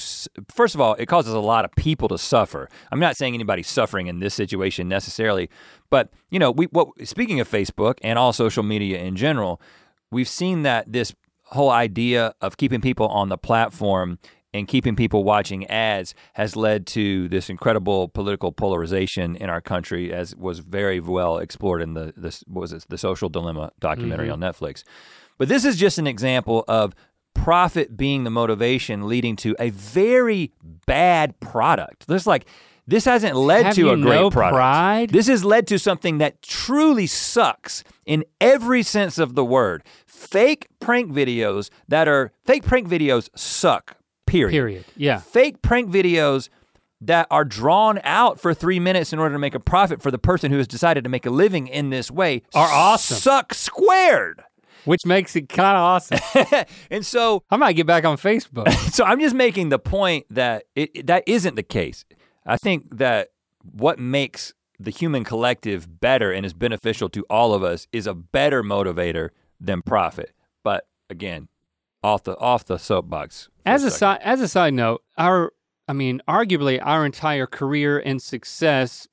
first 0.50 0.74
of 0.74 0.82
all 0.82 0.96
it 0.96 1.06
causes 1.06 1.34
a 1.34 1.40
lot 1.40 1.66
of 1.66 1.72
people 1.76 2.08
to 2.08 2.18
suffer 2.18 2.70
i'm 2.92 3.00
not 3.00 3.18
saying 3.18 3.34
anybody's 3.34 3.68
suffering 3.68 4.08
in 4.08 4.20
this 4.20 4.34
situation 4.34 4.88
necessarily 4.88 5.50
but 5.90 6.10
you 6.32 6.40
know 6.40 6.50
we 6.50 6.66
what 6.68 6.88
speaking 7.08 7.40
of 7.40 7.50
facebook 7.50 8.00
and 8.02 8.18
all 8.18 8.34
social 8.34 8.64
media 8.64 9.00
in 9.00 9.16
general 9.16 9.62
we've 10.12 10.30
seen 10.30 10.64
that 10.64 10.92
this 10.92 11.14
whole 11.48 11.70
idea 11.70 12.34
of 12.42 12.58
keeping 12.58 12.82
people 12.82 13.08
on 13.10 13.30
the 13.30 13.38
platform 13.38 14.18
and 14.54 14.68
keeping 14.68 14.96
people 14.96 15.24
watching 15.24 15.66
ads 15.68 16.14
has 16.34 16.56
led 16.56 16.86
to 16.86 17.28
this 17.30 17.50
incredible 17.50 18.08
political 18.08 18.52
polarization 18.52 19.36
in 19.36 19.50
our 19.50 19.62
country, 19.62 20.14
as 20.14 20.36
was 20.36 20.60
very 20.60 21.00
well 21.00 21.40
explored 21.40 21.82
in 21.82 21.96
the 21.96 22.14
this 22.16 22.44
was 22.48 22.72
it, 22.72 22.86
the 22.90 22.98
Social 22.98 23.30
Dilemma 23.30 23.72
documentary 23.80 24.30
mm-hmm. 24.30 24.44
on 24.44 24.54
Netflix. 24.54 24.84
But 25.38 25.50
this 25.50 25.66
is 25.66 25.78
just 25.78 25.98
an 25.98 26.06
example 26.06 26.64
of 26.68 26.94
profit 27.34 27.98
being 27.98 28.24
the 28.24 28.30
motivation 28.30 29.08
leading 29.08 29.36
to 29.38 29.56
a 29.60 29.70
very 29.70 30.52
bad 30.86 31.40
product. 31.40 32.08
There's 32.08 32.28
like 32.28 32.46
this 32.86 33.06
hasn't 33.06 33.36
led 33.36 33.66
Have 33.66 33.76
to 33.76 33.92
a 33.92 33.98
great 33.98 34.16
no 34.16 34.30
product. 34.30 34.56
pride? 34.56 35.10
This 35.12 35.28
has 35.28 35.46
led 35.46 35.68
to 35.68 35.80
something 35.80 36.18
that 36.18 36.42
truly 36.42 37.08
sucks 37.08 37.84
in 38.06 38.26
every 38.42 38.84
sense 38.84 39.18
of 39.18 39.36
the 39.36 39.46
word. 39.46 39.84
Fake 40.06 40.68
prank 40.82 41.12
videos 41.12 41.70
that 41.88 42.08
are 42.08 42.32
fake 42.46 42.64
prank 42.66 42.88
videos 42.90 43.30
suck. 43.36 43.98
Period. 44.26 44.52
Period. 44.52 44.86
Yeah. 44.98 45.20
Fake 45.20 45.62
prank 45.62 45.90
videos 45.92 46.50
that 47.00 47.28
are 47.30 47.46
drawn 47.46 48.00
out 48.04 48.40
for 48.40 48.54
three 48.54 48.80
minutes 48.80 49.12
in 49.14 49.20
order 49.20 49.36
to 49.36 49.40
make 49.40 49.56
a 49.56 49.60
profit 49.60 50.02
for 50.02 50.12
the 50.12 50.18
person 50.18 50.52
who 50.52 50.58
has 50.58 50.68
decided 50.68 51.04
to 51.04 51.10
make 51.10 51.26
a 51.26 51.30
living 51.30 51.68
in 51.68 51.90
this 51.90 52.10
way 52.10 52.42
Are 52.54 52.70
awesome. 52.70 53.18
Suck 53.18 53.54
squared. 53.54 54.44
Which 54.86 55.06
makes 55.06 55.36
it 55.36 55.50
kind 55.50 55.78
of 55.78 55.82
awesome. 55.82 56.20
And 56.90 57.06
so 57.06 57.44
I 57.50 57.58
might 57.58 57.74
get 57.74 57.88
back 57.88 58.06
on 58.06 58.18
Facebook. 58.18 58.72
so 58.94 59.04
I'm 59.04 59.20
just 59.20 59.36
making 59.36 59.70
the 59.70 59.80
point 59.80 60.26
that 60.30 60.66
it, 60.76 61.08
that 61.08 61.24
isn't 61.26 61.56
the 61.56 61.64
case. 61.64 62.06
I 62.46 62.58
think 62.58 62.98
that 62.98 63.30
what 63.62 64.00
makes 64.00 64.54
the 64.80 64.92
human 64.92 65.24
collective 65.24 66.00
better 66.00 66.32
and 66.32 66.46
is 66.46 66.54
beneficial 66.54 67.10
to 67.10 67.26
all 67.30 67.54
of 67.54 67.64
us 67.64 67.88
is 67.92 68.08
a 68.08 68.14
better 68.14 68.64
motivator 68.64 69.30
than 69.60 69.82
profit. 69.82 70.34
But 70.64 70.88
again, 71.10 71.48
off 72.04 72.24
the 72.24 72.38
off 72.38 72.66
the 72.66 72.78
soapbox. 72.78 73.50
As 73.66 73.84
a 73.84 73.90
second. 73.90 73.98
side 73.98 74.20
as 74.24 74.42
a 74.42 74.48
side 74.48 74.74
note, 74.74 75.04
our 75.18 75.54
I 75.88 75.94
mean, 75.94 76.22
arguably 76.28 76.80
our 76.82 77.06
entire 77.06 77.48
career 77.48 78.00
and 78.00 78.22
success 78.22 79.08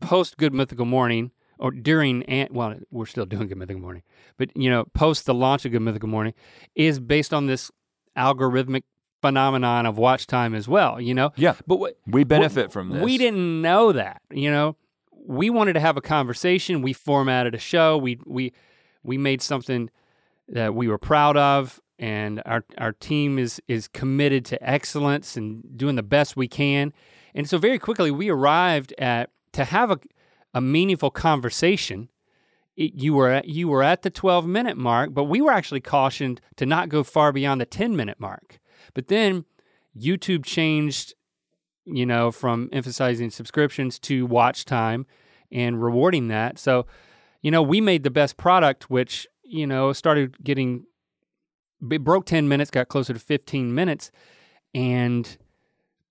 post 0.00 0.36
Good 0.36 0.54
Mythical 0.54 0.86
Morning 0.86 1.32
or 1.58 1.70
during 1.70 2.22
and 2.24 2.48
well, 2.50 2.74
we're 2.90 3.06
still 3.06 3.26
doing 3.26 3.48
Good 3.48 3.58
Mythical 3.58 3.80
Morning, 3.82 4.02
but 4.36 4.50
you 4.56 4.70
know, 4.70 4.84
post 4.94 5.26
the 5.26 5.34
launch 5.34 5.64
of 5.64 5.72
Good 5.72 5.82
Mythical 5.82 6.08
Morning 6.08 6.34
is 6.74 7.00
based 7.00 7.32
on 7.34 7.46
this 7.46 7.70
algorithmic 8.16 8.82
phenomenon 9.20 9.86
of 9.86 9.98
watch 9.98 10.26
time 10.26 10.54
as 10.54 10.68
well. 10.68 11.00
You 11.00 11.14
know, 11.14 11.32
Yeah. 11.36 11.54
but 11.66 11.76
what 11.78 11.98
we 12.06 12.24
benefit 12.24 12.72
from 12.72 12.90
this. 12.90 13.02
we 13.02 13.18
didn't 13.18 13.62
know 13.62 13.92
that. 13.92 14.22
You 14.30 14.50
know, 14.50 14.76
we 15.12 15.50
wanted 15.50 15.72
to 15.74 15.80
have 15.80 15.96
a 15.96 16.00
conversation. 16.00 16.82
We 16.82 16.92
formatted 16.92 17.54
a 17.54 17.58
show. 17.58 17.98
We 17.98 18.18
we 18.26 18.52
we 19.02 19.18
made 19.18 19.42
something 19.42 19.90
that 20.48 20.74
we 20.74 20.88
were 20.88 20.98
proud 20.98 21.36
of, 21.36 21.80
and 21.98 22.40
our 22.46 22.64
our 22.78 22.92
team 22.92 23.38
is 23.38 23.60
is 23.68 23.88
committed 23.88 24.44
to 24.46 24.62
excellence 24.68 25.36
and 25.36 25.62
doing 25.76 25.96
the 25.96 26.02
best 26.02 26.36
we 26.36 26.48
can. 26.48 26.92
And 27.34 27.48
so 27.48 27.58
very 27.58 27.78
quickly 27.78 28.10
we 28.10 28.28
arrived 28.30 28.94
at 28.98 29.30
to 29.52 29.64
have 29.64 29.90
a 29.90 29.98
a 30.54 30.60
meaningful 30.60 31.10
conversation. 31.10 32.08
It, 32.76 32.94
you 32.94 33.14
were 33.14 33.30
at, 33.30 33.48
you 33.48 33.68
were 33.68 33.82
at 33.82 34.02
the 34.02 34.10
12 34.10 34.46
minute 34.46 34.76
mark, 34.76 35.12
but 35.12 35.24
we 35.24 35.40
were 35.40 35.52
actually 35.52 35.80
cautioned 35.80 36.40
to 36.56 36.66
not 36.66 36.88
go 36.88 37.02
far 37.02 37.32
beyond 37.32 37.60
the 37.60 37.66
10 37.66 37.96
minute 37.96 38.20
mark. 38.20 38.58
But 38.94 39.08
then 39.08 39.44
YouTube 39.96 40.44
changed 40.44 41.14
you 41.92 42.04
know, 42.04 42.30
from 42.30 42.68
emphasizing 42.72 43.30
subscriptions 43.30 43.98
to 43.98 44.26
watch 44.26 44.64
time 44.64 45.06
and 45.50 45.82
rewarding 45.82 46.28
that. 46.28 46.58
So, 46.58 46.86
you 47.40 47.50
know, 47.50 47.62
we 47.62 47.80
made 47.80 48.02
the 48.02 48.10
best 48.10 48.36
product, 48.36 48.90
which, 48.90 49.26
you 49.42 49.66
know, 49.66 49.92
started 49.92 50.36
getting, 50.44 50.84
it 51.90 52.04
broke 52.04 52.26
10 52.26 52.48
minutes, 52.48 52.70
got 52.70 52.88
closer 52.88 53.14
to 53.14 53.18
15 53.18 53.74
minutes, 53.74 54.10
and 54.74 55.38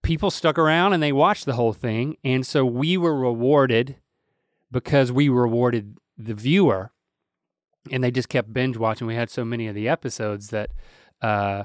people 0.01 0.31
stuck 0.31 0.57
around 0.57 0.93
and 0.93 1.03
they 1.03 1.11
watched 1.11 1.45
the 1.45 1.53
whole 1.53 1.73
thing. 1.73 2.17
And 2.23 2.45
so 2.45 2.65
we 2.65 2.97
were 2.97 3.15
rewarded 3.15 3.97
because 4.71 5.11
we 5.11 5.29
rewarded 5.29 5.97
the 6.17 6.33
viewer 6.33 6.91
and 7.91 8.03
they 8.03 8.11
just 8.11 8.29
kept 8.29 8.51
binge 8.53 8.77
watching. 8.77 9.07
We 9.07 9.15
had 9.15 9.29
so 9.29 9.45
many 9.45 9.67
of 9.67 9.75
the 9.75 9.87
episodes 9.87 10.49
that, 10.49 10.71
uh, 11.21 11.63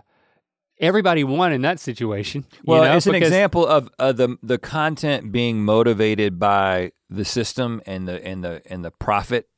Everybody 0.81 1.23
won 1.23 1.53
in 1.53 1.62
that 1.62 1.79
situation. 1.79 2.45
you 2.55 2.59
Well, 2.65 2.83
know, 2.83 2.97
it's 2.97 3.07
an 3.07 3.15
example 3.15 3.65
of 3.65 3.88
uh, 4.01 4.11
the 4.11 4.37
the 4.43 4.59
content 4.59 5.31
being 5.31 5.65
motivated 5.65 6.41
by 6.41 6.91
the 7.09 7.25
system 7.25 7.81
and 7.87 8.09
the 8.09 8.25
and 8.27 8.43
the 8.43 8.62
and 8.67 8.85
the 8.85 8.91
profit, 8.91 9.49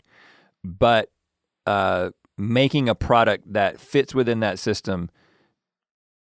but 0.63 1.11
uh, 1.67 2.11
making 2.37 2.91
a 2.91 2.95
product 2.95 3.51
that 3.55 3.81
fits 3.81 4.15
within 4.15 4.41
that 4.41 4.59
system 4.59 5.09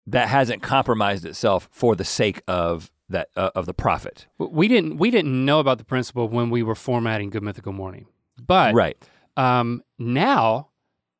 that 0.06 0.28
hasn't 0.28 0.62
compromised 0.62 1.26
itself 1.26 1.68
for 1.70 1.94
the 1.94 2.04
sake 2.04 2.40
of 2.48 2.90
that 3.08 3.28
uh, 3.36 3.50
of 3.54 3.66
the 3.66 3.74
profit. 3.74 4.26
we 4.38 4.68
didn't 4.68 4.98
we 4.98 5.10
didn't 5.10 5.44
know 5.44 5.60
about 5.60 5.78
the 5.78 5.84
principle 5.84 6.28
when 6.28 6.50
we 6.50 6.62
were 6.62 6.74
formatting 6.74 7.30
Good 7.30 7.42
Mythical 7.42 7.72
Morning, 7.72 8.06
but 8.44 8.74
right. 8.74 8.96
um, 9.36 9.82
now 9.98 10.68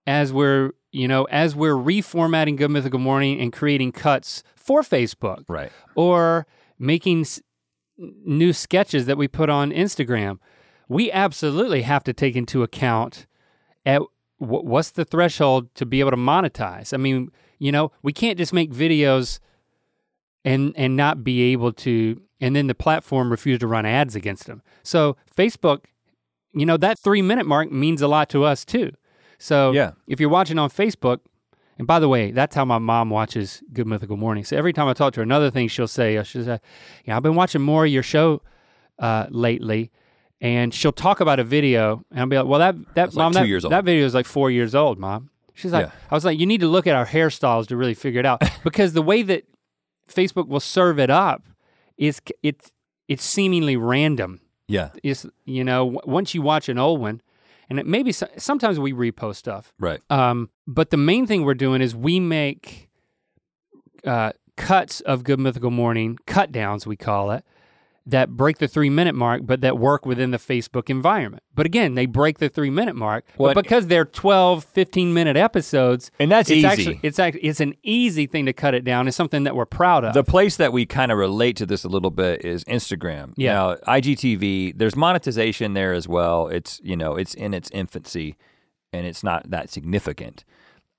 as 0.07 0.33
we're 0.33 0.73
you 0.93 1.09
know 1.09 1.25
as 1.25 1.55
we're 1.57 1.75
reformatting 1.77 2.57
Good 2.57 2.71
Mythical 2.71 2.99
Morning 3.01 3.41
and 3.41 3.53
creating 3.53 3.93
cuts 3.93 4.43
for 4.57 4.83
Facebook 4.83 5.45
Right. 5.49 5.73
or 5.95 6.47
making 6.79 7.23
s- 7.23 7.41
new 7.97 8.53
sketches 8.53 9.07
that 9.07 9.17
we 9.17 9.27
put 9.29 9.49
on 9.51 9.71
Instagram, 9.71 10.39
we 10.89 11.11
absolutely 11.11 11.83
have 11.83 12.05
to 12.05 12.13
take 12.13 12.37
into 12.37 12.63
account 12.63 13.27
at 13.87 14.03
wh- 14.39 14.65
what's 14.65 14.91
the 14.91 15.05
threshold 15.05 15.75
to 15.75 15.87
be 15.87 16.01
able 16.01 16.11
to 16.11 16.17
monetize. 16.17 16.93
I 16.93 16.99
mean, 16.99 17.31
you 17.59 17.73
know, 17.73 17.93
we 18.03 18.13
can't 18.13 18.39
just 18.39 18.53
make 18.53 18.71
videos 18.73 19.41
and 20.45 20.73
and 20.77 20.97
not 20.97 21.25
be 21.25 21.53
able 21.53 21.73
to 21.73 22.21
and 22.41 22.55
then 22.55 22.67
the 22.69 22.75
platform 22.75 23.31
refused 23.31 23.61
to 23.61 23.67
run 23.67 23.85
ads 23.85 24.15
against 24.15 24.47
them. 24.47 24.63
So 24.85 25.17
Facebook, 25.37 25.85
you 26.53 26.65
know, 26.65 26.77
that 26.77 26.99
3 26.99 27.21
minute 27.23 27.47
mark 27.47 27.71
means 27.73 28.01
a 28.03 28.09
lot 28.09 28.29
to 28.31 28.45
us 28.45 28.65
too. 28.65 28.93
So 29.39 29.73
Yeah. 29.73 29.93
if 30.07 30.21
you're 30.21 30.29
watching 30.31 30.59
on 30.59 30.71
Facebook, 30.71 31.19
and 31.79 31.87
by 31.87 31.99
the 32.01 32.09
way, 32.09 32.31
that's 32.33 32.55
how 32.57 32.65
my 32.65 32.79
mom 32.79 33.11
watches 33.11 33.63
Good 33.73 33.87
Mythical 33.87 34.17
Morning. 34.17 34.45
So 34.45 34.57
every 34.57 34.73
time 34.73 34.89
I 34.89 34.95
talk 34.95 35.13
to 35.15 35.21
her, 35.21 35.23
another 35.23 35.51
thing 35.51 35.69
she'll 35.69 35.87
say, 35.89 36.21
she'll 36.25 36.45
say, 36.45 36.59
"Yeah, 37.05 37.17
I've 37.17 37.23
been 37.23 37.37
watching 37.37 37.61
more 37.63 37.85
of 37.85 37.91
your 37.93 38.03
show 38.03 38.43
uh, 38.99 39.27
lately," 39.31 39.91
and 40.41 40.75
she'll 40.75 40.91
talk 40.93 41.21
about 41.21 41.39
a 41.39 41.45
video, 41.45 42.05
and 42.11 42.21
I'll 42.21 42.27
be 42.27 42.37
like, 42.37 42.47
"Well, 42.47 42.59
that 42.61 42.77
that 42.79 42.95
That's 42.95 43.15
like 43.17 43.25
mom, 43.25 43.33
two 43.33 43.39
that, 43.41 43.47
years 43.49 43.65
old. 43.65 43.73
that 43.73 43.85
video 43.85 44.05
is 44.07 44.15
like 44.15 44.27
four 44.27 44.51
years 44.51 44.75
old, 44.75 44.99
mom." 44.99 45.31
She's 45.55 45.73
like, 45.73 45.87
Yeah. 45.87 45.93
"I 46.11 46.15
was 46.15 46.25
like, 46.25 46.39
you 46.39 46.47
need 46.47 46.61
to 46.63 46.69
look 46.69 46.87
at 46.89 46.95
our 46.97 47.07
hairstyles 47.07 47.67
to 47.69 47.77
really 47.77 47.95
figure 47.95 48.19
it 48.21 48.27
out 48.27 48.43
because 48.65 48.93
the 48.93 49.03
way 49.03 49.23
that 49.23 49.45
Facebook 50.09 50.49
will 50.49 50.61
serve 50.61 50.99
it 50.99 51.11
up 51.11 51.47
is 51.97 52.21
it's 52.43 52.71
it's 53.09 53.25
seemingly 53.25 53.77
random." 53.77 54.41
Yeah. 54.67 54.91
Is 55.03 55.27
you 55.45 55.65
know 55.65 55.85
w- 55.93 56.01
once 56.05 56.35
you 56.35 56.43
watch 56.43 56.69
an 56.69 56.79
old 56.79 57.01
one, 57.01 57.23
and 57.71 57.79
it 57.81 57.87
maybe 57.87 58.13
so- 58.13 58.29
sometimes 58.37 58.79
we 58.79 58.93
repost 58.93 59.37
stuff. 59.37 59.73
Right. 59.79 60.01
Um, 60.11 60.51
but 60.67 60.91
the 60.91 60.97
main 60.99 61.27
thing 61.27 61.45
we're 61.45 61.55
doing 61.55 61.81
is 61.81 61.97
we 61.97 62.21
make 62.21 62.89
uh, 64.05 64.33
cuts 64.57 65.01
of 65.01 65.25
Good 65.25 65.41
Mythical 65.41 65.71
Morning, 65.71 66.19
cut 66.27 66.53
downs, 66.53 66.87
we 66.87 66.97
call 66.97 67.31
it, 67.31 67.45
that 68.09 68.31
break 68.31 68.59
the 68.59 68.69
three 68.69 68.91
minute 68.91 69.15
mark, 69.15 69.43
but 69.45 69.61
that 69.61 69.79
work 69.79 70.07
within 70.07 70.31
the 70.31 70.39
Facebook 70.39 70.89
environment. 70.89 71.43
But 71.55 71.67
again, 71.67 71.95
they 71.95 72.07
break 72.07 72.39
the 72.39 72.49
three 72.49 72.71
minute 72.71 72.97
mark. 72.97 73.25
Well, 73.37 73.55
but 73.55 73.63
because 73.63 73.87
they're 73.87 74.05
12, 74.05 74.65
15 74.65 75.13
minute 75.13 75.37
episodes, 75.37 76.11
And 76.19 76.31
that's 76.31 76.49
it's 76.51 76.59
easy. 76.59 76.67
Actually, 76.67 77.01
it's 77.03 77.19
actually 77.19 77.43
it's 77.43 77.61
an 77.61 77.75
easy 77.83 78.27
thing 78.27 78.47
to 78.47 78.53
cut 78.53 78.75
it 78.75 78.85
down. 78.85 79.09
It's 79.09 79.17
something 79.17 79.45
that 79.45 79.55
we're 79.55 79.67
proud 79.67 80.05
of. 80.05 80.15
The 80.15 80.25
place 80.25 80.57
that 80.57 80.73
we 80.73 80.87
kind 80.87 81.13
of 81.13 81.19
relate 81.19 81.57
to 81.57 81.67
this 81.67 81.85
a 81.85 81.89
little 81.89 82.11
bit 82.11 82.45
is 82.45 82.65
Instagram. 82.65 83.35
Yeah. 83.37 83.53
Now, 83.53 83.75
IGTV, 83.87 84.79
there's 84.79 84.97
monetization 84.97 85.75
there 85.75 85.93
as 85.93 86.09
well. 86.09 86.49
It's, 86.49 86.81
you 86.83 86.97
know, 86.97 87.15
it's 87.17 87.35
in 87.35 87.53
its 87.55 87.71
infancy 87.71 88.37
and 88.93 89.07
it's 89.07 89.23
not 89.23 89.51
that 89.51 89.71
significant. 89.71 90.45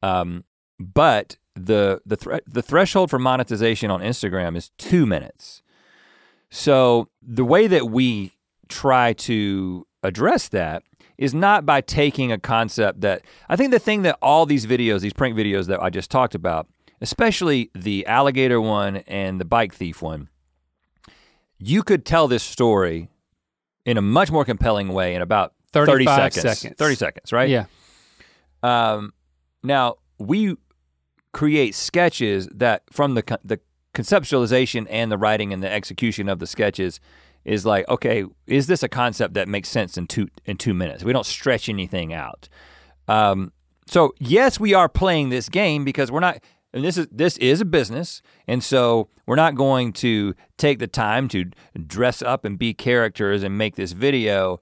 Um, 0.03 0.43
but 0.80 1.38
the 1.55 2.01
the 2.05 2.16
thre- 2.16 2.38
the 2.47 2.62
threshold 2.62 3.10
for 3.10 3.20
monetization 3.20 3.91
on 3.91 4.01
Instagram 4.01 4.55
is 4.55 4.70
two 4.78 5.05
minutes. 5.05 5.62
So 6.52 7.10
the 7.22 7.45
way 7.45 7.68
that 7.68 7.89
we 7.89 8.34
try 8.68 9.14
to 9.14 9.86
address 10.04 10.47
that 10.50 10.84
is 11.18 11.34
not 11.34 11.66
by 11.66 11.82
taking 11.82 12.32
a 12.32 12.39
concept 12.39 13.02
that 13.02 13.24
I 13.50 13.56
think 13.56 13.72
the 13.72 13.80
thing 13.80 14.04
that 14.04 14.18
all 14.22 14.45
these 14.45 14.66
videos, 14.66 15.02
these 15.02 15.14
prank 15.14 15.36
videos 15.36 15.68
that 15.68 15.82
I 15.82 15.89
just 15.89 16.10
talked 16.10 16.34
about, 16.34 16.68
especially 17.02 17.70
the 17.76 18.06
alligator 18.06 18.62
one 18.62 18.97
and 19.08 19.39
the 19.39 19.45
bike 19.45 19.74
thief 19.74 20.02
one, 20.02 20.30
you 21.60 21.84
could 21.84 22.06
tell 22.06 22.28
this 22.28 22.43
story 22.43 23.10
in 23.86 23.97
a 23.97 24.02
much 24.02 24.32
more 24.32 24.45
compelling 24.45 24.89
way 24.89 25.14
in 25.14 25.22
about 25.22 25.54
30 25.74 26.06
seconds. 26.06 26.41
seconds. 26.41 26.76
30 26.78 26.95
seconds, 26.95 27.34
right? 27.34 27.50
Yeah. 27.50 27.66
Um, 28.64 29.14
now 29.62 29.95
we 30.18 30.56
create 31.32 31.76
sketches 31.76 32.47
that 32.54 32.84
from 32.91 33.14
the 33.16 33.39
the 33.43 33.60
conceptualization 33.94 34.88
and 34.90 35.12
the 35.12 35.18
writing 35.18 35.54
and 35.54 35.62
the 35.64 35.72
execution 35.72 36.30
of 36.30 36.40
the 36.40 36.48
sketches 36.48 37.00
is 37.46 37.66
like, 37.66 37.88
okay, 37.90 38.26
is 38.48 38.68
this 38.68 38.84
a 38.84 38.90
concept 38.90 39.34
that 39.34 39.48
makes 39.48 39.70
sense 39.70 39.98
in 39.98 40.08
two 40.08 40.28
in 40.46 40.58
two 40.58 40.74
minutes? 40.74 41.04
We 41.04 41.14
don't 41.14 41.26
stretch 41.26 41.70
anything 41.70 42.14
out. 42.14 42.50
Um, 43.08 43.52
so 43.88 44.14
yes, 44.20 44.60
we 44.60 44.74
are 44.74 44.90
playing 44.90 45.30
this 45.30 45.50
game 45.50 45.84
because 45.84 46.12
we're 46.12 46.20
not. 46.20 46.44
And 46.72 46.84
this 46.84 46.98
is 46.98 47.08
this 47.12 47.36
is 47.38 47.62
a 47.62 47.66
business, 47.66 48.22
and 48.48 48.64
so 48.64 49.10
we're 49.26 49.36
not 49.36 49.56
going 49.56 49.92
to 49.94 50.36
take 50.58 50.78
the 50.78 50.86
time 50.86 51.28
to 51.30 51.46
dress 51.88 52.22
up 52.22 52.46
and 52.46 52.60
be 52.60 52.76
characters 52.76 53.42
and 53.42 53.58
make 53.58 53.76
this 53.76 53.94
video 53.94 54.62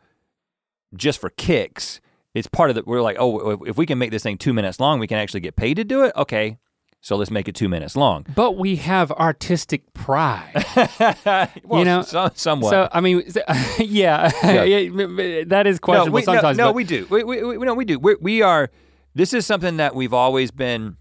just 0.96 1.20
for 1.20 1.30
kicks. 1.32 2.00
It's 2.34 2.48
part 2.48 2.70
of 2.70 2.78
the. 2.78 2.84
We're 2.86 3.02
like, 3.02 3.18
oh, 3.20 3.52
if- 3.52 3.70
if 3.72 3.78
we 3.78 3.86
can 3.86 3.98
make 3.98 4.12
this 4.12 4.24
thing 4.24 4.38
two 4.38 4.54
minutes 4.54 4.80
long, 4.80 5.00
we 5.00 5.08
can 5.08 5.18
actually 5.18 5.42
get 5.42 5.58
paid 5.58 5.74
to 5.74 5.84
do 5.84 6.04
it. 6.06 6.14
Okay, 6.16 6.58
so 7.02 7.16
let's 7.16 7.32
make 7.32 7.48
it 7.48 7.56
two 7.56 7.70
minutes 7.70 7.96
long. 7.96 8.26
But 8.36 8.58
we 8.58 8.78
have 8.78 9.12
artistic 9.12 9.94
pride. 9.94 10.66
Well, 11.64 11.84
know, 11.84 12.02
so, 12.02 12.30
somewhat. 12.34 12.70
So 12.70 12.90
I 12.92 13.02
mean, 13.02 13.24
yeah, 13.80 14.32
Yeah. 14.44 14.64
yeah, 14.64 15.44
that 15.48 15.68
is 15.68 15.80
questionable 15.80 16.12
no, 16.12 16.16
we, 16.16 16.22
sometimes. 16.24 16.58
No, 16.58 16.68
but 16.68 16.76
we 16.76 16.84
do. 16.84 17.06
We, 17.10 17.24
we, 17.24 17.58
we, 17.58 17.66
no, 17.66 17.74
we 17.74 17.86
do. 17.86 18.00
we 18.00 18.16
we 18.20 18.42
are. 18.42 18.70
This 19.14 19.34
is 19.34 19.46
something 19.46 19.78
that 19.78 19.96
we've 19.96 20.14
always 20.14 20.52
been. 20.52 20.98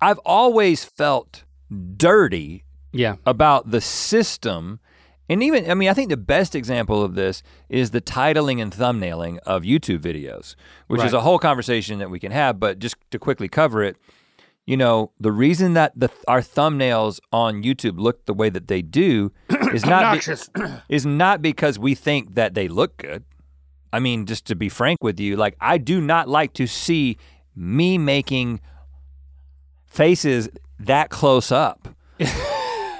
I've 0.00 0.18
always 0.18 0.84
felt 0.84 1.44
dirty 1.96 2.64
yeah, 2.92 3.16
about 3.26 3.70
the 3.70 3.80
system. 3.80 4.80
And 5.28 5.42
even, 5.42 5.70
I 5.70 5.74
mean, 5.74 5.88
I 5.88 5.94
think 5.94 6.08
the 6.08 6.16
best 6.16 6.54
example 6.54 7.02
of 7.02 7.14
this 7.14 7.42
is 7.68 7.90
the 7.90 8.00
titling 8.00 8.62
and 8.62 8.72
thumbnailing 8.72 9.38
of 9.38 9.62
YouTube 9.62 9.98
videos, 9.98 10.54
which 10.86 11.02
is 11.02 11.12
a 11.12 11.20
whole 11.20 11.38
conversation 11.38 11.98
that 11.98 12.10
we 12.10 12.18
can 12.18 12.32
have. 12.32 12.58
But 12.58 12.78
just 12.78 12.96
to 13.10 13.18
quickly 13.18 13.48
cover 13.48 13.82
it, 13.82 13.96
you 14.68 14.76
know, 14.76 15.12
the 15.18 15.32
reason 15.32 15.72
that 15.72 15.92
the 15.96 16.10
our 16.28 16.42
thumbnails 16.42 17.20
on 17.32 17.62
YouTube 17.62 17.98
look 17.98 18.26
the 18.26 18.34
way 18.34 18.50
that 18.50 18.68
they 18.68 18.82
do 18.82 19.32
is 19.72 19.86
not 19.86 20.22
be- 20.22 20.32
is 20.90 21.06
not 21.06 21.40
because 21.40 21.78
we 21.78 21.94
think 21.94 22.34
that 22.34 22.52
they 22.52 22.68
look 22.68 22.98
good. 22.98 23.24
I 23.94 23.98
mean, 23.98 24.26
just 24.26 24.44
to 24.48 24.54
be 24.54 24.68
frank 24.68 25.02
with 25.02 25.18
you, 25.18 25.36
like 25.36 25.56
I 25.58 25.78
do 25.78 26.02
not 26.02 26.28
like 26.28 26.52
to 26.54 26.66
see 26.66 27.16
me 27.56 27.96
making 27.96 28.60
faces 29.86 30.50
that 30.78 31.08
close 31.08 31.50
up. 31.50 31.88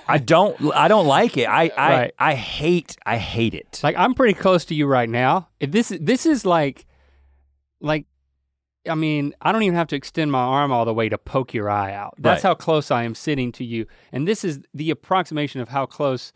I 0.09 0.17
don't 0.25 0.57
I 0.75 0.89
don't 0.89 1.07
like 1.07 1.37
it. 1.37 1.51
I 1.51 1.71
I, 1.77 1.91
Right. 1.91 2.15
I 2.19 2.35
hate 2.35 2.97
I 3.05 3.19
hate 3.19 3.53
it. 3.53 3.81
like 3.83 3.95
I'm 3.99 4.15
pretty 4.15 4.33
close 4.33 4.65
to 4.67 4.75
you 4.75 4.87
right 4.87 5.11
now. 5.11 5.49
This 5.61 5.93
this 6.01 6.25
is 6.25 6.47
like, 6.47 6.87
like, 7.83 8.07
I 8.89 8.95
mean, 8.95 9.35
I 9.43 9.53
don't 9.53 9.63
even 9.63 9.77
have 9.77 9.89
to 9.89 9.97
extend 9.97 10.31
my 10.33 10.41
arm 10.43 10.73
all 10.73 10.85
the 10.85 10.95
way 10.95 11.09
to 11.09 11.19
poke 11.19 11.53
your 11.55 11.69
eye 11.71 11.93
out. 11.93 12.15
That's 12.19 12.45
Right. 12.45 12.49
how 12.51 12.55
close 12.55 12.91
I 12.91 13.05
am 13.05 13.15
sitting 13.15 13.53
to 13.53 13.65
you, 13.65 13.87
and 14.13 14.27
this 14.27 14.45
is 14.45 14.61
the 14.75 14.91
approximation 14.91 15.61
of 15.61 15.69
how 15.69 15.87
close, 15.87 16.33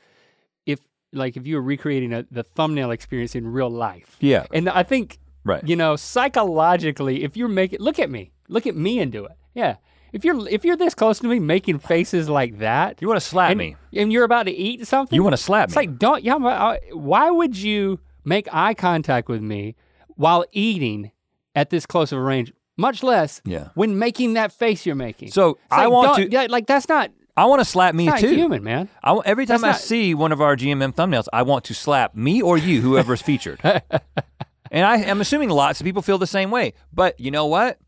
if 0.67 0.81
like 1.13 1.37
if 1.37 1.47
you 1.47 1.57
were 1.57 1.63
recreating 1.63 2.13
a, 2.13 2.25
the 2.31 2.43
thumbnail 2.43 2.91
experience 2.91 3.35
in 3.35 3.47
real 3.47 3.71
life. 3.71 4.17
yeah. 4.21 4.47
And 4.53 4.69
I 4.69 4.83
think 4.83 5.19
Right. 5.45 5.67
you 5.67 5.77
know 5.77 5.97
psychologically, 5.97 7.25
if 7.25 7.37
you're 7.37 7.49
making 7.49 7.81
look 7.81 7.99
at 7.99 8.11
me, 8.11 8.33
look 8.49 8.67
at 8.67 8.77
me 8.77 8.99
and 8.99 9.11
do 9.13 9.25
it. 9.25 9.33
Yeah. 9.55 9.77
If 10.13 10.25
you're 10.25 10.47
if 10.49 10.65
you're 10.65 10.77
this 10.77 10.95
close 10.95 11.19
to 11.21 11.27
me 11.27 11.39
making 11.39 11.79
faces 11.79 12.29
like 12.29 12.59
that, 12.59 13.01
You 13.01 13.09
want 13.09 13.21
to 13.21 13.27
slap 13.27 13.51
and, 13.51 13.59
me. 13.59 13.77
and 13.95 14.13
you're 14.13 14.25
about 14.25 14.45
to 14.45 14.53
eat 14.53 14.87
something, 14.87 15.17
You 15.17 15.23
want 15.23 15.33
to 15.33 15.43
slap 15.43 15.69
it's 15.69 15.77
me. 15.77 15.83
It's 15.85 15.91
like 15.91 15.99
don't 15.99 16.23
yeah. 16.23 16.77
Why 16.93 17.31
would 17.31 17.57
you 17.57 17.99
make 18.25 18.47
eye 18.53 18.75
contact 18.75 19.29
with 19.29 19.41
me 19.43 19.75
while 20.17 20.45
eating 20.53 21.11
at 21.55 21.71
this 21.71 21.87
close 21.87 22.13
of 22.13 22.19
a 22.19 22.23
range? 22.23 22.53
Much 22.77 23.03
less 23.03 23.41
Yeah. 23.45 23.69
when 23.75 23.99
making 23.99 24.35
that 24.35 24.53
face 24.53 24.87
you're 24.87 24.95
making. 24.95 25.31
So 25.31 25.51
It's 25.51 25.61
I 25.71 25.85
like, 25.85 25.93
want 25.93 26.17
to 26.17 26.31
yeah, 26.31 26.47
like 26.49 26.67
that's 26.67 26.89
not 26.89 27.11
I 27.37 27.47
want 27.47 27.61
to 27.61 27.65
slap 27.65 27.95
me 27.95 28.11
too. 28.19 28.35
human, 28.35 28.63
man. 28.63 28.89
I, 29.03 29.19
every 29.25 29.47
time 29.47 29.63
That's 29.63 29.65
I 29.65 29.79
not- 29.79 29.81
see 29.81 30.15
one 30.15 30.33
of 30.33 30.41
our 30.43 30.55
GMM 30.57 30.95
thumbnails, 30.95 31.27
I 31.33 31.43
want 31.43 31.65
to 31.65 31.75
slap 31.75 32.15
me 32.15 32.43
or 32.43 32.59
you, 32.59 32.81
whoever's 32.83 33.23
featured. 33.23 33.59
and 34.71 34.85
I 34.85 34.97
am 34.99 35.21
assuming 35.23 35.49
lots 35.49 35.81
of 35.81 35.85
people 35.87 36.03
feel 36.03 36.19
the 36.19 36.27
same 36.27 36.51
way. 36.51 36.75
But 36.93 37.19
you 37.19 37.31
know 37.31 37.47
what? 37.47 37.79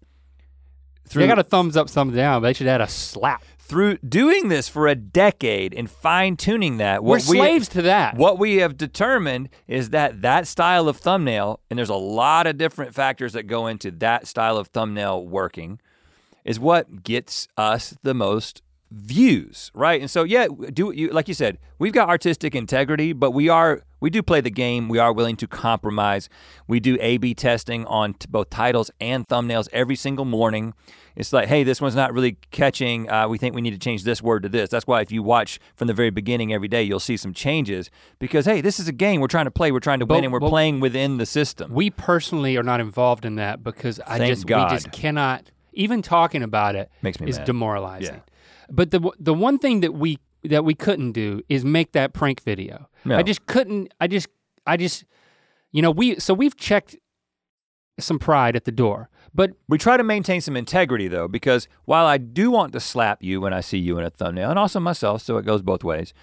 Through, 1.07 1.23
They 1.23 1.29
got 1.29 1.39
a 1.39 1.43
thumbs 1.43 1.77
up, 1.77 1.91
thumbs 1.91 2.15
down. 2.17 2.41
But 2.41 2.49
they 2.49 2.53
should 2.55 2.67
add 2.67 2.81
a 2.81 2.89
slap. 2.89 3.45
Through 3.67 3.97
doing 3.99 4.49
this 4.49 4.69
for 4.69 4.87
a 4.87 4.95
decade 4.95 5.73
and 5.73 5.91
fine 5.91 6.37
tuning 6.37 6.77
that, 6.77 7.03
We're 7.03 7.17
what 7.17 7.27
we, 7.29 7.39
slaves 7.39 7.69
to 7.71 7.83
that. 7.83 8.17
What 8.17 8.39
we 8.39 8.57
have 8.57 8.77
determined 8.77 9.49
is 9.67 9.91
that 9.91 10.21
that 10.23 10.47
style 10.47 10.87
of 10.87 10.99
thumbnail, 10.99 11.61
and 11.71 11.79
there's 11.79 11.89
a 11.89 11.95
lot 11.95 12.47
of 12.47 12.59
different 12.59 12.95
factors 12.95 13.33
that 13.33 13.45
go 13.45 13.67
into 13.67 13.91
that 13.91 14.27
style 14.27 14.59
of 14.59 14.69
thumbnail 14.69 15.27
working, 15.27 15.81
is 16.45 16.61
what 16.61 17.03
gets 17.03 17.49
us 17.57 17.97
the 18.03 18.13
most 18.13 18.61
views, 18.91 19.71
right? 19.75 20.01
And 20.01 20.11
so 20.11 20.25
yeah, 20.25 20.47
do 20.73 20.93
you 20.95 21.11
like 21.11 21.27
you 21.27 21.35
said, 21.35 21.59
we've 21.79 21.93
got 21.93 22.09
artistic 22.09 22.55
integrity, 22.55 23.13
but 23.15 23.31
we 23.31 23.49
are 23.49 23.83
we 24.05 24.11
do 24.11 24.23
play 24.23 24.41
the 24.43 24.51
game. 24.51 24.89
We 24.91 24.99
are 24.99 25.13
willing 25.15 25.37
to 25.37 25.47
compromise. 25.47 26.29
We 26.69 26.79
do 26.79 26.99
A/B 27.01 27.33
testing 27.35 27.87
on 27.87 28.13
t- 28.15 28.27
both 28.29 28.51
titles 28.51 28.91
and 29.01 29.27
thumbnails 29.27 29.67
every 29.73 29.97
single 29.97 30.27
morning. 30.27 30.75
It's 31.17 31.33
like, 31.33 31.49
hey, 31.49 31.63
this 31.65 31.81
one's 31.81 31.97
not 31.97 32.13
really 32.13 32.37
catching. 32.51 33.09
Uh, 33.09 33.29
we 33.29 33.39
think 33.39 33.55
we 33.55 33.63
need 33.63 33.71
to 33.71 33.79
change 33.79 34.05
this 34.05 34.21
word 34.21 34.43
to 34.43 34.49
this. 34.51 34.69
That's 34.69 34.87
why 34.87 35.01
if 35.01 35.11
you 35.11 35.23
watch 35.23 35.59
from 35.75 35.87
the 35.89 35.95
very 35.95 36.11
beginning 36.11 36.53
every 36.53 36.69
day, 36.69 36.83
you'll 36.83 37.01
see 37.01 37.17
some 37.17 37.33
changes 37.33 37.91
because 38.19 38.45
hey, 38.45 38.61
this 38.61 38.79
is 38.79 38.89
a 38.89 38.93
game 38.93 39.21
we're 39.23 39.27
trying 39.29 39.47
to 39.47 39.51
play. 39.51 39.73
We're 39.73 39.81
trying 39.81 40.01
to 40.01 40.07
But- 40.07 40.17
win, 40.17 40.25
and 40.25 40.33
we're 40.35 40.41
but- 40.41 40.51
playing 40.51 40.81
within 40.81 41.17
the 41.17 41.27
system. 41.27 41.73
we 41.73 41.89
personally 41.89 42.57
are 42.59 42.63
not 42.63 42.81
involved 42.81 43.25
in 43.25 43.37
that 43.37 43.65
because 43.65 44.01
I 44.07 44.19
Thank 44.19 44.33
just 44.35 44.47
God. 44.47 44.71
we 44.71 44.77
just 44.77 44.93
cannot 44.93 45.51
even 45.73 46.03
talking 46.03 46.43
about 46.43 46.77
it 46.77 46.91
Makes 47.01 47.21
me 47.21 47.31
is 47.31 47.39
mad. 47.39 47.47
demoralizing. 47.47 48.17
Yeah. 48.17 48.21
But 48.71 48.91
the 48.91 49.01
the 49.19 49.33
one 49.35 49.59
thing 49.59 49.81
that 49.81 49.95
we 49.95 50.19
that 50.45 50.65
we 50.65 50.75
couldn't 50.75 51.13
do 51.13 51.41
is 51.49 51.65
make 51.65 51.93
that 51.93 52.13
prank 52.13 52.43
video. 52.43 52.89
No. 53.05 53.17
I 53.17 53.23
just 53.23 53.47
couldn't 53.47 53.93
I 54.01 54.07
just 54.07 54.29
I 54.67 54.77
just 54.77 55.05
you 55.73 55.83
know 55.83 55.91
we 55.91 56.19
so 56.19 56.35
we've 56.35 56.57
checked 56.57 56.97
some 57.99 58.19
pride 58.19 58.57
at 58.57 58.65
the 58.65 58.73
door. 58.73 59.09
But 59.35 59.53
We 59.69 59.79
try 59.79 59.97
to 59.97 60.05
maintain 60.05 60.41
some 60.41 60.57
integrity 60.57 61.09
though, 61.09 61.27
because 61.27 61.67
while 61.85 62.07
I 62.07 62.19
do 62.19 62.51
want 62.51 62.73
to 62.75 62.81
slap 62.81 63.23
you 63.23 63.41
when 63.41 63.53
I 63.53 63.61
see 63.61 63.79
you 63.79 63.99
in 63.99 64.05
a 64.05 64.11
thumbnail, 64.11 64.51
and 64.51 64.59
also 64.59 64.79
myself, 64.79 65.23
so 65.23 65.39
it 65.39 65.45
goes 65.45 65.61
both 65.61 65.83
ways. 65.83 66.15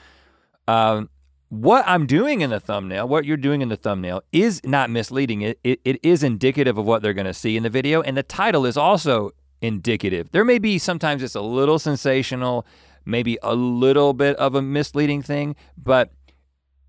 Um, 0.67 1.09
what 1.49 1.83
I'm 1.85 2.05
doing 2.05 2.39
in 2.39 2.49
the 2.49 2.61
thumbnail, 2.61 3.09
what 3.09 3.25
you're 3.25 3.35
doing 3.35 3.61
in 3.61 3.67
the 3.67 3.75
thumbnail, 3.75 4.23
is 4.31 4.61
not 4.63 4.89
misleading. 4.89 5.41
It 5.41 5.59
it, 5.63 5.81
it 5.83 5.99
is 6.03 6.23
indicative 6.23 6.77
of 6.77 6.85
what 6.85 7.01
they're 7.01 7.13
going 7.13 7.25
to 7.25 7.33
see 7.33 7.57
in 7.57 7.63
the 7.63 7.69
video, 7.69 8.01
and 8.01 8.15
the 8.15 8.23
title 8.23 8.65
is 8.65 8.77
also 8.77 9.31
indicative. 9.61 10.31
There 10.31 10.45
may 10.45 10.57
be 10.59 10.77
sometimes 10.77 11.21
it's 11.21 11.35
a 11.35 11.41
little 11.41 11.79
sensational, 11.79 12.65
maybe 13.05 13.37
a 13.41 13.55
little 13.55 14.13
bit 14.13 14.35
of 14.37 14.55
a 14.55 14.61
misleading 14.61 15.21
thing, 15.21 15.55
but 15.77 16.11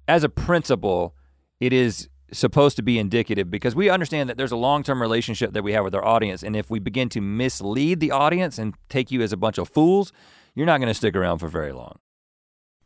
as 0.08 0.24
a 0.24 0.28
principle, 0.28 1.14
it 1.60 1.72
is 1.72 2.08
supposed 2.32 2.76
to 2.76 2.82
be 2.82 2.98
indicative 2.98 3.50
because 3.50 3.74
we 3.74 3.90
understand 3.90 4.28
that 4.28 4.36
there's 4.38 4.52
a 4.52 4.56
long-term 4.56 5.00
relationship 5.00 5.52
that 5.52 5.62
we 5.62 5.72
have 5.72 5.84
with 5.84 5.94
our 5.94 6.04
audience 6.04 6.42
and 6.42 6.56
if 6.56 6.70
we 6.70 6.78
begin 6.78 7.08
to 7.10 7.20
mislead 7.20 8.00
the 8.00 8.10
audience 8.10 8.58
and 8.58 8.74
take 8.88 9.10
you 9.10 9.20
as 9.20 9.32
a 9.32 9.36
bunch 9.36 9.58
of 9.58 9.68
fools, 9.68 10.12
you're 10.54 10.66
not 10.66 10.78
going 10.78 10.88
to 10.88 10.94
stick 10.94 11.14
around 11.14 11.38
for 11.38 11.48
very 11.48 11.72
long. 11.72 11.98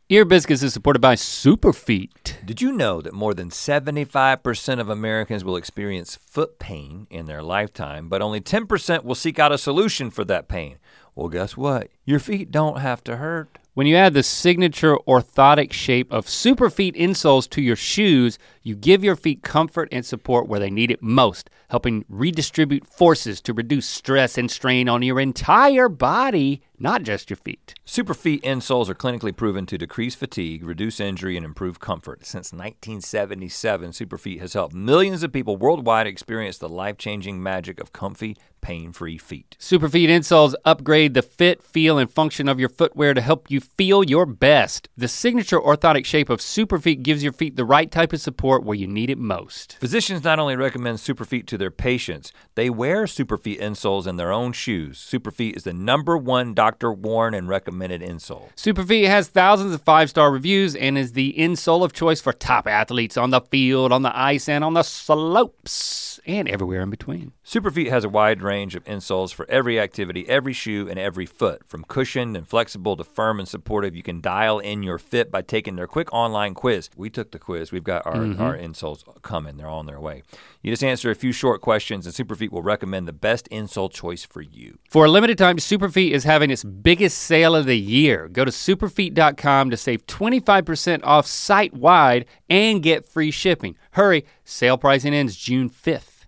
Ear 0.09 0.25
Biscuits 0.25 0.63
is 0.63 0.73
supported 0.73 1.01
by 1.01 1.17
Superfeet. 1.17 2.45
Did 2.45 2.63
you 2.63 2.71
know 2.71 3.01
that 3.01 3.13
more 3.13 3.35
than 3.35 3.51
75% 3.51 4.81
of 4.81 4.89
Americans 4.89 5.43
will 5.43 5.57
experience 5.57 6.15
foot 6.15 6.61
pain 6.61 7.09
in 7.11 7.27
their 7.27 7.43
lifetime, 7.43 8.09
but 8.09 8.23
only 8.23 8.41
10% 8.41 9.03
will 9.03 9.17
seek 9.17 9.41
out 9.41 9.51
a 9.51 9.59
solution 9.59 10.11
for 10.11 10.25
that 10.25 10.47
pain? 10.47 10.79
Well, 11.17 11.29
guess 11.29 11.57
what? 11.57 11.89
Your 12.05 12.19
feet 12.19 12.51
don't 12.51 12.81
have 12.81 13.03
to 13.05 13.17
hurt. 13.17 13.59
When 13.73 13.87
you 13.87 13.97
add 13.97 14.13
the 14.13 14.23
signature 14.23 14.97
orthotic 15.09 15.73
shape 15.73 16.13
of 16.13 16.27
Superfeet 16.27 16.95
insoles 16.95 17.49
to 17.51 17.63
your 17.63 17.75
shoes, 17.75 18.39
You 18.67 18.75
give 18.75 19.05
your 19.05 19.15
feet 19.15 19.45
comfort 19.45 19.89
and 19.93 20.05
support 20.05 20.49
where 20.49 20.59
they 20.59 20.71
need 20.71 20.91
it 20.91 21.01
most, 21.01 21.49
helping 21.69 22.05
redistribute 22.09 22.85
forces 22.85 23.41
to 23.43 23.53
reduce 23.53 23.87
stress 23.87 24.37
and 24.37 24.51
strain 24.51 24.89
on 24.89 25.03
your 25.03 25.21
entire 25.21 25.89
body, 25.89 26.63
not 26.77 27.05
just 27.05 27.31
your 27.31 27.37
feet. 27.37 27.75
Superfeet 27.87 28.43
insoles 28.43 28.89
are 28.89 28.95
clinically 28.97 29.35
proven 29.35 29.67
to 29.67 29.79
decrease 29.79 30.17
fatigue, 30.17 30.65
reduce 30.65 30.99
injury, 30.99 31.37
and 31.37 31.47
improve 31.47 31.79
comfort. 31.79 32.27
Since 32.27 32.53
1977, 32.53 33.91
Superfeet 33.91 34.41
has 34.41 34.55
helped 34.55 34.75
millions 34.75 35.23
of 35.23 35.33
people 35.33 35.57
worldwide 35.57 36.09
experience 36.09 36.59
the 36.59 36.69
life-changing 36.69 37.41
magic 37.41 37.79
of 37.81 37.93
comfy, 37.93 38.37
pain-free 38.61 39.19
feet. 39.19 39.57
Superfeet 39.61 40.09
insoles 40.09 40.55
upgrade 40.65 41.15
the 41.15 41.23
fit, 41.23 41.63
feel, 41.63 41.99
and 41.99 42.13
function 42.13 42.49
of 42.49 42.59
your 42.59 42.69
footwear 42.69 43.15
to 43.15 43.21
help 43.21 43.49
you 43.49 43.61
feel 43.61 44.03
your 44.03 44.27
best. 44.27 44.89
The 44.97 45.07
signature 45.07 45.61
orthotic 45.61 46.05
shape 46.05 46.29
of 46.29 46.41
Superfeet 46.41 47.05
gives 47.05 47.23
your 47.23 47.33
feet 47.33 47.55
the 47.55 47.65
right 47.65 47.91
type 47.91 48.13
of 48.13 48.21
support 48.21 48.56
where 48.65 48.77
you 48.77 48.87
need 48.87 49.11
it 49.11 49.19
most. 49.19 49.77
Physicians 49.81 50.25
not 50.25 50.39
only 50.39 50.57
recommend 50.57 50.99
Superfeet 50.99 51.47
to 51.47 51.59
their 51.59 51.71
patients, 51.71 52.33
they 52.55 52.71
wear 52.71 53.05
Superfeet 53.05 53.61
insoles 53.61 54.07
in 54.07 54.17
their 54.17 54.33
own 54.33 54.53
shoes. 54.53 54.99
Superfeet 54.99 55.57
is 55.57 55.65
the 55.65 55.73
number 55.73 56.17
one 56.17 56.55
doctor 56.55 56.93
worn 56.93 57.35
and 57.35 57.49
recommended 57.49 58.01
insole. 58.01 58.55
Superfeet 58.55 59.07
has 59.07 59.29
thousands 59.29 59.75
of 59.75 59.83
five-star 59.83 60.31
reviews 60.31 60.75
and 60.75 60.97
is 60.97 61.13
the 61.13 61.35
insole 61.39 61.85
of 61.85 61.93
choice 61.93 62.21
for 62.21 62.33
top 62.33 62.67
athletes 62.67 63.17
on 63.17 63.31
the 63.31 63.41
field, 63.41 63.93
on 63.93 64.03
the 64.03 64.17
ice, 64.19 64.49
and 64.49 64.65
on 64.65 64.75
the 64.75 64.83
slopes, 64.83 66.21
and 66.27 66.49
everywhere 66.49 66.83
in 66.83 66.91
between. 66.91 67.33
Superfeet 67.45 67.91
has 67.91 68.05
a 68.05 68.09
wide 68.09 68.43
range 68.43 68.75
of 68.75 68.85
insoles 68.85 69.33
for 69.33 69.49
every 69.49 69.79
activity, 69.79 70.29
every 70.29 70.53
shoe, 70.53 70.89
and 70.89 70.99
every 70.99 71.27
foot. 71.27 71.63
From 71.67 71.85
cushioned 71.85 72.37
and 72.37 72.49
flexible 72.49 72.97
to 72.97 73.05
firm 73.05 73.39
and 73.39 73.49
supportive, 73.49 73.95
you 73.95 74.03
can 74.03 74.21
dial 74.21 74.59
in 74.59 74.83
your 74.83 74.99
fit 74.99 75.31
by 75.31 75.43
taking 75.43 75.77
their 75.77 75.87
quick 75.87 76.13
online 76.13 76.55
quiz. 76.55 76.91
We 76.97 77.11
took 77.11 77.31
the 77.31 77.39
quiz. 77.39 77.71
We've 77.71 77.85
got 77.85 78.05
our, 78.07 78.15
mm-hmm. 78.15 78.41
Our 78.47 78.57
insoles 78.57 79.07
are 79.09 79.21
coming. 79.21 79.57
They're 79.57 79.69
on 79.69 79.87
their 79.87 80.01
way. 80.01 80.23
You 80.63 80.73
just 80.73 80.83
answer 80.85 81.11
a 81.11 81.15
few 81.15 81.33
short 81.33 81.61
questions, 81.61 82.07
and 82.07 82.15
Superfeet 82.15 82.51
will 82.51 82.63
recommend 82.63 83.07
the 83.07 83.13
best 83.13 83.49
insole 83.51 83.93
choice 83.93 84.25
for 84.25 84.41
you. 84.43 84.79
For 84.89 85.05
a 85.05 85.11
limited 85.11 85.39
time, 85.39 85.57
Superfeet 85.59 86.11
is 86.13 86.25
having 86.25 86.51
its 86.51 86.65
biggest 86.65 87.19
sale 87.19 87.55
of 87.55 87.67
the 87.67 87.79
year. 87.79 88.29
Go 88.29 88.45
to 88.45 88.51
superfeet.com 88.51 89.71
to 89.71 89.77
save 89.77 90.07
25% 90.07 91.01
off 91.05 91.27
site 91.27 91.75
wide 91.75 92.25
and 92.49 92.83
get 92.83 93.05
free 93.09 93.31
shipping. 93.31 93.77
Hurry, 93.93 94.25
sale 94.45 94.79
pricing 94.79 95.15
ends 95.15 95.37
June 95.37 95.69
5th. 95.71 96.27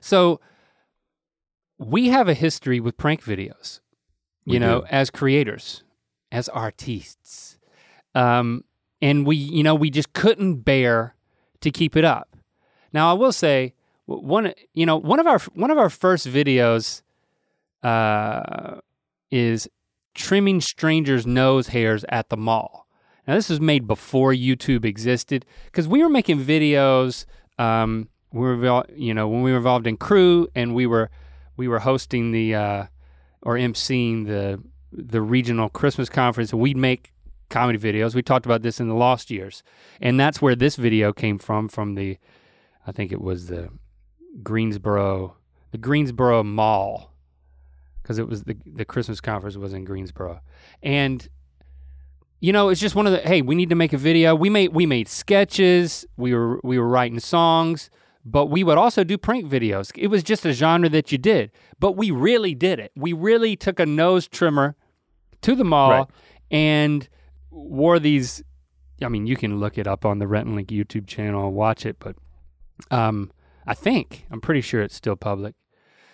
So, 0.00 0.40
we 1.78 2.08
have 2.08 2.28
a 2.28 2.34
history 2.34 2.80
with 2.80 2.96
prank 2.96 3.22
videos, 3.22 3.80
you 4.44 4.52
We 4.54 4.58
know, 4.60 4.80
do. 4.82 4.86
as 4.90 5.10
creators, 5.10 5.82
as 6.32 6.48
artists. 6.48 7.58
Um, 8.14 8.64
and 9.00 9.26
we, 9.26 9.36
you 9.36 9.62
know, 9.62 9.74
we 9.74 9.90
just 9.90 10.12
couldn't 10.12 10.56
bear 10.56 11.14
to 11.60 11.70
keep 11.70 11.96
it 11.96 12.04
up. 12.04 12.36
Now, 12.92 13.10
I 13.10 13.14
will 13.14 13.32
say, 13.32 13.74
one, 14.06 14.52
you 14.72 14.86
know, 14.86 14.96
one 14.96 15.18
of 15.18 15.26
our 15.26 15.38
one 15.54 15.70
of 15.70 15.78
our 15.78 15.90
first 15.90 16.26
videos 16.28 17.02
uh, 17.82 18.80
is 19.30 19.68
trimming 20.14 20.60
strangers' 20.60 21.26
nose 21.26 21.68
hairs 21.68 22.04
at 22.08 22.28
the 22.28 22.36
mall. 22.36 22.86
Now, 23.26 23.34
this 23.34 23.50
was 23.50 23.60
made 23.60 23.86
before 23.86 24.32
YouTube 24.32 24.84
existed 24.84 25.44
because 25.66 25.88
we 25.88 26.02
were 26.02 26.08
making 26.08 26.44
videos. 26.44 27.26
Um, 27.58 28.08
we 28.32 28.40
were, 28.40 28.84
you 28.94 29.12
know, 29.12 29.28
when 29.28 29.42
we 29.42 29.50
were 29.50 29.56
involved 29.56 29.86
in 29.86 29.96
crew 29.96 30.48
and 30.54 30.74
we 30.74 30.86
were 30.86 31.10
we 31.56 31.68
were 31.68 31.80
hosting 31.80 32.32
the 32.32 32.54
uh, 32.54 32.86
or 33.42 33.56
emceeing 33.56 34.26
the 34.26 34.62
the 34.92 35.20
regional 35.20 35.68
Christmas 35.68 36.08
conference. 36.08 36.54
We'd 36.54 36.76
make 36.76 37.12
comedy 37.48 37.78
videos. 37.78 38.14
We 38.14 38.22
talked 38.22 38.46
about 38.46 38.62
this 38.62 38.80
in 38.80 38.88
the 38.88 38.94
Lost 38.94 39.30
Years, 39.30 39.62
and 40.00 40.18
that's 40.18 40.40
where 40.42 40.54
this 40.54 40.76
video 40.76 41.12
came 41.12 41.38
from. 41.38 41.68
From 41.68 41.94
the, 41.94 42.18
I 42.86 42.92
think 42.92 43.12
it 43.12 43.20
was 43.20 43.46
the 43.46 43.68
Greensboro, 44.42 45.36
the 45.72 45.78
Greensboro 45.78 46.42
Mall, 46.42 47.12
because 48.02 48.18
it 48.18 48.28
was 48.28 48.44
the 48.44 48.56
the 48.64 48.84
Christmas 48.84 49.20
conference 49.20 49.56
was 49.56 49.72
in 49.72 49.84
Greensboro, 49.84 50.40
and 50.82 51.28
you 52.40 52.52
know 52.52 52.68
it's 52.68 52.80
just 52.80 52.94
one 52.94 53.06
of 53.06 53.12
the 53.12 53.20
hey 53.20 53.42
we 53.42 53.54
need 53.54 53.70
to 53.70 53.74
make 53.74 53.92
a 53.92 53.98
video. 53.98 54.34
We 54.34 54.50
made 54.50 54.72
we 54.74 54.86
made 54.86 55.08
sketches. 55.08 56.04
We 56.16 56.34
were 56.34 56.60
we 56.62 56.78
were 56.78 56.88
writing 56.88 57.20
songs. 57.20 57.90
But 58.28 58.46
we 58.46 58.64
would 58.64 58.76
also 58.76 59.04
do 59.04 59.16
prank 59.16 59.46
videos. 59.46 59.92
It 59.96 60.08
was 60.08 60.24
just 60.24 60.44
a 60.44 60.52
genre 60.52 60.88
that 60.88 61.12
you 61.12 61.16
did. 61.16 61.52
But 61.78 61.92
we 61.92 62.10
really 62.10 62.56
did 62.56 62.80
it. 62.80 62.90
We 62.96 63.12
really 63.12 63.54
took 63.54 63.78
a 63.78 63.86
nose 63.86 64.26
trimmer 64.26 64.74
to 65.42 65.54
the 65.54 65.62
mall 65.62 65.90
Right. 65.90 66.06
and 66.50 67.08
wore 67.56 67.98
these. 67.98 68.42
I 69.02 69.08
mean, 69.08 69.26
you 69.26 69.36
can 69.36 69.58
look 69.58 69.78
it 69.78 69.86
up 69.86 70.04
on 70.04 70.18
the 70.18 70.26
Rhett 70.26 70.46
and 70.46 70.54
Link 70.54 70.68
YouTube 70.68 71.06
channel 71.06 71.48
and 71.48 71.56
watch 71.56 71.84
it, 71.84 71.96
but 71.98 72.16
um, 72.90 73.30
I 73.66 73.74
think 73.74 74.26
I'm 74.30 74.40
pretty 74.40 74.60
sure 74.60 74.82
it's 74.82 74.94
still 74.94 75.16
public. 75.16 75.54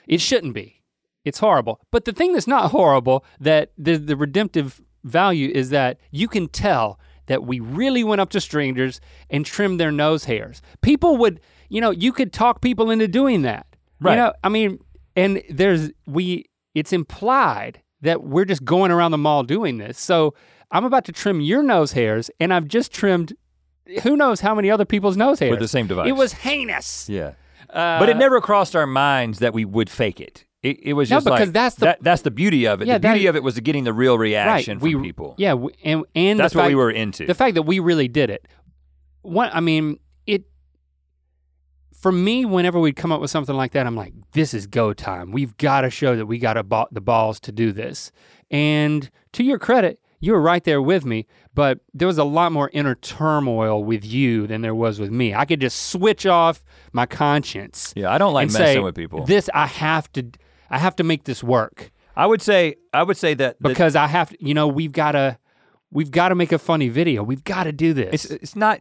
It 0.06 0.20
shouldn't 0.20 0.54
be. 0.54 0.82
It's 1.24 1.38
horrible. 1.38 1.80
But 1.90 2.04
the 2.04 2.12
thing 2.12 2.32
that's 2.32 2.48
not 2.48 2.70
horrible 2.70 3.24
that 3.40 3.72
the 3.78 3.96
the 3.96 4.16
redemptive 4.16 4.80
value 5.04 5.50
is 5.54 5.70
that 5.70 5.98
you 6.10 6.28
can 6.28 6.48
tell 6.48 6.98
that 7.26 7.44
we 7.44 7.60
really 7.60 8.02
went 8.02 8.20
up 8.20 8.30
to 8.30 8.40
strangers 8.40 9.00
and 9.30 9.46
trimmed 9.46 9.78
their 9.78 9.92
nose 9.92 10.24
hairs. 10.24 10.60
People 10.80 11.16
would, 11.18 11.40
you 11.68 11.80
know, 11.80 11.90
you 11.90 12.12
could 12.12 12.32
talk 12.32 12.60
people 12.60 12.90
into 12.90 13.06
doing 13.06 13.42
that. 13.42 13.66
Right. 14.00 14.12
You 14.12 14.16
know, 14.18 14.32
I 14.42 14.48
mean, 14.48 14.78
and 15.14 15.42
there's 15.48 15.90
we 16.06 16.46
it's 16.74 16.92
implied 16.92 17.80
that 18.00 18.24
we're 18.24 18.44
just 18.44 18.64
going 18.64 18.90
around 18.90 19.12
the 19.12 19.18
mall 19.18 19.44
doing 19.44 19.78
this. 19.78 19.98
So 19.98 20.34
I'm 20.72 20.84
about 20.84 21.04
to 21.04 21.12
trim 21.12 21.40
your 21.40 21.62
nose 21.62 21.92
hairs 21.92 22.30
and 22.40 22.52
I've 22.52 22.66
just 22.66 22.92
trimmed 22.92 23.34
who 24.02 24.16
knows 24.16 24.40
how 24.40 24.54
many 24.54 24.70
other 24.70 24.84
people's 24.84 25.16
nose 25.16 25.38
hairs. 25.38 25.50
With 25.50 25.60
the 25.60 25.68
same 25.68 25.86
device. 25.86 26.08
It 26.08 26.12
was 26.12 26.32
heinous. 26.32 27.08
Yeah. 27.08 27.32
Uh, 27.68 27.98
but 27.98 28.08
it 28.08 28.16
never 28.16 28.40
crossed 28.40 28.74
our 28.76 28.86
minds 28.86 29.38
that 29.40 29.52
we 29.54 29.64
would 29.64 29.90
fake 29.90 30.20
it. 30.20 30.44
It, 30.62 30.78
it 30.80 30.92
was 30.92 31.10
No, 31.10 31.16
just 31.16 31.26
because 31.26 31.40
like, 31.48 31.52
that's 31.52 31.74
the- 31.76 31.84
that, 31.86 31.98
that's 32.02 32.22
the 32.22 32.30
beauty 32.30 32.66
of 32.66 32.80
it. 32.80 32.88
Yeah, 32.88 32.94
the 32.98 33.00
beauty 33.08 33.24
that- 33.24 33.30
of 33.30 33.36
it 33.36 33.42
was 33.42 33.58
getting 33.60 33.84
the 33.84 33.92
real 33.92 34.16
reaction 34.16 34.78
we, 34.78 34.92
from 34.92 35.02
people. 35.02 35.34
Yeah, 35.36 35.54
we, 35.54 35.72
and 35.82 36.04
and 36.14 36.38
That's 36.38 36.54
what 36.54 36.68
we 36.68 36.74
were 36.74 36.90
into. 36.90 37.26
The 37.26 37.34
fact 37.34 37.54
that 37.54 37.62
we 37.62 37.80
really 37.80 38.08
did 38.08 38.30
it. 38.30 38.46
What 39.22 39.54
I 39.54 39.60
mean, 39.60 39.98
it 40.26 40.44
for 41.92 42.12
me, 42.12 42.44
whenever 42.44 42.78
we'd 42.78 42.96
come 42.96 43.10
up 43.12 43.20
with 43.20 43.30
something 43.30 43.56
like 43.56 43.72
that, 43.72 43.86
I'm 43.86 43.96
like, 43.96 44.12
this 44.32 44.54
is 44.54 44.66
go 44.66 44.92
time. 44.92 45.32
We've 45.32 45.56
got 45.56 45.82
to 45.82 45.90
show 45.90 46.16
that 46.16 46.26
we 46.26 46.38
got 46.38 46.54
the 46.92 47.00
balls 47.00 47.40
to 47.40 47.52
do 47.52 47.72
this. 47.72 48.12
And 48.50 49.10
to 49.32 49.42
your 49.42 49.58
credit, 49.58 49.98
you 50.22 50.32
were 50.32 50.40
right 50.40 50.64
there 50.64 50.80
with 50.80 51.04
me, 51.04 51.26
but 51.54 51.80
there 51.92 52.08
was 52.08 52.16
a 52.16 52.24
lot 52.24 52.52
more 52.52 52.70
inner 52.72 52.94
turmoil 52.94 53.84
with 53.84 54.04
you 54.04 54.46
than 54.46 54.62
there 54.62 54.74
was 54.74 54.98
with 54.98 55.10
me. 55.10 55.34
I 55.34 55.44
could 55.44 55.60
just 55.60 55.90
switch 55.90 56.24
off 56.24 56.64
my 56.92 57.04
conscience. 57.04 57.92
yeah, 57.94 58.10
I 58.10 58.16
don't 58.16 58.32
like 58.32 58.46
messing 58.46 58.64
say, 58.64 58.78
with 58.78 58.94
people. 58.94 59.26
This 59.26 59.50
I 59.52 59.66
have 59.66 60.10
to 60.12 60.30
I 60.70 60.78
have 60.78 60.96
to 60.96 61.04
make 61.04 61.24
this 61.24 61.44
work 61.44 61.92
I 62.16 62.26
would 62.26 62.42
say 62.42 62.76
I 62.92 63.02
would 63.02 63.16
say 63.16 63.34
that, 63.34 63.56
that 63.60 63.68
because 63.68 63.96
I 63.96 64.06
have 64.06 64.30
to, 64.30 64.36
you 64.44 64.54
know, 64.54 64.68
we've 64.68 64.92
got 64.92 65.12
to 65.12 65.38
we've 65.90 66.10
got 66.10 66.28
to 66.28 66.34
make 66.34 66.52
a 66.52 66.58
funny 66.58 66.88
video. 66.88 67.22
We've 67.22 67.44
got 67.44 67.64
to 67.64 67.72
do 67.72 67.92
this. 67.92 68.24
it's 68.24 68.30
it's 68.30 68.56
not 68.56 68.80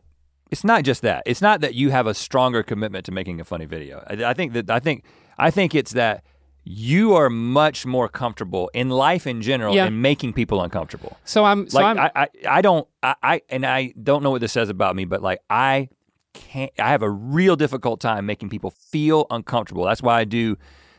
it's 0.49 0.63
not 0.63 0.83
just 0.83 1.01
that. 1.03 1.23
It's 1.25 1.41
not 1.41 1.61
that 1.61 1.75
you 1.75 1.91
have 1.91 2.07
a 2.07 2.13
stronger 2.13 2.61
commitment 2.63 3.05
to 3.05 3.11
making 3.11 3.39
a 3.39 3.45
funny 3.45 3.65
video. 3.65 4.03
I, 4.07 4.31
I 4.31 4.33
think 4.33 4.53
that 4.53 4.69
I 4.69 4.79
think 4.79 5.05
I 5.37 5.49
think 5.49 5.73
it's 5.73 5.91
that 5.91 6.23
you 6.63 7.13
are 7.15 7.29
much 7.29 7.85
more 7.85 8.07
comfortable 8.07 8.69
in 8.73 8.89
life 8.89 9.25
in 9.25 9.41
general 9.41 9.73
Yeah. 9.75 9.87
in 9.87 10.01
making 10.01 10.33
people 10.33 10.61
uncomfortable. 10.61 11.17
so 11.25 11.43
I'm 11.43 11.67
so 11.69 11.79
like 11.79 11.85
I'm 11.85 11.99
I, 11.99 12.11
I 12.15 12.27
I 12.57 12.61
don't 12.61 12.87
I, 13.01 13.15
I 13.23 13.41
and 13.49 13.65
I 13.65 13.93
don't 14.01 14.21
know 14.23 14.31
what 14.31 14.41
this 14.41 14.51
says 14.51 14.69
about 14.69 14.95
me, 14.95 15.05
but 15.05 15.21
like 15.21 15.39
I 15.49 15.89
can't 16.33 16.71
I 16.79 16.89
have 16.89 17.01
a 17.01 17.09
real 17.09 17.55
difficult 17.55 17.99
time 17.99 18.25
making 18.25 18.49
people 18.49 18.71
feel 18.71 19.25
uncomfortable. 19.31 19.85
That's 19.85 20.01
why 20.03 20.19
I 20.19 20.23
do 20.23 20.55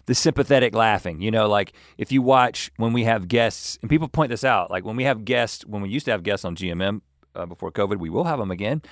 the 0.06 0.14
sympathetic 0.16 0.74
laughing. 0.74 1.20
You 1.22 1.30
know, 1.30 1.48
like 1.48 1.72
if 1.96 2.10
you 2.10 2.22
watch 2.22 2.72
when 2.76 2.92
we 2.92 3.04
have 3.04 3.28
guests, 3.28 3.78
and 3.82 3.88
people 3.88 4.08
point 4.08 4.30
this 4.30 4.42
out, 4.44 4.70
like 4.70 4.84
when 4.84 4.96
we 4.96 5.04
have 5.04 5.24
guests, 5.24 5.64
when 5.64 5.80
we 5.80 5.88
used 5.90 6.06
to 6.06 6.10
have 6.10 6.24
guests 6.24 6.44
on 6.44 6.56
GMM 6.56 7.00
uh, 7.36 7.46
before 7.46 7.70
COVID, 7.70 7.98
we 7.98 8.10
will 8.10 8.24
have 8.24 8.38
them 8.40 8.50
again. 8.50 8.82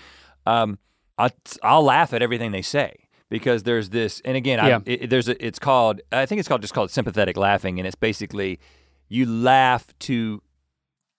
Um, 0.47 0.79
I, 1.18 1.31
I'll 1.62 1.83
laugh 1.83 2.14
at 2.14 2.23
everything 2.23 2.53
they 2.53 2.62
say 2.62 2.95
because 3.31 3.62
there's 3.62 3.89
this, 3.89 4.20
and 4.24 4.37
again, 4.37 4.59
Yeah. 4.64 4.76
I, 4.78 4.83
it, 4.85 5.09
there's 5.11 5.28
a, 5.28 5.45
it's 5.45 5.59
called, 5.59 6.03
I 6.12 6.26
think 6.26 6.39
it's 6.41 6.49
called 6.49 6.61
just 6.61 6.74
called 6.74 6.91
sympathetic 6.91 7.37
laughing, 7.39 7.78
and 7.78 7.87
it's 7.87 7.97
basically 7.97 8.61
you 9.09 9.24
laugh 9.24 9.87
to 10.01 10.43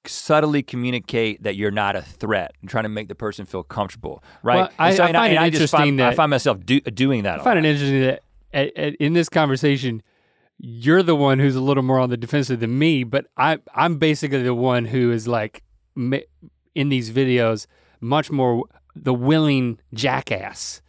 subtly 0.05 0.63
communicate 0.63 1.43
that 1.43 1.55
you're 1.55 1.71
not 1.71 1.95
a 1.95 2.01
threat 2.01 2.53
and 2.61 2.69
trying 2.69 2.83
to 2.83 2.89
make 2.89 3.07
the 3.07 3.15
person 3.15 3.45
feel 3.45 3.63
comfortable, 3.63 4.23
right? 4.43 4.55
Well, 4.57 4.69
I- 4.79 4.91
And 4.91 4.99
I 5.01 5.07
and 5.07 5.15
find 5.17 5.33
it 5.33 5.53
interesting 5.53 5.77
find, 5.79 6.01
I 6.01 6.13
find 6.13 6.29
myself 6.29 6.59
do, 6.65 6.79
doing 6.81 7.23
that. 7.23 7.39
I 7.39 7.43
find 7.43 7.59
it 7.59 7.65
interesting 7.65 8.01
that 8.01 8.23
at, 8.53 8.75
at, 8.77 8.95
in 8.95 9.13
this 9.13 9.29
conversation, 9.29 10.01
you're 10.57 11.03
the 11.03 11.15
one 11.15 11.39
who's 11.39 11.55
a 11.55 11.61
little 11.61 11.83
more 11.83 11.99
on 11.99 12.09
the 12.09 12.17
defensive 12.17 12.59
than 12.59 12.77
me, 12.77 13.03
but 13.03 13.25
I 13.37 13.57
I'm 13.73 13.97
basically 13.97 14.43
the 14.43 14.53
one 14.53 14.85
who 14.85 15.11
is 15.11 15.27
like 15.27 15.63
in 15.95 16.89
these 16.89 17.09
videos 17.11 17.65
much 17.99 18.29
more 18.31 18.65
the 18.95 19.13
willing 19.13 19.79
jackass. 19.93 20.81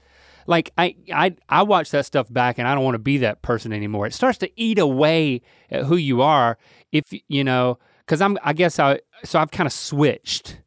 Like 0.47 0.72
I 0.78 0.97
I 1.12 1.34
I 1.49 1.62
watch 1.62 1.90
that 1.90 2.07
stuff 2.07 2.32
back 2.32 2.59
and 2.59 2.66
I 2.68 2.74
don't 2.74 2.84
want 2.84 2.95
to 2.95 2.99
be 3.01 3.18
that 3.18 3.43
person 3.43 3.72
anymore. 3.72 4.07
It 4.07 4.14
starts 4.14 4.38
to 4.38 4.51
eat 4.61 4.78
away 4.78 5.43
at 5.70 5.84
who 5.84 5.97
you 5.97 6.22
are 6.22 6.59
if 6.90 7.05
you 7.28 7.45
know 7.45 7.78
cuz 8.07 8.20
I'm 8.20 8.38
I 8.43 8.53
guess 8.53 8.78
I 8.78 9.01
so 9.24 9.38
I've 9.38 9.51
kind 9.51 9.66
of 9.66 9.72
switched. 9.72 10.59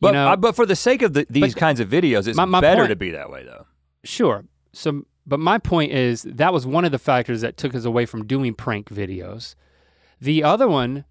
But 0.00 0.08
uh, 0.08 0.12
know, 0.12 0.28
I- 0.28 0.36
but 0.36 0.56
for 0.56 0.64
the 0.64 0.76
sake 0.76 1.02
of 1.02 1.12
the, 1.12 1.26
these 1.28 1.54
But- 1.54 1.60
kinds 1.60 1.80
of 1.80 1.88
videos, 1.88 2.26
it's 2.26 2.36
My- 2.36 2.44
my 2.46 2.60
better 2.60 2.82
point- 2.82 2.90
to 2.90 2.96
be 2.96 3.10
that 3.10 3.30
way 3.30 3.44
though. 3.44 3.66
Sure. 4.04 4.44
So, 4.72 5.04
but 5.26 5.38
my 5.40 5.58
point 5.58 5.92
is 5.92 6.22
that 6.22 6.52
was 6.54 6.66
one 6.66 6.86
of 6.86 6.92
the 6.92 6.98
factors 6.98 7.42
that 7.42 7.58
took 7.58 7.74
us 7.74 7.84
away 7.84 8.06
from 8.06 8.26
doing 8.26 8.54
prank 8.54 8.88
videos. 8.88 9.54
The 10.20 10.42
other 10.42 10.68
one 10.68 11.04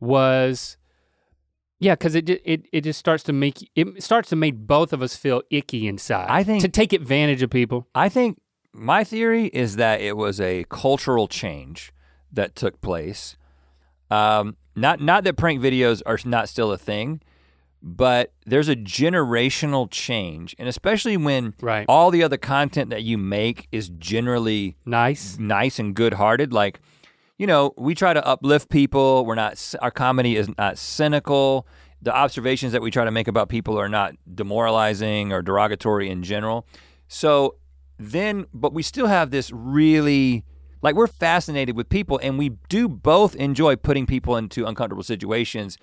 was, 0.00 0.76
yeah, 1.78 1.94
because 1.94 2.14
it, 2.14 2.28
it 2.30 2.66
it 2.72 2.80
just 2.82 2.98
starts 2.98 3.22
to 3.24 3.32
make 3.32 3.68
it 3.74 4.02
starts 4.02 4.28
to 4.30 4.36
make 4.36 4.54
both 4.56 4.92
of 4.92 5.02
us 5.02 5.16
feel 5.16 5.42
icky 5.50 5.86
inside. 5.86 6.26
I 6.28 6.42
think- 6.44 6.62
to 6.62 6.68
take 6.68 6.92
advantage 6.92 7.42
of 7.42 7.50
people. 7.50 7.86
I 7.94 8.08
think 8.08 8.40
my 8.72 9.04
theory 9.04 9.46
is 9.46 9.76
that 9.76 10.00
it 10.00 10.16
was 10.16 10.40
a 10.40 10.64
cultural 10.68 11.28
change 11.28 11.92
that 12.32 12.54
took 12.54 12.80
place. 12.80 13.36
Um, 14.10 14.56
not 14.74 15.00
not 15.00 15.24
that 15.24 15.36
prank 15.36 15.60
videos 15.62 16.02
are 16.06 16.18
not 16.24 16.48
still 16.48 16.70
a 16.72 16.78
thing, 16.78 17.20
but 17.82 18.32
there's 18.44 18.68
a 18.68 18.76
generational 18.76 19.88
change, 19.90 20.54
and 20.58 20.68
especially 20.68 21.16
when 21.16 21.54
Right. 21.60 21.86
all 21.88 22.10
the 22.10 22.22
other 22.22 22.36
content 22.36 22.90
that 22.90 23.02
you 23.02 23.16
make 23.18 23.68
is 23.72 23.88
generally 23.88 24.76
Nice. 24.84 25.38
nice 25.38 25.78
and 25.78 25.94
good-hearted. 25.94 26.52
Like, 26.52 26.80
you 27.38 27.46
know, 27.46 27.72
we 27.76 27.94
try 27.94 28.14
to 28.14 28.26
uplift 28.26 28.70
people. 28.70 29.24
We're 29.26 29.34
not. 29.34 29.74
Our 29.80 29.90
comedy 29.90 30.36
is 30.36 30.48
not 30.56 30.78
cynical. 30.78 31.66
The 32.02 32.14
observations 32.14 32.72
that 32.72 32.82
we 32.82 32.90
try 32.90 33.04
to 33.04 33.10
make 33.10 33.28
about 33.28 33.48
people 33.48 33.78
are 33.78 33.88
not 33.88 34.14
demoralizing 34.32 35.32
or 35.32 35.42
derogatory 35.42 36.08
in 36.08 36.22
general. 36.22 36.66
So 37.08 37.56
then, 37.98 38.46
but 38.52 38.72
we 38.72 38.82
still 38.82 39.06
have 39.06 39.30
this 39.30 39.50
really. 39.52 40.44
Like 40.82 40.94
we're 40.94 41.06
fascinated 41.06 41.76
with 41.76 41.88
people, 41.88 42.20
and 42.22 42.38
we 42.38 42.50
do 42.68 42.86
both 42.88 43.34
enjoy 43.34 43.76
putting 43.76 44.06
people 44.06 44.36
into 44.36 44.66
uncomfortable 44.66 45.02
situations, 45.02 45.78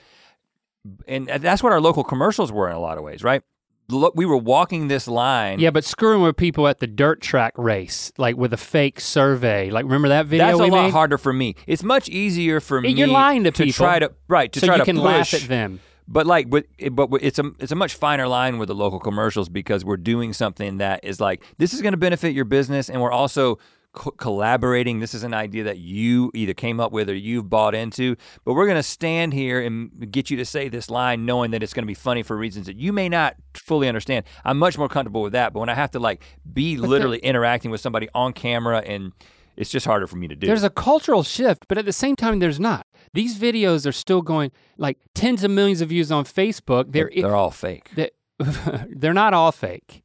and 1.07 1.27
that's 1.27 1.61
what 1.63 1.73
our 1.73 1.81
local 1.81 2.03
commercials 2.03 2.51
were 2.51 2.69
in 2.69 2.75
a 2.75 2.79
lot 2.79 2.97
of 2.97 3.03
ways, 3.03 3.23
right? 3.23 3.41
Look, 3.89 4.13
we 4.15 4.25
were 4.25 4.37
walking 4.37 4.87
this 4.87 5.07
line. 5.07 5.59
Yeah, 5.59 5.69
but 5.71 5.83
screwing 5.83 6.21
with 6.21 6.37
people 6.37 6.67
at 6.67 6.79
the 6.79 6.87
dirt 6.87 7.21
track 7.21 7.53
race, 7.57 8.11
like 8.17 8.37
with 8.37 8.53
a 8.53 8.57
fake 8.57 8.99
survey. 8.99 9.69
Like 9.69 9.83
remember 9.85 10.07
that 10.09 10.25
video 10.25 10.47
That's 10.47 10.59
a 10.59 10.65
lot 10.71 10.83
made? 10.85 10.91
harder 10.91 11.17
for 11.17 11.33
me. 11.33 11.55
It's 11.67 11.83
much 11.83 12.07
easier 12.09 12.59
for 12.59 12.81
me. 12.81 12.89
You're 12.89 13.07
lying 13.07 13.43
to 13.43 13.51
people. 13.51 13.73
try 13.73 13.99
to 13.99 14.11
right 14.27 14.51
to 14.53 14.59
so 14.59 14.67
try 14.67 14.75
you 14.75 14.79
to 14.79 14.85
can 14.85 14.95
push. 14.97 15.03
laugh 15.05 15.33
at 15.33 15.41
them. 15.49 15.79
But 16.07 16.27
like, 16.27 16.49
but 16.49 16.65
but 16.91 17.09
it's 17.21 17.39
a 17.39 17.51
it's 17.59 17.71
a 17.71 17.75
much 17.75 17.95
finer 17.95 18.27
line 18.27 18.57
with 18.57 18.67
the 18.67 18.75
local 18.75 18.99
commercials 18.99 19.47
because 19.49 19.85
we're 19.85 19.97
doing 19.97 20.33
something 20.33 20.77
that 20.77 21.01
is 21.03 21.19
like 21.19 21.43
this 21.57 21.73
is 21.73 21.81
going 21.81 21.93
to 21.93 21.97
benefit 21.97 22.33
your 22.33 22.45
business, 22.45 22.89
and 22.89 23.01
we're 23.01 23.11
also 23.11 23.57
co- 23.93 24.11
collaborating. 24.11 24.99
This 24.99 25.13
is 25.13 25.23
an 25.23 25.33
idea 25.33 25.63
that 25.63 25.77
you 25.77 26.31
either 26.33 26.53
came 26.53 26.79
up 26.79 26.91
with 26.91 27.09
or 27.09 27.15
you've 27.15 27.49
bought 27.49 27.73
into. 27.75 28.15
But 28.43 28.53
we're 28.53 28.65
going 28.65 28.77
to 28.77 28.83
stand 28.83 29.33
here 29.33 29.61
and 29.61 30.11
get 30.11 30.29
you 30.29 30.37
to 30.37 30.45
say 30.45 30.67
this 30.69 30.89
line, 30.89 31.25
knowing 31.25 31.51
that 31.51 31.63
it's 31.63 31.73
going 31.73 31.83
to 31.83 31.87
be 31.87 31.93
funny 31.93 32.23
for 32.23 32.35
reasons 32.35 32.65
that 32.65 32.77
you 32.77 32.91
may 32.91 33.09
not 33.09 33.35
fully 33.53 33.87
understand. 33.87 34.25
I'm 34.43 34.59
much 34.59 34.77
more 34.77 34.89
comfortable 34.89 35.21
with 35.21 35.33
that. 35.33 35.53
But 35.53 35.61
when 35.61 35.69
I 35.69 35.75
have 35.75 35.91
to 35.91 35.99
like 35.99 36.23
be 36.51 36.77
literally 36.77 37.19
interacting 37.19 37.71
with 37.71 37.81
somebody 37.81 38.09
on 38.13 38.33
camera 38.33 38.79
and 38.79 39.13
it's 39.55 39.69
just 39.69 39.85
harder 39.85 40.07
for 40.07 40.15
me 40.15 40.27
to 40.27 40.35
do. 40.35 40.47
There's 40.47 40.63
a 40.63 40.69
cultural 40.69 41.23
shift, 41.23 41.67
but 41.67 41.77
at 41.77 41.85
the 41.85 41.93
same 41.93 42.15
time, 42.15 42.39
there's 42.39 42.59
not. 42.59 42.87
These 43.13 43.37
videos 43.37 43.87
are 43.87 43.91
still 43.91 44.21
going 44.21 44.51
like 44.77 44.97
tens 45.13 45.43
of 45.43 45.51
millions 45.51 45.81
of 45.81 45.89
views 45.89 46.11
on 46.11 46.25
Facebook. 46.25 46.91
They're 46.91 47.11
they're 47.15 47.35
all 47.35 47.51
fake. 47.51 47.91
they're, 47.95 48.09
they're 48.89 49.13
not 49.13 49.33
all 49.33 49.51
fake. 49.51 50.03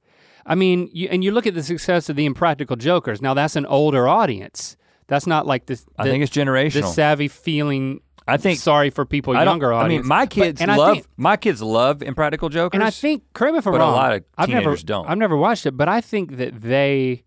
I 0.48 0.54
mean, 0.54 0.88
you, 0.92 1.08
and 1.10 1.22
you 1.22 1.30
look 1.30 1.46
at 1.46 1.54
the 1.54 1.62
success 1.62 2.08
of 2.08 2.16
the 2.16 2.24
Impractical 2.24 2.74
Jokers. 2.74 3.20
Now 3.22 3.34
that's 3.34 3.54
an 3.54 3.66
older 3.66 4.08
audience. 4.08 4.76
That's 5.06 5.26
not 5.26 5.46
like 5.46 5.66
this. 5.66 5.84
I 5.98 6.04
think 6.04 6.22
it's 6.22 6.34
generational. 6.34 6.80
the 6.80 6.86
savvy 6.86 7.28
feeling. 7.28 8.00
I 8.26 8.36
think 8.36 8.58
sorry 8.58 8.90
for 8.90 9.06
people 9.06 9.34
I 9.36 9.44
younger 9.44 9.72
I 9.72 9.88
mean, 9.88 10.06
my 10.06 10.26
kids 10.26 10.60
I 10.60 10.76
love 10.76 10.94
think- 10.96 11.06
my 11.16 11.36
kids 11.36 11.62
love 11.62 12.02
Impractical 12.02 12.48
Jokers. 12.50 12.76
and 12.76 12.84
I 12.84 12.90
think, 12.90 13.22
correct 13.32 13.52
me 13.54 13.58
if 13.60 13.66
I'm 13.66 13.72
but 13.72 13.80
a 13.80 13.84
lot 13.86 14.12
of 14.14 14.24
I've 14.36 14.48
never, 14.48 14.60
teenagers 14.60 14.84
don't. 14.84 15.08
I've 15.08 15.16
never 15.16 15.36
watched 15.36 15.64
it, 15.64 15.76
but 15.78 15.88
I 15.88 16.02
think 16.02 16.36
that 16.36 16.60
they, 16.60 17.24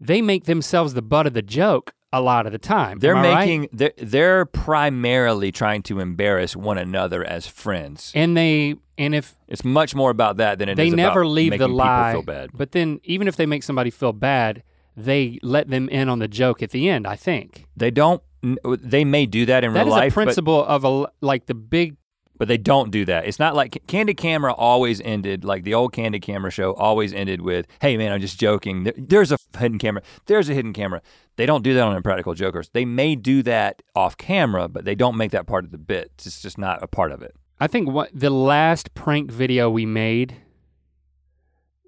they 0.00 0.20
make 0.20 0.44
themselves 0.44 0.92
the 0.92 1.00
butt 1.00 1.26
of 1.26 1.32
the 1.32 1.40
joke 1.40 1.94
a 2.16 2.20
lot 2.20 2.46
of 2.46 2.52
the 2.52 2.58
time. 2.58 2.98
they're 3.00 3.16
I 3.16 3.22
right? 3.22 3.38
making 3.40 3.68
they're, 3.72 3.92
they're 3.98 4.44
primarily 4.46 5.50
trying 5.52 5.82
to 5.84 6.00
embarrass 6.00 6.54
one 6.56 6.78
another 6.78 7.24
as 7.24 7.46
friends. 7.46 8.12
and 8.14 8.36
they, 8.36 8.76
and 8.96 9.14
if 9.14 9.34
It's 9.48 9.64
much 9.64 9.94
more 9.94 10.10
about 10.10 10.36
that 10.36 10.58
than 10.58 10.68
it 10.68 10.72
is 10.72 10.76
they 10.76 10.88
about 10.88 10.96
never 10.96 11.26
leave 11.26 11.50
making 11.50 11.58
the 11.60 11.66
people 11.66 11.76
lie. 11.78 12.12
feel 12.12 12.22
bad. 12.22 12.50
But 12.54 12.72
then, 12.72 13.00
even 13.04 13.26
if 13.28 13.36
they 13.36 13.46
make 13.46 13.62
somebody 13.62 13.90
feel 13.90 14.12
bad, 14.12 14.62
they 14.96 15.38
let 15.42 15.68
them 15.68 15.88
in 15.88 16.08
on 16.08 16.20
the 16.20 16.28
joke 16.28 16.62
at 16.62 16.70
the 16.70 16.88
end. 16.88 17.06
I 17.06 17.16
think 17.16 17.66
They 17.76 17.90
don't. 17.90 18.22
They 18.62 19.04
may 19.04 19.26
do 19.26 19.46
that 19.46 19.64
in 19.64 19.72
that 19.72 19.80
real 19.86 19.88
is 19.88 19.98
life, 19.98 20.12
a 20.12 20.14
principle 20.14 20.64
of 20.64 20.84
a 20.84 21.08
like 21.20 21.46
the 21.46 21.54
big. 21.54 21.96
But, 22.38 22.48
they 22.48 22.58
don't 22.58 22.90
do 22.90 23.04
that. 23.04 23.26
It's 23.26 23.38
not 23.38 23.54
like 23.54 23.82
Candid 23.86 24.16
Camera 24.16 24.52
always 24.52 25.00
ended 25.02 25.44
like 25.44 25.64
the 25.64 25.74
old 25.74 25.92
Candid 25.92 26.22
Camera 26.22 26.50
show 26.50 26.72
always 26.74 27.12
ended 27.12 27.40
with, 27.42 27.66
"Hey 27.80 27.96
man, 27.96 28.12
I'm 28.12 28.20
just 28.20 28.38
joking. 28.40 28.84
There- 28.84 28.94
there's 28.96 29.32
a 29.32 29.38
hidden 29.58 29.78
camera. 29.78 30.02
There's 30.26 30.48
a 30.48 30.54
hidden 30.54 30.72
camera." 30.72 31.00
They 31.36 31.46
don't 31.46 31.62
do 31.64 31.74
that 31.74 31.82
on 31.82 31.96
Impractical 31.96 32.34
Jokers. 32.34 32.70
They 32.72 32.84
may 32.84 33.16
do 33.16 33.42
that 33.42 33.82
off 33.96 34.16
camera, 34.16 34.68
but 34.68 34.84
they 34.84 34.94
don't 34.94 35.16
make 35.16 35.30
that 35.32 35.46
part 35.46 35.64
of 35.64 35.70
the 35.72 35.78
bit. 35.78 36.12
It's 36.18 36.40
just 36.42 36.58
not 36.58 36.82
a 36.82 36.86
part 36.86 37.10
of 37.12 37.22
it. 37.22 37.34
I 37.60 37.66
think 37.66 37.88
what 37.90 38.10
the 38.12 38.30
last 38.30 38.94
prank 38.94 39.30
video 39.32 39.68
we 39.70 39.86
made 39.86 40.36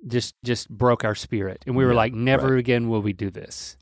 just 0.06 0.34
just 0.44 0.68
broke 0.70 1.04
our 1.04 1.14
spirit, 1.14 1.62
and 1.66 1.74
we 1.76 1.84
were 1.84 1.90
Yeah, 1.90 1.96
like, 1.96 2.14
never 2.14 2.50
right. 2.52 2.58
again 2.58 2.88
will 2.88 3.02
we 3.02 3.12
do 3.12 3.30
this. 3.30 3.76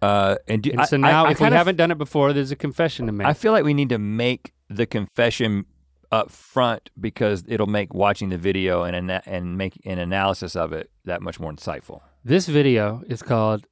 Uh, 0.00 0.36
and 0.46 0.62
do, 0.62 0.70
And 0.70 0.80
I- 0.80 0.84
so 0.84 0.96
now, 0.96 1.24
I, 1.24 1.28
I 1.28 1.30
if 1.32 1.40
we 1.40 1.46
haven't 1.46 1.76
done 1.76 1.90
it 1.90 1.98
before, 1.98 2.32
there's 2.32 2.50
a 2.52 2.56
confession 2.56 3.06
to 3.06 3.12
make. 3.12 3.26
I 3.26 3.32
feel 3.34 3.52
like 3.52 3.64
we 3.64 3.74
need 3.74 3.88
to 3.88 3.98
make 3.98 4.52
the 4.68 4.86
confession 4.86 5.66
up 6.10 6.30
front 6.30 6.90
because 6.98 7.44
it'll 7.48 7.66
make 7.66 7.92
watching 7.94 8.28
the 8.30 8.38
video 8.38 8.82
and 8.82 8.96
ana- 8.96 9.22
and 9.26 9.58
make 9.58 9.78
an 9.84 9.98
analysis 9.98 10.56
of 10.56 10.72
it 10.72 10.90
that 11.04 11.20
much 11.22 11.38
more 11.38 11.52
insightful. 11.52 12.00
This 12.24 12.46
video 12.46 13.02
is 13.08 13.22
called 13.22 13.66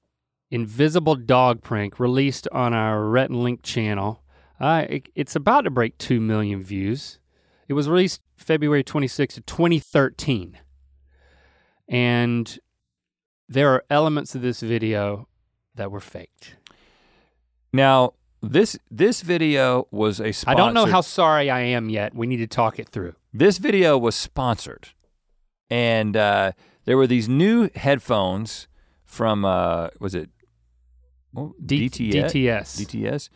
Invisible 0.51 1.17
Dog 1.17 1.63
Prank, 1.63 1.99
released 1.99 2.47
on 2.53 2.73
our 2.75 3.05
Rhett 3.05 3.31
and 3.31 3.43
Link 3.43 3.63
channel. 3.63 4.23
Uh, 4.61 4.87
it- 4.89 5.09
it's 5.15 5.35
about 5.37 5.63
to 5.63 5.71
break 5.71 5.99
2 5.99 6.21
million 6.21 6.63
views. 6.63 7.19
It 7.69 7.73
was 7.75 7.89
released 7.89 8.21
February 8.37 8.85
26th, 8.85 9.37
of 9.39 9.47
2013. 9.47 10.59
And 11.89 12.59
there 13.49 13.71
are 13.73 13.85
elements 13.91 14.35
of 14.35 14.43
this 14.43 14.61
video 14.61 15.29
that 15.75 15.91
were 15.91 16.01
faked. 16.01 16.57
Now, 17.73 18.15
this 18.51 18.79
this 18.91 19.23
video 19.23 19.87
was 19.91 20.21
a 20.21 20.29
I 20.29 20.31
sponsored, 20.31 20.61
I 20.61 20.65
don't 20.65 20.75
know 20.75 20.87
how 20.87 21.01
sorry 21.01 21.51
I 21.51 21.61
am 21.61 21.89
yet. 21.89 22.15
We 22.15 22.27
need 22.27 22.39
to 22.39 22.47
talk 22.47 22.79
it 22.79 22.89
through. 22.89 23.15
this 23.33 23.59
video 23.59 23.97
was 23.99 24.15
sponsored, 24.15 24.89
and 25.71 26.17
uh, 26.17 26.53
there 26.85 26.97
were 26.97 27.07
these 27.07 27.29
new 27.29 27.71
headphones 27.75 28.69
from 29.05 29.45
uh, 29.45 29.89
was 30.01 30.15
it 30.15 30.31
oh, 31.37 31.55
D- 31.65 31.89
DTS? 31.89 32.25
DTS. 32.25 32.87
DTS. 32.87 33.29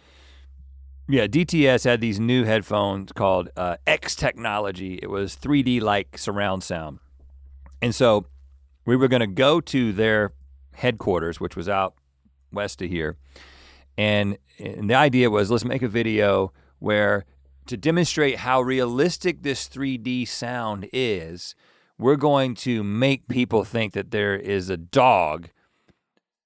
Yeah, 1.09 1.27
DTS 1.27 1.85
had 1.85 2.01
these 2.01 2.21
new 2.21 2.45
headphones 2.45 3.11
called 3.11 3.51
uh, 3.57 3.79
X 3.85 4.15
Technology. 4.15 5.01
It 5.03 5.11
was 5.11 5.35
3D 5.35 5.81
like 5.83 6.17
surround 6.17 6.63
sound. 6.63 7.01
And 7.83 7.93
so 7.93 8.27
we 8.87 8.95
were 8.95 9.09
going 9.09 9.21
to 9.21 9.27
go 9.27 9.61
to 9.61 9.93
their 9.93 10.33
headquarters, 10.75 11.41
which 11.41 11.57
was 11.57 11.69
out 11.69 11.95
west 12.53 12.81
of 12.81 12.89
here. 12.89 13.17
And, 14.01 14.39
and 14.59 14.89
the 14.89 14.95
idea 14.95 15.29
was 15.29 15.51
let's 15.51 15.63
make 15.63 15.83
a 15.83 15.89
video 15.89 16.55
where 16.79 17.27
to 17.67 17.77
demonstrate 17.77 18.39
how 18.39 18.63
realistic 18.63 19.43
this 19.43 19.69
3D 19.69 20.27
sound 20.27 20.89
is, 20.91 21.55
we're 21.99 22.17
going 22.17 22.55
to 22.55 22.83
make 22.83 23.29
people 23.29 23.63
think 23.63 23.93
that 23.93 24.11
there 24.11 24.35
is 24.35 24.71
a 24.71 24.79
dog 24.79 25.51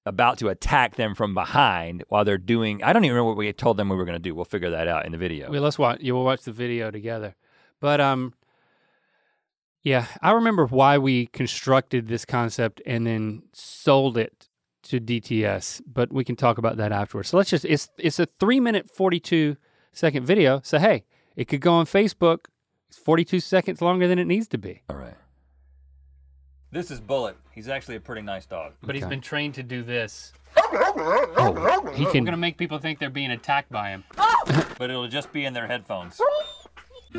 about 0.05 0.37
to 0.39 0.49
attack 0.49 0.97
them 0.97 1.15
from 1.15 1.33
behind 1.33 2.03
while 2.09 2.25
they're 2.25 2.37
doing 2.37 2.83
I 2.83 2.91
don't 2.91 3.05
even 3.05 3.15
remember 3.15 3.29
what 3.29 3.37
we 3.37 3.53
told 3.53 3.77
them 3.77 3.87
we 3.87 3.95
were 3.95 4.03
going 4.03 4.17
to 4.17 4.19
do. 4.19 4.35
We'll 4.35 4.43
figure 4.43 4.71
that 4.71 4.89
out 4.89 5.05
in 5.05 5.13
the 5.13 5.17
video. 5.17 5.49
Well, 5.49 5.61
let's 5.61 5.79
watch. 5.79 6.01
You 6.01 6.13
will 6.13 6.25
watch 6.25 6.41
the 6.41 6.51
video 6.51 6.91
together. 6.91 7.35
But 7.79 8.01
um, 8.01 8.33
yeah, 9.81 10.07
I 10.21 10.33
remember 10.33 10.65
why 10.65 10.97
we 10.97 11.27
constructed 11.27 12.09
this 12.09 12.25
concept 12.25 12.81
and 12.85 13.07
then 13.07 13.43
sold 13.53 14.17
it 14.17 14.49
to 14.85 14.99
DTS. 14.99 15.81
But 15.85 16.11
we 16.11 16.23
can 16.23 16.35
talk 16.35 16.57
about 16.57 16.77
that 16.77 16.91
afterwards. 16.91 17.29
So 17.29 17.37
let's 17.37 17.49
just. 17.49 17.65
It's 17.65 17.89
it's 17.97 18.19
a 18.19 18.27
three 18.39 18.59
minute 18.59 18.89
forty 18.89 19.19
two 19.19 19.57
second 19.91 20.25
video. 20.25 20.61
So 20.63 20.79
hey, 20.79 21.05
it 21.35 21.45
could 21.45 21.61
go 21.61 21.73
on 21.73 21.85
Facebook. 21.85 22.45
It's 22.89 22.97
forty 22.97 23.25
two 23.25 23.39
seconds 23.39 23.81
longer 23.81 24.07
than 24.07 24.19
it 24.19 24.25
needs 24.25 24.47
to 24.49 24.57
be. 24.57 24.83
All 24.89 24.95
right. 24.95 25.15
This 26.71 26.91
is 26.91 26.99
Bullet. 26.99 27.37
He's 27.53 27.69
actually 27.69 27.95
a 27.95 28.01
pretty 28.01 28.21
nice 28.21 28.45
dog. 28.45 28.73
But 28.83 28.95
he's 28.95 29.05
been 29.05 29.21
trained 29.21 29.53
to 29.55 29.63
do 29.63 29.81
this. 29.81 30.33
Oh, 30.57 31.91
He 31.95 32.05
can. 32.05 32.23
We're 32.23 32.25
gonna 32.25 32.37
make 32.37 32.57
people 32.57 32.79
think 32.79 32.99
they're 32.99 33.09
being 33.09 33.31
attacked 33.31 33.71
by 33.71 33.89
him. 33.91 34.03
But 34.77 34.89
it'll 34.89 35.07
just 35.07 35.31
be 35.31 35.45
in 35.45 35.53
their 35.53 35.67
headphones. 35.67 36.19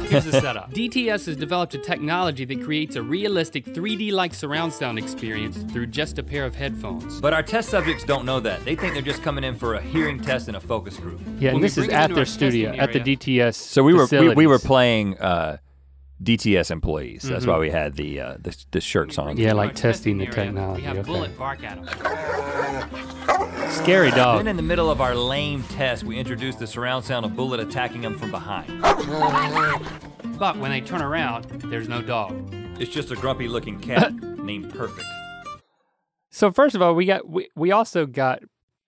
Here's 0.04 0.24
the 0.24 0.32
setup. 0.40 0.72
DTS 0.72 1.26
has 1.26 1.36
developed 1.36 1.74
a 1.74 1.78
technology 1.78 2.44
that 2.44 2.62
creates 2.62 2.96
a 2.96 3.02
realistic 3.02 3.64
3D-like 3.64 4.34
surround 4.34 4.72
sound 4.72 4.98
experience 4.98 5.58
through 5.72 5.86
just 5.86 6.18
a 6.18 6.22
pair 6.22 6.44
of 6.44 6.54
headphones. 6.54 7.20
But 7.20 7.32
our 7.34 7.42
test 7.42 7.68
subjects 7.68 8.04
don't 8.04 8.24
know 8.24 8.40
that. 8.40 8.64
They 8.64 8.76
think 8.76 8.94
they're 8.94 9.02
just 9.02 9.22
coming 9.22 9.44
in 9.44 9.54
for 9.56 9.74
a 9.74 9.80
hearing 9.80 10.20
test 10.20 10.48
and 10.48 10.56
a 10.56 10.60
focus 10.60 10.96
group. 10.98 11.20
Yeah, 11.38 11.48
When 11.48 11.56
and 11.56 11.64
this 11.64 11.78
is 11.78 11.88
at 11.88 12.14
their 12.14 12.24
studio, 12.24 12.72
at 12.72 12.92
the 12.92 13.00
DTS. 13.00 13.54
So 13.54 13.82
we 13.82 13.94
were 13.94 14.06
we, 14.10 14.34
we 14.34 14.46
were 14.46 14.58
playing 14.58 15.18
uh, 15.18 15.58
DTS 16.22 16.70
employees. 16.70 17.22
That's 17.22 17.46
why 17.46 17.58
we 17.58 17.70
had 17.70 17.94
the 17.94 18.20
uh, 18.20 18.36
the, 18.40 18.56
the 18.70 18.80
shirts 18.80 19.18
on. 19.18 19.36
Yeah, 19.36 19.52
like 19.52 19.74
testing 19.74 20.18
the 20.18 20.26
technology. 20.26 20.82
We 20.82 20.96
have 20.96 21.08
okay. 21.08 21.36
Scary 23.70 24.10
dog. 24.10 24.38
Then 24.38 24.48
in 24.48 24.56
the 24.56 24.62
middle 24.62 24.90
of 24.90 25.00
our 25.00 25.14
lame 25.14 25.62
test, 25.64 26.04
we 26.04 26.18
introduced 26.18 26.58
the 26.58 26.66
surround 26.66 27.04
sound 27.04 27.26
of 27.26 27.36
Bullet 27.36 27.60
attacking 27.60 28.02
him 28.02 28.16
from 28.18 28.30
behind. 28.30 28.82
But 30.38 30.58
when 30.58 30.70
they 30.70 30.82
turn 30.82 31.00
around, 31.00 31.44
there's 31.70 31.88
no 31.88 32.02
dog. 32.02 32.52
It's 32.78 32.90
just 32.92 33.10
a 33.10 33.16
grumpy 33.16 33.48
looking 33.48 33.80
cat 33.80 34.12
named 34.22 34.70
Perfect. 34.74 35.06
So 36.30 36.50
first 36.52 36.74
of 36.74 36.82
all, 36.82 36.94
we 36.94 37.06
got 37.06 37.26
we, 37.26 37.48
we 37.56 37.72
also 37.72 38.04
got 38.04 38.40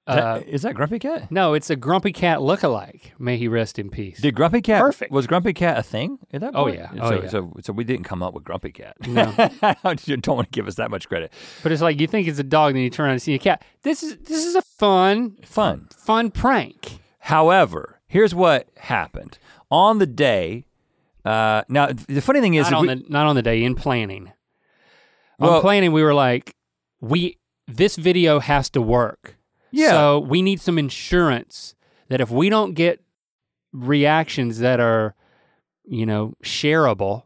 uh, 0.09 0.15
That- 0.39 0.49
is 0.49 0.63
that 0.63 0.75
Grumpy 0.75 0.99
Cat? 0.99 1.31
no, 1.31 1.55
it's 1.55 1.71
a 1.71 1.77
grumpy 1.77 2.13
cat 2.13 2.39
lookalike. 2.39 3.13
May 3.19 3.37
he 3.37 3.47
rest 3.47 3.79
in 3.79 3.91
peace. 3.91 4.21
Did 4.21 4.35
Grumpy 4.35 4.61
Cat 4.63 4.81
Perfect. 4.81 5.13
was 5.13 5.27
Grumpy 5.27 5.53
Cat 5.53 5.79
a 5.79 5.83
thing 5.83 6.19
at 6.33 6.41
that 6.41 6.53
Oh, 6.55 6.65
point? 6.65 6.77
yeah. 6.77 6.91
So, 6.93 6.99
Oh, 7.03 7.23
yeah. 7.23 7.29
so 7.29 7.53
so 7.63 7.73
we 7.73 7.85
didn't 7.85 8.05
come 8.05 8.23
up 8.23 8.35
with 8.35 8.43
Grumpy 8.45 8.73
Cat. 8.73 8.97
No. 9.07 9.31
you 10.07 10.17
don't 10.17 10.37
want 10.37 10.51
to 10.51 10.57
give 10.57 10.67
us 10.67 10.77
that 10.77 10.91
much 10.91 11.09
credit. 11.09 11.33
But 11.63 11.73
it's 11.73 11.83
like 11.83 12.01
you 12.01 12.07
think 12.07 12.27
it's 12.27 12.39
a 12.39 12.43
dog, 12.45 12.75
then 12.75 12.83
you 12.83 12.91
turn 12.91 13.05
around 13.05 13.13
and 13.13 13.23
see 13.23 13.35
a 13.35 13.39
cat. 13.39 13.63
This 13.83 14.03
is 14.03 14.17
this 14.19 14.45
is 14.45 14.55
a 14.57 14.63
fun 14.63 15.37
Fun. 15.43 15.89
fun 15.97 16.31
prank. 16.31 16.99
However, 17.21 18.01
here's 18.07 18.35
what 18.35 18.69
happened 18.79 19.39
on 19.71 19.99
the 19.99 20.07
day. 20.07 20.65
Uh, 21.25 21.63
now 21.69 21.89
the 21.93 22.21
funny 22.23 22.41
thing 22.41 22.55
is, 22.55 22.71
Not 22.71 22.79
on 22.79 22.87
we- 22.87 22.95
the 22.95 23.05
not 23.09 23.27
on 23.27 23.37
the 23.37 23.43
day 23.43 23.63
in 23.63 23.75
planning. 23.75 24.33
Well- 25.39 25.57
on 25.57 25.61
planning, 25.61 25.93
we 25.93 26.03
were 26.03 26.15
like, 26.15 26.55
we 27.01 27.37
this 27.67 27.97
video 27.97 28.41
has 28.41 28.71
to 28.71 28.81
work. 28.81 29.37
Yeah. 29.71 29.91
So 29.91 30.19
we 30.21 30.43
need 30.43 30.61
some 30.61 30.79
insurance 30.79 31.75
that 32.09 32.21
if 32.21 32.31
we 32.31 32.49
don't 32.49 32.75
get 32.75 33.03
reactions 33.73 34.59
that 34.59 34.81
are, 34.81 35.15
you 35.85 36.07
know, 36.07 36.35
shareable 36.43 37.25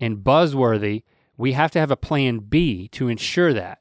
and 0.00 0.18
buzzworthy, 0.18 1.02
we 1.36 1.52
have 1.52 1.70
to 1.72 1.80
have 1.80 1.90
a 1.90 1.96
plan 1.96 2.38
B 2.38 2.88
to 2.88 3.08
ensure 3.08 3.52
that. 3.52 3.80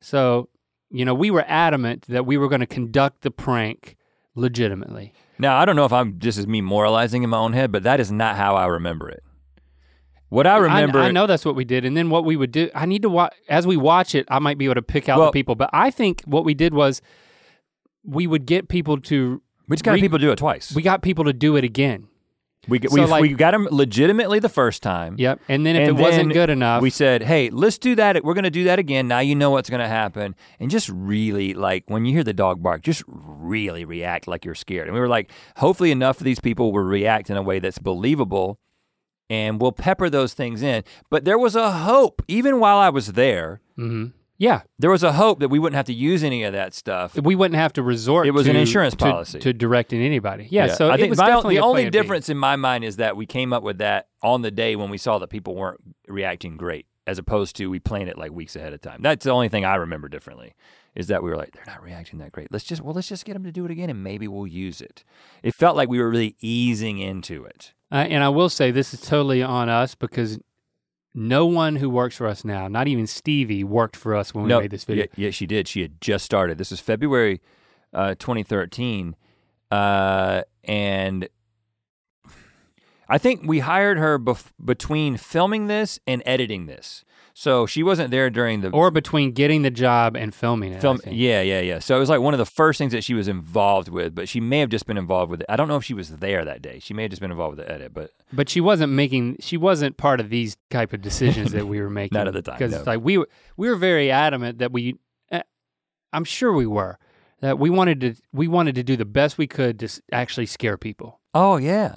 So, 0.00 0.48
you 0.90 1.04
know, 1.04 1.14
we 1.14 1.30
were 1.30 1.44
adamant 1.48 2.06
that 2.08 2.26
we 2.26 2.36
were 2.36 2.48
going 2.48 2.60
to 2.60 2.66
conduct 2.66 3.22
the 3.22 3.30
prank 3.30 3.96
legitimately. 4.34 5.12
now 5.38 5.58
I 5.58 5.64
don't 5.64 5.76
know 5.76 5.84
if 5.84 5.92
I'm 5.92 6.18
this 6.18 6.38
is 6.38 6.46
me 6.46 6.60
moralizing 6.60 7.22
in 7.22 7.30
my 7.30 7.38
own 7.38 7.52
head, 7.52 7.72
but 7.72 7.82
that 7.84 8.00
is 8.00 8.12
not 8.12 8.36
how 8.36 8.56
I 8.56 8.66
remember 8.66 9.08
it. 9.08 9.23
What 10.34 10.48
I 10.48 10.56
remember, 10.56 10.98
I, 10.98 11.12
know 11.12 11.28
that's 11.28 11.44
what 11.44 11.54
we 11.54 11.64
did, 11.64 11.84
and 11.84 11.96
then 11.96 12.10
what 12.10 12.24
we 12.24 12.34
would 12.34 12.50
do. 12.50 12.68
I 12.74 12.86
need 12.86 13.02
to 13.02 13.08
watch 13.08 13.32
as 13.48 13.68
we 13.68 13.76
watch 13.76 14.16
it. 14.16 14.26
I 14.28 14.40
might 14.40 14.58
be 14.58 14.64
able 14.64 14.74
to 14.74 14.82
pick 14.82 15.08
out 15.08 15.20
Well- 15.20 15.28
the 15.28 15.32
people, 15.32 15.54
but 15.54 15.70
I 15.72 15.92
think 15.92 16.22
what 16.24 16.44
we 16.44 16.54
did 16.54 16.74
was 16.74 17.00
we 18.04 18.26
would 18.26 18.44
get 18.44 18.66
people 18.66 18.98
to. 19.02 19.40
we 19.68 19.76
just 19.76 19.84
got 19.84 19.92
re- 19.92 20.00
people 20.00 20.18
to 20.18 20.24
do 20.24 20.32
it 20.32 20.36
twice. 20.36 20.74
We 20.74 20.82
got 20.82 21.02
people 21.02 21.24
to 21.26 21.32
do 21.32 21.54
it 21.54 21.62
again. 21.62 22.08
we 22.66 22.80
so 22.80 22.88
we, 22.90 23.04
like- 23.04 23.22
we 23.22 23.34
got 23.34 23.52
them 23.52 23.68
legitimately 23.70 24.40
the 24.40 24.48
first 24.48 24.82
time. 24.82 25.14
Yep. 25.18 25.38
And 25.48 25.64
then 25.64 25.76
if 25.76 25.88
And 25.88 25.98
it 26.00 26.02
wasn't 26.02 26.32
good 26.32 26.50
enough, 26.50 26.82
We 26.82 26.90
said, 26.90 27.22
hey, 27.22 27.50
let's 27.50 27.78
do 27.78 27.94
that. 27.94 28.24
We're 28.24 28.34
going 28.34 28.42
to 28.42 28.50
do 28.50 28.64
that 28.64 28.80
again. 28.80 29.06
Now 29.06 29.20
you 29.20 29.36
know 29.36 29.52
what's 29.52 29.70
going 29.70 29.82
to 29.82 29.88
happen. 29.88 30.34
And 30.58 30.68
just 30.68 30.88
really, 30.88 31.54
like, 31.54 31.84
when 31.86 32.06
you 32.06 32.12
hear 32.12 32.24
the 32.24 32.32
dog 32.34 32.60
bark, 32.60 32.82
just 32.82 33.04
really 33.06 33.84
react 33.84 34.26
like 34.26 34.44
you're 34.44 34.56
scared. 34.56 34.88
And 34.88 34.94
we 34.94 35.00
were 35.00 35.08
like, 35.08 35.30
hopefully 35.58 35.92
enough 35.92 36.18
of 36.18 36.24
these 36.24 36.40
people 36.40 36.72
will 36.72 36.82
react 36.82 37.30
in 37.30 37.36
a 37.36 37.42
way 37.42 37.60
that's 37.60 37.78
believable 37.78 38.58
and 39.30 39.60
we'll 39.60 39.72
pepper 39.72 40.10
those 40.10 40.34
things 40.34 40.62
in. 40.62 40.84
But 41.10 41.24
there 41.24 41.38
was 41.38 41.56
a 41.56 41.70
hope, 41.70 42.22
even 42.28 42.60
while 42.60 42.78
I 42.78 42.90
was 42.90 43.12
there, 43.12 43.60
mm-hmm. 43.78 44.06
yeah, 44.38 44.62
there 44.78 44.90
was 44.90 45.02
a 45.02 45.12
hope 45.12 45.40
that 45.40 45.48
we 45.48 45.58
wouldn't 45.58 45.76
have 45.76 45.86
to 45.86 45.94
use 45.94 46.22
any 46.22 46.42
of 46.44 46.52
that 46.52 46.74
stuff. 46.74 47.14
we 47.16 47.34
wouldn't 47.34 47.58
have 47.58 47.72
to 47.74 47.82
resort. 47.82 48.26
It 48.26 48.32
was 48.32 48.44
to, 48.44 48.50
an 48.50 48.56
insurance 48.56 48.94
to- 48.94 49.04
policy. 49.04 49.38
to, 49.40 49.52
directing 49.52 50.02
anybody. 50.02 50.48
Yeah. 50.50 50.68
So 50.74 50.90
I 50.90 50.94
it 50.94 50.98
think 50.98 51.10
was 51.10 51.18
my, 51.18 51.26
definitely 51.28 51.56
the 51.56 51.62
only 51.62 51.82
plan 51.82 51.92
B. 51.92 51.98
difference 51.98 52.28
in 52.28 52.36
my 52.38 52.56
mind 52.56 52.84
is 52.84 52.96
that 52.96 53.16
we 53.16 53.26
came 53.26 53.52
up 53.52 53.62
with 53.62 53.78
that 53.78 54.08
on 54.22 54.42
the 54.42 54.50
day 54.50 54.76
when 54.76 54.90
we 54.90 54.98
saw 54.98 55.18
that 55.18 55.28
people 55.28 55.54
weren't 55.54 55.80
reacting 56.08 56.56
great, 56.56 56.86
as 57.06 57.18
opposed 57.18 57.56
to 57.56 57.68
we 57.68 57.78
plan 57.78 58.08
it 58.08 58.18
like 58.18 58.32
weeks 58.32 58.56
ahead 58.56 58.72
of 58.72 58.80
time. 58.80 59.00
That's 59.02 59.24
the 59.24 59.30
only 59.30 59.48
thing 59.48 59.64
I 59.64 59.76
remember 59.76 60.08
differently, 60.08 60.54
is 60.94 61.08
that 61.08 61.22
we 61.22 61.30
were 61.30 61.36
like, 61.36 61.52
they're 61.52 61.64
not 61.66 61.82
reacting 61.82 62.18
that 62.20 62.32
great. 62.32 62.50
Let's 62.50 62.64
just 62.64 62.82
well, 62.82 62.94
let's 62.94 63.08
just 63.08 63.24
get 63.24 63.34
them 63.34 63.44
to 63.44 63.52
do 63.52 63.64
it 63.64 63.70
again, 63.70 63.90
and 63.90 64.02
maybe 64.02 64.28
we'll 64.28 64.46
use 64.46 64.80
it. 64.80 65.04
It 65.42 65.54
felt 65.54 65.76
like 65.76 65.88
we 65.88 65.98
were 65.98 66.08
really 66.08 66.36
easing 66.40 66.98
into 66.98 67.44
it. 67.44 67.72
Uh, 67.92 68.06
and 68.08 68.24
I 68.24 68.28
will 68.28 68.48
say 68.48 68.70
this 68.70 68.94
is 68.94 69.00
totally 69.00 69.42
on 69.42 69.68
us 69.68 69.94
because 69.94 70.38
no 71.14 71.46
one 71.46 71.76
who 71.76 71.88
works 71.88 72.16
for 72.16 72.26
us 72.26 72.44
now, 72.44 72.66
not 72.66 72.88
even 72.88 73.06
Stevie, 73.06 73.62
worked 73.62 73.96
for 73.96 74.16
us 74.16 74.34
when 74.34 74.44
we 74.44 74.48
no, 74.48 74.60
made 74.60 74.70
this 74.70 74.84
video. 74.84 75.04
Yeah, 75.16 75.26
yeah, 75.26 75.30
she 75.30 75.46
did. 75.46 75.68
She 75.68 75.82
had 75.82 76.00
just 76.00 76.24
started. 76.24 76.58
This 76.58 76.70
was 76.70 76.80
February 76.80 77.40
uh, 77.92 78.16
2013, 78.18 79.14
uh, 79.70 80.42
and 80.64 81.28
I 83.08 83.18
think 83.18 83.42
we 83.44 83.60
hired 83.60 83.98
her 83.98 84.18
bef- 84.18 84.52
between 84.64 85.16
filming 85.16 85.66
this 85.66 85.98
and 86.06 86.22
editing 86.24 86.66
this. 86.66 87.04
So 87.36 87.66
she 87.66 87.82
wasn't 87.82 88.12
there 88.12 88.30
during 88.30 88.60
the 88.60 88.70
Or 88.70 88.92
between 88.92 89.32
getting 89.32 89.62
the 89.62 89.70
job 89.70 90.16
and 90.16 90.32
filming 90.32 90.72
it. 90.72 90.80
Film. 90.80 91.00
Yeah, 91.04 91.42
yeah, 91.42 91.60
yeah. 91.60 91.80
So 91.80 91.96
it 91.96 91.98
was 91.98 92.08
like 92.08 92.20
one 92.20 92.32
of 92.32 92.38
the 92.38 92.46
first 92.46 92.78
things 92.78 92.92
that 92.92 93.02
she 93.02 93.12
was 93.12 93.26
involved 93.26 93.88
with, 93.88 94.14
but 94.14 94.28
she 94.28 94.40
may 94.40 94.60
have 94.60 94.68
just 94.68 94.86
been 94.86 94.96
involved 94.96 95.32
with 95.32 95.40
it. 95.40 95.46
I 95.48 95.56
don't 95.56 95.66
know 95.66 95.74
if 95.76 95.84
she 95.84 95.94
was 95.94 96.10
there 96.18 96.44
that 96.44 96.62
day. 96.62 96.78
She 96.78 96.94
may 96.94 97.02
have 97.02 97.10
just 97.10 97.20
been 97.20 97.32
involved 97.32 97.56
with 97.58 97.66
the 97.66 97.72
edit, 97.72 97.92
but 97.92 98.10
But 98.32 98.48
she 98.48 98.60
wasn't 98.60 98.92
making. 98.92 99.38
She 99.40 99.56
wasn't 99.56 99.96
part 99.96 100.20
of 100.20 100.30
these 100.30 100.56
type 100.70 100.92
of 100.92 101.00
decisions 101.02 101.50
that 101.52 101.66
we 101.66 101.80
were 101.80 101.90
making. 102.00 102.16
Not 102.16 102.28
at 102.28 102.34
the 102.34 102.42
time, 102.42 102.56
because 102.56 102.70
no. 102.72 102.84
like 102.86 103.00
we 103.02 103.18
were 103.18 103.28
we 103.56 103.68
were 103.68 103.76
very 103.76 104.12
adamant 104.12 104.58
that 104.58 104.70
we. 104.70 104.94
Uh, 105.32 105.42
I'm 106.12 106.24
sure 106.24 106.52
we 106.52 106.66
were 106.66 107.00
that 107.40 107.58
we 107.58 107.68
wanted 107.68 108.00
to 108.02 108.14
we 108.32 108.46
wanted 108.46 108.76
to 108.76 108.84
do 108.84 108.96
the 108.96 109.04
best 109.04 109.38
we 109.38 109.48
could 109.48 109.80
to 109.80 109.86
s- 109.86 110.00
actually 110.12 110.46
scare 110.46 110.78
people, 110.78 111.20
oh 111.34 111.56
yeah, 111.56 111.96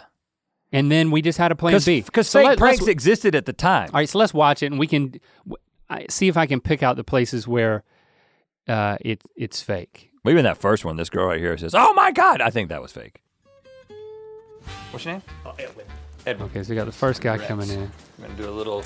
and 0.71 0.91
then 0.91 1.11
we 1.11 1.21
just 1.21 1.37
had 1.37 1.51
a 1.51 1.55
plan 1.55 1.79
B. 1.85 2.01
because 2.01 2.27
So 2.27 2.39
fake 2.39 2.47
let- 2.49 2.57
pranks 2.57 2.87
existed 2.87 3.35
at 3.35 3.45
the 3.45 3.53
time. 3.53 3.89
All 3.93 3.99
right, 3.99 4.09
so 4.09 4.17
let's 4.19 4.33
watch 4.33 4.61
it, 4.63 4.67
and 4.67 4.79
we 4.79 4.87
can 4.87 5.19
w- 5.45 5.57
I, 5.89 6.05
see 6.09 6.27
if 6.27 6.35
I 6.37 6.45
can 6.45 6.59
pick 6.59 6.83
out 6.83 6.95
the 6.97 7.03
places 7.03 7.47
where 7.47 7.83
uh, 8.67 8.97
it 9.01 9.21
it's 9.35 9.61
fake. 9.61 10.09
Well, 10.23 10.33
Even 10.33 10.43
that 10.43 10.57
first 10.57 10.83
one, 10.83 10.97
this 10.97 11.09
girl 11.09 11.27
right 11.27 11.39
here 11.39 11.57
says, 11.57 11.73
"Oh 11.73 11.93
my 11.93 12.11
God!" 12.11 12.41
I 12.41 12.49
think 12.49 12.67
that 12.69 12.81
was 12.81 12.91
fake. 12.91 13.21
What's 14.91 15.05
your 15.05 15.13
name? 15.15 15.23
Oh, 15.45 15.53
Edwin. 15.57 15.85
Edwin. 16.25 16.49
Okay, 16.49 16.63
so 16.63 16.69
we 16.71 16.75
got 16.75 16.85
the 16.85 16.91
first 16.91 17.21
guy 17.21 17.37
Congrats. 17.37 17.47
coming 17.69 17.69
in, 17.83 17.91
We're 18.19 18.27
gonna 18.27 18.37
do 18.37 18.49
a 18.49 18.51
little 18.51 18.83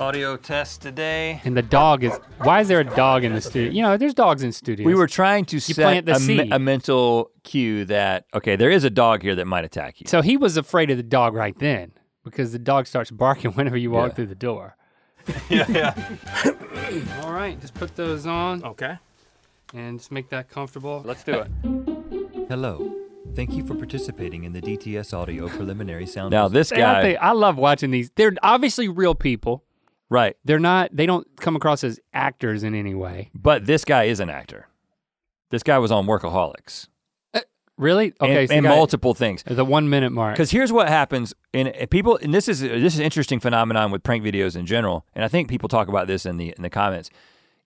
audio 0.00 0.36
test 0.36 0.80
today. 0.82 1.40
and 1.44 1.56
the 1.56 1.62
dog 1.62 2.02
is. 2.02 2.12
Why 2.42 2.60
is 2.60 2.68
there 2.68 2.80
a 2.80 2.84
dog 2.84 3.22
in 3.24 3.34
the 3.34 3.40
studio? 3.40 3.70
You 3.70 3.82
know, 3.82 3.96
there's 3.96 4.14
dogs 4.14 4.42
in 4.42 4.52
studios. 4.52 4.86
We 4.86 4.94
were 4.94 5.06
trying 5.06 5.44
to 5.46 5.60
set 5.60 5.76
plant 5.76 6.06
the 6.06 6.12
a, 6.16 6.18
me- 6.18 6.38
seed. 6.38 6.52
a 6.52 6.58
mental 6.58 7.30
cue 7.44 7.84
that 7.86 8.24
okay, 8.34 8.56
there 8.56 8.70
is 8.70 8.84
a 8.84 8.90
dog 8.90 9.22
here 9.22 9.34
that 9.34 9.46
might 9.46 9.64
attack 9.64 10.00
you. 10.00 10.06
So 10.08 10.22
he 10.22 10.36
was 10.36 10.56
afraid 10.56 10.90
of 10.90 10.96
the 10.96 11.02
dog 11.02 11.34
right 11.34 11.56
then 11.58 11.92
because 12.24 12.52
the 12.52 12.58
dog 12.58 12.86
starts 12.86 13.10
barking 13.10 13.52
whenever 13.56 13.76
you 13.76 13.90
walk 13.90 14.08
Yeah. 14.10 14.14
through 14.14 14.26
the 14.26 14.34
door. 14.34 14.76
yeah, 15.50 15.66
yeah. 15.68 17.20
All 17.22 17.32
right, 17.32 17.60
just 17.60 17.74
put 17.74 17.94
those 17.94 18.26
on 18.26 18.64
Okay. 18.64 18.96
and 19.74 19.98
just 19.98 20.10
make 20.10 20.30
that 20.30 20.48
comfortable. 20.48 21.02
Let's 21.04 21.22
do 21.22 21.34
it. 21.44 21.50
Hello. 22.48 22.96
Thank 23.36 23.52
you 23.52 23.64
for 23.64 23.74
participating 23.74 24.42
in 24.44 24.52
the 24.54 24.60
DTS 24.62 25.12
audio 25.14 25.46
preliminary 25.48 26.06
sound. 26.06 26.32
Now 26.32 26.48
this 26.48 26.72
And 26.72 26.82
I, 26.82 26.94
guy, 26.94 27.02
think, 27.02 27.18
I 27.20 27.32
love 27.32 27.56
watching 27.58 27.90
these. 27.92 28.10
They're 28.16 28.32
obviously 28.42 28.88
real 28.88 29.14
people. 29.14 29.62
Right? 30.10 30.36
They're 30.44 30.58
not. 30.58 30.94
They 30.94 31.06
don't 31.06 31.26
come 31.40 31.56
across 31.56 31.82
as 31.82 31.98
actors 32.12 32.62
in 32.62 32.74
any 32.74 32.94
way. 32.94 33.30
But 33.34 33.64
this 33.64 33.84
guy 33.84 34.04
is 34.04 34.20
an 34.20 34.28
actor. 34.28 34.66
This 35.50 35.62
guy 35.62 35.78
was 35.78 35.90
on 35.90 36.06
Workaholics 36.06 36.88
uh, 37.34 37.40
Really? 37.76 38.12
Okay. 38.20 38.40
and, 38.40 38.48
so 38.48 38.54
and 38.56 38.64
multiple 38.64 39.14
things. 39.14 39.42
The 39.44 39.64
one 39.64 39.88
minute 39.88 40.10
mark. 40.10 40.34
Because 40.34 40.50
here's 40.50 40.72
what 40.72 40.88
happens, 40.88 41.32
and 41.54 41.68
and 41.68 41.84
uh, 41.84 41.86
people, 41.86 42.18
and 42.20 42.34
this 42.34 42.48
is 42.48 42.60
this 42.60 42.94
is 42.94 42.98
an 42.98 43.04
interesting 43.04 43.40
phenomenon 43.40 43.90
with 43.90 44.02
prank 44.02 44.22
videos 44.22 44.56
in 44.56 44.66
general, 44.66 45.06
and 45.14 45.24
I 45.24 45.28
think 45.28 45.48
people 45.48 45.68
talk 45.68 45.88
about 45.88 46.06
this 46.06 46.26
in 46.26 46.36
the 46.36 46.52
in 46.56 46.62
the 46.62 46.70
comments. 46.70 47.10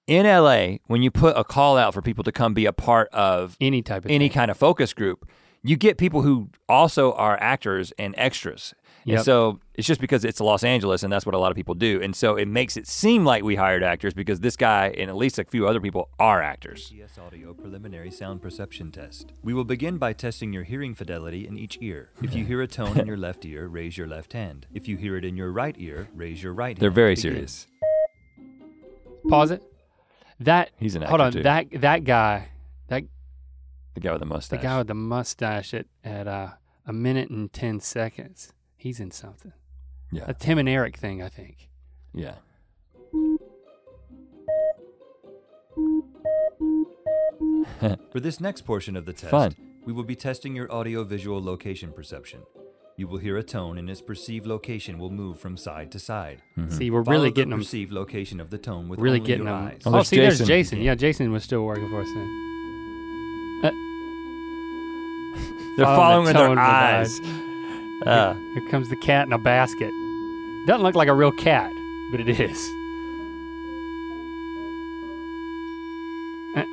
In 0.06 0.26
LA, 0.26 0.76
when 0.86 1.02
you 1.02 1.10
put 1.10 1.34
a 1.36 1.44
call 1.44 1.78
out 1.78 1.94
for 1.94 2.02
people 2.02 2.24
to 2.24 2.32
come 2.32 2.52
be 2.52 2.66
a 2.66 2.74
part 2.74 3.08
of 3.14 3.56
any 3.58 3.80
type 3.80 4.04
of 4.04 4.10
any 4.10 4.28
thing. 4.28 4.34
kind 4.34 4.50
of 4.50 4.56
focus 4.58 4.92
group, 4.92 5.26
you 5.64 5.76
get 5.76 5.96
people 5.98 6.22
who 6.22 6.50
also 6.68 7.12
are 7.14 7.36
actors 7.40 7.92
and 7.98 8.14
extras. 8.18 8.74
Yep. 9.06 9.16
And 9.16 9.24
so 9.24 9.60
it's 9.74 9.86
just 9.86 10.00
because 10.00 10.24
it's 10.24 10.40
Los 10.40 10.62
Angeles 10.64 11.02
and 11.02 11.12
that's 11.12 11.26
what 11.26 11.34
a 11.34 11.38
lot 11.38 11.50
of 11.50 11.56
people 11.56 11.74
do. 11.74 12.00
And 12.02 12.14
so 12.16 12.36
it 12.36 12.46
makes 12.48 12.76
it 12.76 12.86
seem 12.86 13.24
like 13.24 13.42
we 13.42 13.56
hired 13.56 13.82
actors 13.82 14.14
because 14.14 14.40
this 14.40 14.56
guy 14.56 14.94
and 14.96 15.10
at 15.10 15.16
least 15.16 15.38
a 15.38 15.44
few 15.44 15.66
other 15.68 15.80
people 15.80 16.08
are 16.18 16.42
actors. 16.42 16.90
DTS 16.90 17.18
audio 17.18 17.52
preliminary 17.52 18.10
sound 18.10 18.40
perception 18.40 18.90
test. 18.92 19.32
We 19.42 19.52
will 19.52 19.64
begin 19.64 19.98
by 19.98 20.12
testing 20.14 20.52
your 20.54 20.62
hearing 20.64 20.94
fidelity 20.94 21.46
in 21.46 21.58
each 21.58 21.76
ear. 21.82 22.10
If 22.22 22.34
you 22.34 22.44
hear 22.46 22.62
a 22.62 22.66
tone 22.66 22.98
in 22.98 23.06
your 23.06 23.16
left 23.26 23.44
ear, 23.44 23.66
raise 23.68 23.98
your 23.98 24.06
left 24.06 24.32
hand. 24.32 24.66
If 24.72 24.86
you 24.88 24.96
hear 24.96 25.16
it 25.16 25.24
in 25.24 25.36
your 25.36 25.50
right 25.52 25.74
ear, 25.78 26.08
raise 26.14 26.42
your 26.42 26.54
right 26.54 26.78
They're 26.78 26.88
hand. 26.90 26.94
very 26.94 27.14
Begin. 27.14 27.32
serious. 27.32 27.66
Pause 29.28 29.52
it. 29.52 29.62
That 30.40 30.70
He's 30.78 30.94
an 30.94 31.02
actor. 31.02 31.10
hold 31.10 31.20
on. 31.20 31.32
too. 31.32 31.42
That 31.42 31.66
that 31.80 32.04
guy. 32.04 32.48
That 32.88 33.04
The 33.94 34.00
guy 34.00 34.12
with 34.12 34.20
the 34.20 34.26
mustache. 34.26 34.60
the 34.60 34.62
guy 34.66 34.78
with 34.78 34.86
the 34.88 34.94
mustache 34.94 35.72
at 35.74 35.86
at 36.02 36.26
uh, 36.26 36.48
a 36.86 36.92
minute 36.92 37.30
and 37.30 37.52
ten 37.52 37.80
seconds. 37.80 38.52
He's 38.76 39.00
in 39.00 39.10
something. 39.10 39.52
yeah. 40.12 40.24
A 40.28 40.34
Tim 40.34 40.58
and 40.58 40.68
Eric 40.68 40.96
thing, 40.96 41.22
I 41.22 41.28
think. 41.28 41.68
Yeah. 42.12 42.34
For 48.12 48.20
this 48.20 48.40
next 48.40 48.62
portion 48.62 48.96
of 48.96 49.04
the 49.06 49.12
test, 49.12 49.30
Fun. 49.30 49.54
we 49.84 49.92
will 49.92 50.04
be 50.04 50.14
testing 50.16 50.54
your 50.54 50.70
audio 50.72 51.04
visual 51.04 51.42
location 51.42 51.92
perception. 51.92 52.40
You 52.96 53.08
will 53.08 53.18
hear 53.18 53.36
a 53.38 53.42
tone 53.42 53.76
and 53.78 53.90
its 53.90 54.00
perceived 54.00 54.46
location 54.46 54.98
will 54.98 55.10
move 55.10 55.40
from 55.40 55.56
side 55.56 55.90
to 55.92 55.98
side. 55.98 56.42
See, 56.68 56.90
we're 56.90 57.02
Follow 57.02 57.16
really 57.16 57.30
the 57.30 57.34
getting 57.34 57.50
them. 57.50 57.58
perceived 57.60 57.92
location 57.92 58.38
of 58.40 58.50
the 58.50 58.58
tone 58.58 58.88
with 58.88 59.00
Really 59.00 59.18
only 59.18 59.26
getting 59.26 59.46
your 59.46 59.52
them. 59.56 59.66
eyes. 59.66 59.82
Oh, 59.84 59.88
Oh, 59.90 59.92
there's 59.94 60.08
see, 60.08 60.16
there's 60.16 60.34
Jason. 60.38 60.46
Jason. 60.46 60.80
Yeah, 60.82 60.94
Jason 60.94 61.32
was 61.32 61.42
still 61.42 61.64
working 61.64 61.88
for 61.90 62.00
us 62.00 62.06
then. 62.14 62.53
They're 65.76 65.86
Follow 65.86 65.96
following 65.96 66.24
the 66.24 66.28
with 66.28 66.36
their 66.36 66.46
tone 66.48 66.58
of 66.58 66.64
eyes. 66.64 67.20
Uh, 68.06 68.34
Here 68.54 68.68
comes 68.70 68.88
the 68.90 68.96
cat 68.96 69.26
in 69.26 69.32
a 69.32 69.38
basket. 69.38 69.90
Doesn't 70.66 70.82
look 70.82 70.94
like 70.94 71.08
a 71.08 71.14
real 71.14 71.32
cat, 71.32 71.70
but 72.10 72.20
it 72.20 72.28
is. 72.28 72.58
Uh, 76.56 76.64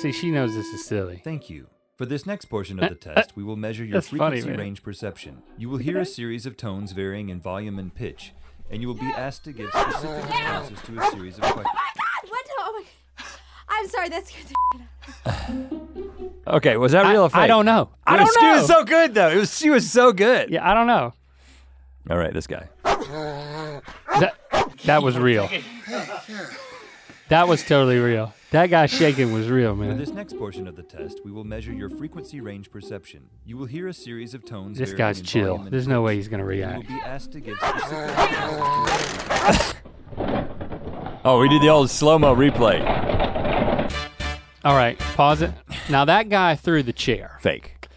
See, 0.00 0.12
she 0.12 0.30
knows 0.30 0.54
this 0.54 0.72
is 0.72 0.84
silly. 0.84 1.20
Thank 1.24 1.50
you. 1.50 1.66
For 1.96 2.06
this 2.06 2.26
next 2.26 2.44
portion 2.44 2.78
of 2.78 2.88
the 2.88 2.94
test, 2.94 3.34
we 3.34 3.42
will 3.42 3.56
measure 3.56 3.84
your 3.84 3.96
Uh, 3.96 3.98
That's 3.98 4.08
frequency 4.08 4.48
man. 4.50 4.58
range 4.58 4.82
perception. 4.84 5.42
You 5.56 5.68
will 5.68 5.78
hear 5.78 5.98
a 5.98 6.04
series 6.06 6.46
of 6.46 6.56
tones 6.56 6.92
varying 6.92 7.28
in 7.30 7.40
volume 7.40 7.76
and 7.78 7.92
pitch, 7.92 8.32
and 8.70 8.80
you 8.80 8.86
will 8.86 8.94
be 8.94 9.06
asked 9.16 9.42
to 9.44 9.52
give 9.52 9.68
specific 9.70 10.24
responses 10.30 10.78
to 10.82 11.00
a 11.00 11.10
series 11.10 11.34
of 11.38 11.42
questions. 11.42 11.66
Oh 11.66 11.92
my 11.96 12.02
god, 12.22 12.30
what? 12.30 12.46
Oh 12.60 12.84
my. 13.18 13.24
I'm 13.70 13.88
sorry. 13.88 14.08
That 14.10 14.26
scared 14.28 14.46
the. 15.24 16.04
okay, 16.56 16.76
was 16.76 16.92
that 16.92 17.06
real 17.10 17.22
I, 17.22 17.24
or 17.26 17.30
fake? 17.30 17.38
I 17.40 17.46
don't 17.46 17.64
know. 17.66 17.90
I 18.06 18.16
don't 18.16 18.26
know. 18.26 18.40
She 18.40 18.58
was 18.60 18.66
so 18.66 18.84
good 18.84 19.14
though. 19.14 19.28
It 19.28 19.36
was 19.36 19.56
she 19.58 19.70
was 19.70 19.90
so 19.90 20.12
good. 20.12 20.50
yeah, 20.50 20.68
I 20.68 20.74
don't 20.74 20.86
know. 20.86 21.12
All 22.10 22.16
right, 22.18 22.32
this 22.32 22.46
guy. 22.46 22.68
That, 22.84 24.34
that 24.84 25.02
was 25.02 25.18
real. 25.18 25.48
That 27.28 27.46
was 27.46 27.62
totally 27.62 27.98
real. 27.98 28.32
That 28.50 28.70
guy 28.70 28.86
shaking 28.86 29.32
was 29.34 29.50
real, 29.50 29.72
For 29.72 29.82
man. 29.82 29.98
this 29.98 30.08
next 30.08 30.38
portion 30.38 30.66
of 30.66 30.74
the 30.74 30.82
test, 30.82 31.20
we 31.22 31.30
will 31.30 31.44
measure 31.44 31.74
your 31.74 31.90
frequency 31.90 32.40
range 32.40 32.70
perception. 32.70 33.28
You 33.44 33.58
will 33.58 33.66
hear 33.66 33.86
a 33.88 33.92
series 33.92 34.32
of 34.32 34.46
tones. 34.46 34.78
This 34.78 34.94
guy's 34.94 35.20
chill. 35.20 35.58
There's 35.58 35.86
no 35.86 36.00
way 36.00 36.16
he's 36.16 36.28
gonna 36.28 36.46
react. 36.46 36.88
will 36.88 36.96
be 36.96 37.02
asked 37.02 37.32
to 37.32 37.40
give 37.40 37.58
specific 37.58 38.16
responses 38.18 39.74
to 40.16 41.20
Oh, 41.26 41.38
we 41.40 41.48
did 41.50 41.60
the 41.60 41.68
old 41.68 41.90
slow 41.90 42.18
mo 42.18 42.34
replay. 42.34 43.27
All 44.64 44.74
right, 44.74 44.98
pause 44.98 45.42
it. 45.42 45.52
Now 45.88 46.04
that 46.04 46.28
guy 46.28 46.56
threw 46.56 46.82
the 46.82 46.92
chair. 46.92 47.38
Fake. 47.40 47.88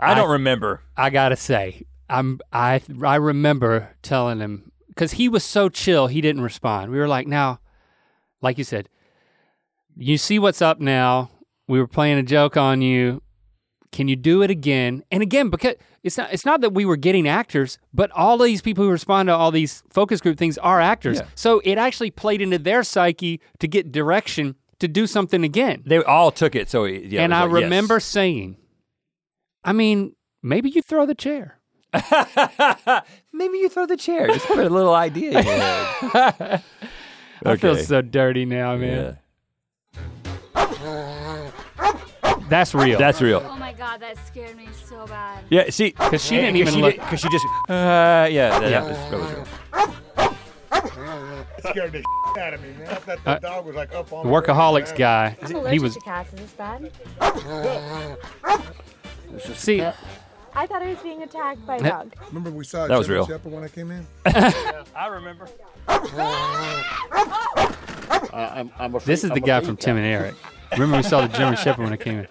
I 0.00 0.14
don't 0.14 0.30
remember. 0.30 0.82
I 0.96 1.10
gotta 1.10 1.36
say, 1.36 1.84
I'm 2.08 2.40
I 2.52 2.82
I 3.02 3.16
remember 3.16 3.90
telling 4.02 4.40
him 4.40 4.72
because 4.88 5.12
he 5.12 5.28
was 5.28 5.44
so 5.44 5.68
chill, 5.68 6.08
he 6.08 6.20
didn't 6.20 6.42
respond. 6.42 6.90
We 6.90 6.98
were 6.98 7.08
like, 7.08 7.26
now, 7.26 7.60
like 8.40 8.58
you 8.58 8.64
said, 8.64 8.88
you 9.96 10.18
see 10.18 10.38
what's 10.38 10.60
up 10.60 10.80
now. 10.80 11.30
We 11.68 11.78
were 11.78 11.86
playing 11.86 12.18
a 12.18 12.22
joke 12.22 12.56
on 12.56 12.82
you. 12.82 13.22
Can 13.92 14.08
you 14.08 14.16
do 14.16 14.42
it 14.42 14.50
again? 14.50 15.04
And 15.10 15.22
again, 15.22 15.48
because 15.48 15.74
it's 16.02 16.18
not 16.18 16.32
it's 16.32 16.44
not 16.44 16.60
that 16.62 16.70
we 16.70 16.84
were 16.84 16.96
getting 16.96 17.28
actors, 17.28 17.78
but 17.94 18.10
all 18.10 18.36
these 18.38 18.62
people 18.62 18.84
who 18.84 18.90
respond 18.90 19.28
to 19.28 19.34
all 19.34 19.50
these 19.50 19.82
focus 19.90 20.20
group 20.20 20.38
things 20.38 20.58
are 20.58 20.80
actors. 20.80 21.18
Yeah. 21.18 21.26
So 21.34 21.60
it 21.64 21.78
actually 21.78 22.10
played 22.10 22.42
into 22.42 22.58
their 22.58 22.82
psyche 22.82 23.40
to 23.60 23.68
get 23.68 23.92
direction 23.92 24.56
to 24.82 24.88
do 24.88 25.06
something 25.06 25.44
again. 25.44 25.84
They 25.86 26.02
all 26.02 26.32
took 26.32 26.56
it. 26.56 26.68
So 26.68 26.84
yeah. 26.84 27.22
and 27.22 27.32
I 27.32 27.44
like, 27.44 27.60
yes. 27.60 27.62
remember 27.62 28.00
saying, 28.00 28.56
I 29.62 29.72
mean, 29.72 30.16
maybe 30.42 30.70
you 30.70 30.82
throw 30.82 31.06
the 31.06 31.14
chair. 31.14 31.58
Maybe 33.34 33.58
you 33.58 33.68
throw 33.68 33.84
the 33.84 33.98
chair. 33.98 34.26
Just 34.28 34.46
put 34.46 34.58
a 34.58 34.70
little 34.70 34.94
idea 34.94 35.38
in 35.38 35.44
your 35.44 35.52
head. 35.52 36.62
I 37.44 37.56
feel 37.56 37.76
so 37.76 38.00
dirty 38.00 38.46
now, 38.46 38.76
man. 38.76 39.18
Yeah. 40.54 41.50
That's 42.48 42.74
real. 42.74 42.98
That's 42.98 43.20
real. 43.20 43.46
Oh 43.46 43.56
my 43.58 43.74
God, 43.74 44.00
that 44.00 44.16
scared 44.26 44.56
me 44.56 44.68
so 44.86 45.06
bad. 45.06 45.44
Yeah, 45.50 45.68
see, 45.68 45.90
because 45.90 46.24
she 46.24 46.36
didn't 46.36 46.56
even 46.62 46.72
she 46.72 46.80
look. 46.80 46.94
Because 46.94 47.20
she 47.20 47.28
just, 47.28 47.44
uh, 47.68 48.26
yeah, 48.30 48.58
that, 48.58 48.70
that 48.70 48.84
was, 48.84 48.96
that 48.96 49.20
was 49.20 49.32
real. 49.32 50.01
Scared 51.70 51.92
the 51.92 52.04
out 52.40 52.54
of 52.54 52.62
me, 52.62 52.68
man. 52.78 52.88
I 52.88 52.94
thought 52.94 53.24
the 53.24 53.30
Uh, 53.30 53.38
dog 53.38 53.66
was 53.66 53.74
like 53.76 53.92
up 53.94 54.12
on 54.12 54.26
The 54.26 54.32
the 54.32 54.36
workaholics 54.40 54.96
guy. 54.96 55.36
I'm 55.42 55.48
He 55.48 55.54
allergic 55.54 55.82
was 55.82 55.94
to 55.94 56.00
cats. 56.00 56.32
Is 56.34 56.40
this 56.40 56.50
bad? 56.52 56.90
see. 59.54 59.82
I 60.54 60.66
thought 60.66 60.82
I 60.82 60.88
was 60.90 60.98
being 60.98 61.22
attacked 61.22 61.66
by 61.66 61.76
a 61.76 61.82
dog. 61.88 62.14
Remember 62.28 62.50
we 62.50 62.64
saw 62.64 62.86
That 62.86 62.98
was 62.98 63.08
real. 63.08 63.26
Shepherd 63.26 63.52
when 63.52 63.64
I 63.64 63.68
came 63.68 63.90
in? 63.90 64.06
I 64.26 65.06
remember. 65.08 65.48
This 69.04 69.24
is 69.24 69.30
the 69.30 69.40
guy 69.40 69.60
from 69.60 69.76
Tim 69.76 69.96
and 69.96 70.06
Eric. 70.06 70.34
Remember 70.72 70.96
we 70.98 71.02
saw 71.02 71.26
the 71.26 71.36
German 71.36 71.56
Shepherd 71.56 71.84
when 71.84 71.92
I 71.92 71.96
came 71.96 72.18
in. 72.20 72.26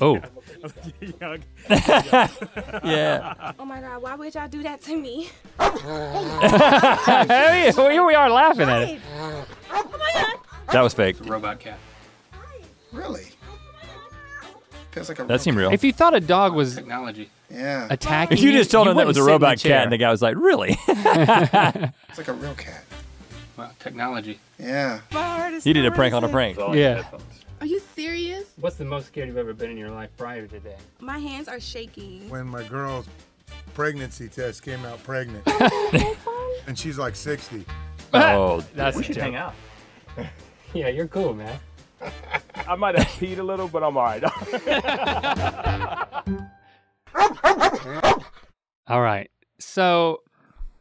Oh, 0.00 0.20
Yeah. 2.84 3.52
Oh 3.58 3.64
my 3.64 3.80
God, 3.80 4.02
why 4.02 4.14
would 4.14 4.34
y'all 4.34 4.48
do 4.48 4.62
that 4.62 4.80
to 4.82 4.96
me? 4.96 5.28
hey, 7.26 7.72
here 7.74 8.04
we 8.04 8.14
are 8.14 8.30
laughing 8.30 8.68
at 8.68 8.82
it. 8.82 9.00
Oh 9.18 9.44
my 9.98 10.10
God. 10.14 10.34
That 10.72 10.82
was 10.82 10.94
fake. 10.94 11.16
Robot 11.24 11.60
cat. 11.60 11.78
Really? 12.92 13.24
Feels 14.92 15.08
like 15.08 15.18
a 15.18 15.24
That 15.24 15.40
seemed 15.40 15.56
real. 15.56 15.72
If 15.72 15.82
you 15.82 15.92
thought 15.92 16.14
a 16.14 16.20
dog 16.20 16.54
was 16.54 16.76
Technology. 16.76 17.30
Yeah, 17.50 17.86
attacking 17.90 18.38
If 18.38 18.44
you 18.44 18.52
just 18.52 18.70
told 18.70 18.86
him 18.88 18.96
that 18.96 19.06
wouldn't 19.06 19.08
was 19.08 19.18
a 19.18 19.20
sit 19.20 19.22
in 19.22 19.26
the 19.26 19.32
robot 19.32 19.58
chair. 19.58 19.76
cat, 19.78 19.82
and 19.84 19.92
the 19.92 19.98
guy 19.98 20.10
was 20.10 20.22
like, 20.22 20.36
"Really?" 20.36 20.76
it's 20.88 22.18
like 22.18 22.28
a 22.28 22.32
real 22.32 22.54
cat. 22.54 22.82
Well, 23.58 23.70
technology. 23.78 24.38
Yeah. 24.58 25.00
he 25.62 25.74
did 25.74 25.84
a 25.84 25.90
prank 25.90 26.14
on 26.14 26.24
a 26.24 26.28
prank. 26.28 26.56
Yeah. 26.72 27.04
Are 27.62 27.66
you 27.66 27.78
serious? 27.94 28.46
What's 28.58 28.74
the 28.74 28.84
most 28.84 29.06
scared 29.06 29.28
you've 29.28 29.36
ever 29.36 29.54
been 29.54 29.70
in 29.70 29.76
your 29.76 29.92
life 29.92 30.10
prior 30.16 30.42
to 30.42 30.48
today? 30.48 30.74
My 30.98 31.18
hands 31.18 31.46
are 31.46 31.60
shaking. 31.60 32.28
When 32.28 32.44
my 32.48 32.64
girl's 32.64 33.06
pregnancy 33.72 34.26
test 34.28 34.64
came 34.64 34.84
out 34.84 35.00
pregnant, 35.04 35.46
and 36.66 36.76
she's 36.76 36.98
like 36.98 37.14
60. 37.14 37.64
Oh, 38.14 38.64
That's 38.74 38.96
We 38.96 39.04
a 39.04 39.06
should 39.06 39.16
hang 39.16 39.36
out. 39.36 39.54
Yeah, 40.74 40.88
you're 40.88 41.06
cool, 41.06 41.34
man. 41.34 41.56
I 42.66 42.74
might 42.74 42.98
have 42.98 43.06
peed 43.06 43.38
a 43.38 43.42
little, 43.44 43.68
but 43.68 43.84
I'm 43.84 43.96
all 43.96 44.02
right. 44.02 44.24
All 48.88 49.00
right. 49.00 49.30
So 49.60 50.22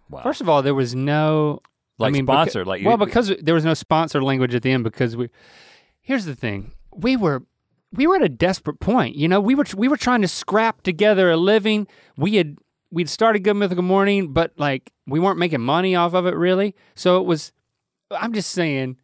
wow. 0.09 0.23
First 0.23 0.41
of 0.41 0.49
all, 0.49 0.63
there 0.63 0.73
was 0.73 0.95
no 0.95 1.61
like 1.99 2.09
I 2.09 2.11
mean, 2.11 2.25
sponsor, 2.25 2.63
beca- 2.63 2.67
like 2.67 2.85
well, 2.85 2.97
because 2.97 3.31
there 3.39 3.53
was 3.53 3.63
no 3.63 3.75
sponsor 3.75 4.23
language 4.23 4.55
at 4.55 4.63
the 4.63 4.71
end. 4.71 4.83
Because 4.83 5.15
we, 5.15 5.29
here's 6.01 6.25
the 6.25 6.35
thing, 6.35 6.71
we 6.93 7.15
were 7.15 7.43
we 7.93 8.07
were 8.07 8.15
at 8.15 8.23
a 8.23 8.29
desperate 8.29 8.79
point. 8.79 9.15
You 9.15 9.27
know, 9.27 9.39
we 9.39 9.55
were 9.55 9.65
we 9.75 9.87
were 9.87 9.97
trying 9.97 10.21
to 10.21 10.27
scrap 10.27 10.81
together 10.81 11.29
a 11.31 11.37
living. 11.37 11.87
We 12.17 12.35
had 12.35 12.57
we'd 12.91 13.09
started 13.09 13.43
Good 13.43 13.55
Mythical 13.55 13.83
Morning, 13.83 14.33
but 14.33 14.53
like 14.57 14.91
we 15.07 15.19
weren't 15.19 15.39
making 15.39 15.61
money 15.61 15.95
off 15.95 16.13
of 16.13 16.25
it 16.25 16.35
really. 16.35 16.75
So 16.95 17.19
it 17.19 17.25
was. 17.25 17.51
I'm 18.13 18.33
just 18.33 18.51
saying, 18.51 18.97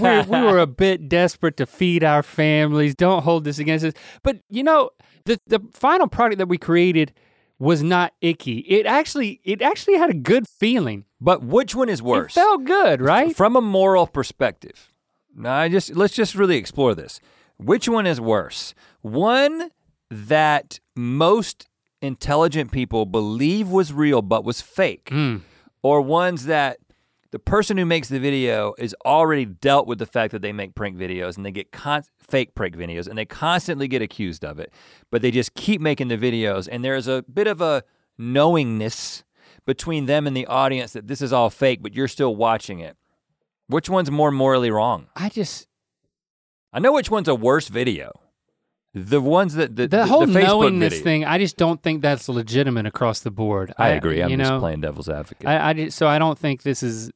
we, 0.00 0.20
we 0.22 0.40
were 0.40 0.58
a 0.58 0.66
bit 0.66 1.08
desperate 1.08 1.56
to 1.58 1.66
feed 1.66 2.02
our 2.02 2.24
families. 2.24 2.96
Don't 2.96 3.22
hold 3.22 3.44
this 3.44 3.60
against 3.60 3.84
us. 3.84 3.92
But 4.24 4.40
you 4.50 4.64
know, 4.64 4.90
the 5.26 5.38
the 5.46 5.60
final 5.72 6.08
product 6.08 6.38
that 6.38 6.48
we 6.48 6.58
created 6.58 7.12
was 7.60 7.84
not 7.84 8.14
icky. 8.20 8.58
It 8.66 8.84
actually 8.84 9.40
it 9.44 9.62
actually 9.62 9.96
had 9.96 10.10
a 10.10 10.14
good 10.14 10.48
feeling. 10.48 11.04
But 11.20 11.44
which 11.44 11.76
one 11.76 11.88
is 11.88 12.02
worse? 12.02 12.36
It 12.36 12.40
felt 12.40 12.64
good, 12.64 13.00
right? 13.00 13.34
From 13.36 13.54
a 13.54 13.60
moral 13.60 14.08
perspective. 14.08 14.91
I 15.44 15.68
just 15.68 15.94
let's 15.96 16.14
just 16.14 16.34
really 16.34 16.56
explore 16.56 16.94
this. 16.94 17.20
Which 17.58 17.88
one 17.88 18.06
is 18.06 18.20
worse? 18.20 18.74
One 19.02 19.70
that 20.10 20.80
most 20.96 21.68
intelligent 22.00 22.72
people 22.72 23.06
believe 23.06 23.68
was 23.68 23.92
real 23.92 24.22
but 24.22 24.44
was 24.44 24.60
fake, 24.60 25.06
Mm. 25.10 25.42
or 25.82 26.00
ones 26.00 26.46
that 26.46 26.78
the 27.30 27.38
person 27.38 27.78
who 27.78 27.86
makes 27.86 28.08
the 28.08 28.18
video 28.20 28.74
is 28.76 28.94
already 29.06 29.46
dealt 29.46 29.86
with 29.86 29.98
the 29.98 30.04
fact 30.06 30.32
that 30.32 30.42
they 30.42 30.52
make 30.52 30.74
prank 30.74 30.96
videos 30.98 31.36
and 31.36 31.46
they 31.46 31.50
get 31.52 31.72
con- 31.72 32.02
fake 32.18 32.54
prank 32.54 32.76
videos 32.76 33.06
and 33.08 33.16
they 33.16 33.24
constantly 33.24 33.88
get 33.88 34.02
accused 34.02 34.44
of 34.44 34.58
it, 34.58 34.70
but 35.10 35.22
they 35.22 35.30
just 35.30 35.54
keep 35.54 35.80
making 35.80 36.08
the 36.08 36.18
videos 36.18 36.68
and 36.70 36.84
there's 36.84 37.06
a 37.08 37.24
bit 37.32 37.46
of 37.46 37.62
a 37.62 37.82
knowingness 38.18 39.24
between 39.64 40.06
them 40.06 40.26
and 40.26 40.36
the 40.36 40.46
audience 40.46 40.92
that 40.92 41.06
this 41.06 41.22
is 41.22 41.32
all 41.32 41.48
fake, 41.50 41.82
but 41.82 41.94
you're 41.94 42.08
still 42.08 42.34
watching 42.34 42.80
it. 42.80 42.96
Which 43.68 43.88
one's 43.88 44.10
more 44.10 44.30
morally 44.30 44.70
wrong? 44.70 45.06
I 45.16 45.28
just 45.28 45.66
I 46.72 46.78
know 46.78 46.92
which 46.92 47.10
one's 47.10 47.28
a 47.28 47.34
worse 47.34 47.68
video. 47.68 48.12
The 48.94 49.20
ones 49.22 49.54
that 49.54 49.74
the, 49.74 49.88
the, 49.88 50.06
whole 50.06 50.26
the 50.26 50.38
Facebook 50.38 50.44
knowingness 50.44 50.92
video. 50.92 51.04
thing. 51.04 51.24
I 51.24 51.38
just 51.38 51.56
don't 51.56 51.82
think 51.82 52.02
that's 52.02 52.28
legitimate 52.28 52.86
across 52.86 53.20
the 53.20 53.30
board. 53.30 53.72
I 53.78 53.90
agree. 53.90 54.22
I'm 54.22 54.30
you 54.30 54.36
just 54.36 54.50
know, 54.50 54.58
playing 54.58 54.82
devil's 54.82 55.08
advocate. 55.08 55.48
I, 55.48 55.70
I 55.70 55.72
just, 55.72 55.96
so 55.96 56.06
I 56.06 56.18
don't 56.18 56.38
think 56.38 56.62
this 56.62 56.82
is 56.82 57.10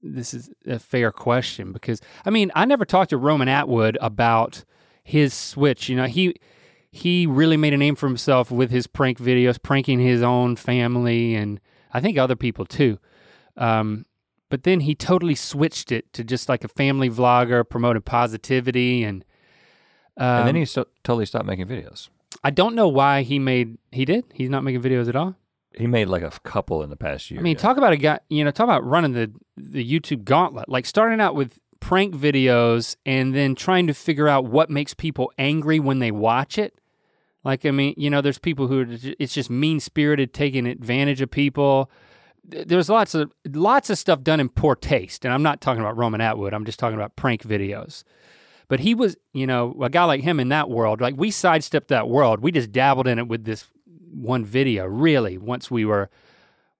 this 0.00 0.32
is 0.32 0.50
a 0.66 0.78
fair 0.78 1.12
question 1.12 1.72
because 1.72 2.00
I 2.24 2.30
mean 2.30 2.50
I 2.54 2.64
never 2.64 2.84
talked 2.84 3.10
to 3.10 3.18
Roman 3.18 3.48
Atwood 3.48 3.98
about 4.00 4.64
his 5.02 5.34
switch. 5.34 5.88
You 5.90 5.96
know 5.96 6.06
he 6.06 6.34
he 6.90 7.26
really 7.26 7.58
made 7.58 7.74
a 7.74 7.76
name 7.76 7.94
for 7.94 8.06
himself 8.06 8.50
with 8.50 8.70
his 8.70 8.86
prank 8.86 9.18
videos, 9.18 9.62
pranking 9.62 10.00
his 10.00 10.22
own 10.22 10.56
family 10.56 11.34
and 11.34 11.60
I 11.92 12.00
think 12.00 12.16
other 12.16 12.36
people 12.36 12.64
too. 12.64 12.98
Um, 13.58 14.06
but 14.48 14.62
then 14.62 14.80
he 14.80 14.94
totally 14.94 15.34
switched 15.34 15.92
it 15.92 16.12
to 16.12 16.24
just 16.24 16.48
like 16.48 16.64
a 16.64 16.68
family 16.68 17.10
vlogger, 17.10 17.68
promoted 17.68 18.04
positivity 18.04 19.04
and. 19.04 19.24
Um, 20.16 20.38
and 20.40 20.48
then 20.48 20.56
he 20.56 20.64
so, 20.64 20.86
totally 21.04 21.26
stopped 21.26 21.46
making 21.46 21.66
videos. 21.66 22.08
I 22.42 22.50
don't 22.50 22.74
know 22.74 22.88
why 22.88 23.22
he 23.22 23.38
made 23.38 23.78
he 23.92 24.04
did. 24.04 24.24
He's 24.34 24.50
not 24.50 24.64
making 24.64 24.82
videos 24.82 25.08
at 25.08 25.16
all. 25.16 25.36
He 25.76 25.86
made 25.86 26.08
like 26.08 26.22
a 26.22 26.30
couple 26.42 26.82
in 26.82 26.90
the 26.90 26.96
past 26.96 27.30
year. 27.30 27.38
I 27.38 27.42
mean, 27.42 27.54
yeah. 27.54 27.62
talk 27.62 27.76
about 27.76 27.92
a 27.92 27.96
guy, 27.96 28.18
you 28.28 28.44
know, 28.44 28.50
talk 28.50 28.64
about 28.64 28.84
running 28.84 29.12
the 29.12 29.30
the 29.56 29.84
YouTube 29.84 30.24
gauntlet, 30.24 30.68
like 30.68 30.86
starting 30.86 31.20
out 31.20 31.34
with 31.34 31.58
prank 31.80 32.14
videos 32.14 32.96
and 33.06 33.34
then 33.34 33.54
trying 33.54 33.86
to 33.86 33.94
figure 33.94 34.28
out 34.28 34.44
what 34.44 34.70
makes 34.70 34.94
people 34.94 35.32
angry 35.38 35.78
when 35.78 35.98
they 36.00 36.10
watch 36.10 36.58
it. 36.58 36.74
Like, 37.44 37.64
I 37.64 37.70
mean, 37.70 37.94
you 37.96 38.10
know, 38.10 38.20
there's 38.20 38.38
people 38.38 38.66
who 38.66 38.80
are, 38.80 38.86
it's 39.18 39.32
just 39.32 39.48
mean 39.48 39.80
spirited, 39.80 40.34
taking 40.34 40.66
advantage 40.66 41.20
of 41.20 41.30
people. 41.30 41.90
Th- 42.50 42.66
There's 42.66 42.88
lots 42.88 43.14
of 43.14 43.32
lots 43.46 43.90
of 43.90 43.98
stuff 43.98 44.22
done 44.22 44.40
in 44.40 44.48
poor 44.48 44.74
taste, 44.74 45.24
and 45.24 45.32
I'm 45.32 45.42
not 45.42 45.60
talking 45.60 45.80
about 45.80 45.96
Roman 45.96 46.20
Atwood. 46.20 46.54
I'm 46.54 46.64
just 46.64 46.78
talking 46.78 46.96
about 46.96 47.16
prank 47.16 47.42
videos. 47.42 48.04
But 48.68 48.80
he 48.80 48.94
was, 48.94 49.16
you 49.32 49.46
know, 49.46 49.74
a 49.82 49.88
guy 49.88 50.04
like 50.04 50.20
him 50.20 50.38
in 50.38 50.50
that 50.50 50.68
world. 50.68 51.00
Like 51.00 51.14
we 51.16 51.30
sidestepped 51.30 51.88
that 51.88 52.08
world. 52.08 52.40
We 52.40 52.52
just 52.52 52.70
dabbled 52.70 53.06
in 53.06 53.18
it 53.18 53.26
with 53.26 53.44
this 53.44 53.66
one 54.12 54.44
video. 54.44 54.84
Really, 54.86 55.38
once 55.38 55.70
we 55.70 55.84
were, 55.84 56.10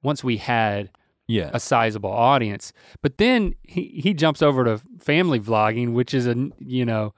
once 0.03 0.23
we 0.23 0.37
had 0.37 0.91
yeah. 1.29 1.51
a 1.53 1.61
sizable 1.61 2.11
audience. 2.11 2.73
But 3.03 3.19
then 3.19 3.55
he, 3.63 4.01
he 4.03 4.15
jumps 4.15 4.43
over 4.43 4.65
to 4.65 4.81
family 4.99 5.41
vlogging, 5.41 5.93
which 5.93 6.13
is 6.13 6.27
a 6.27 6.51
you 6.59 6.85
know 6.85 7.15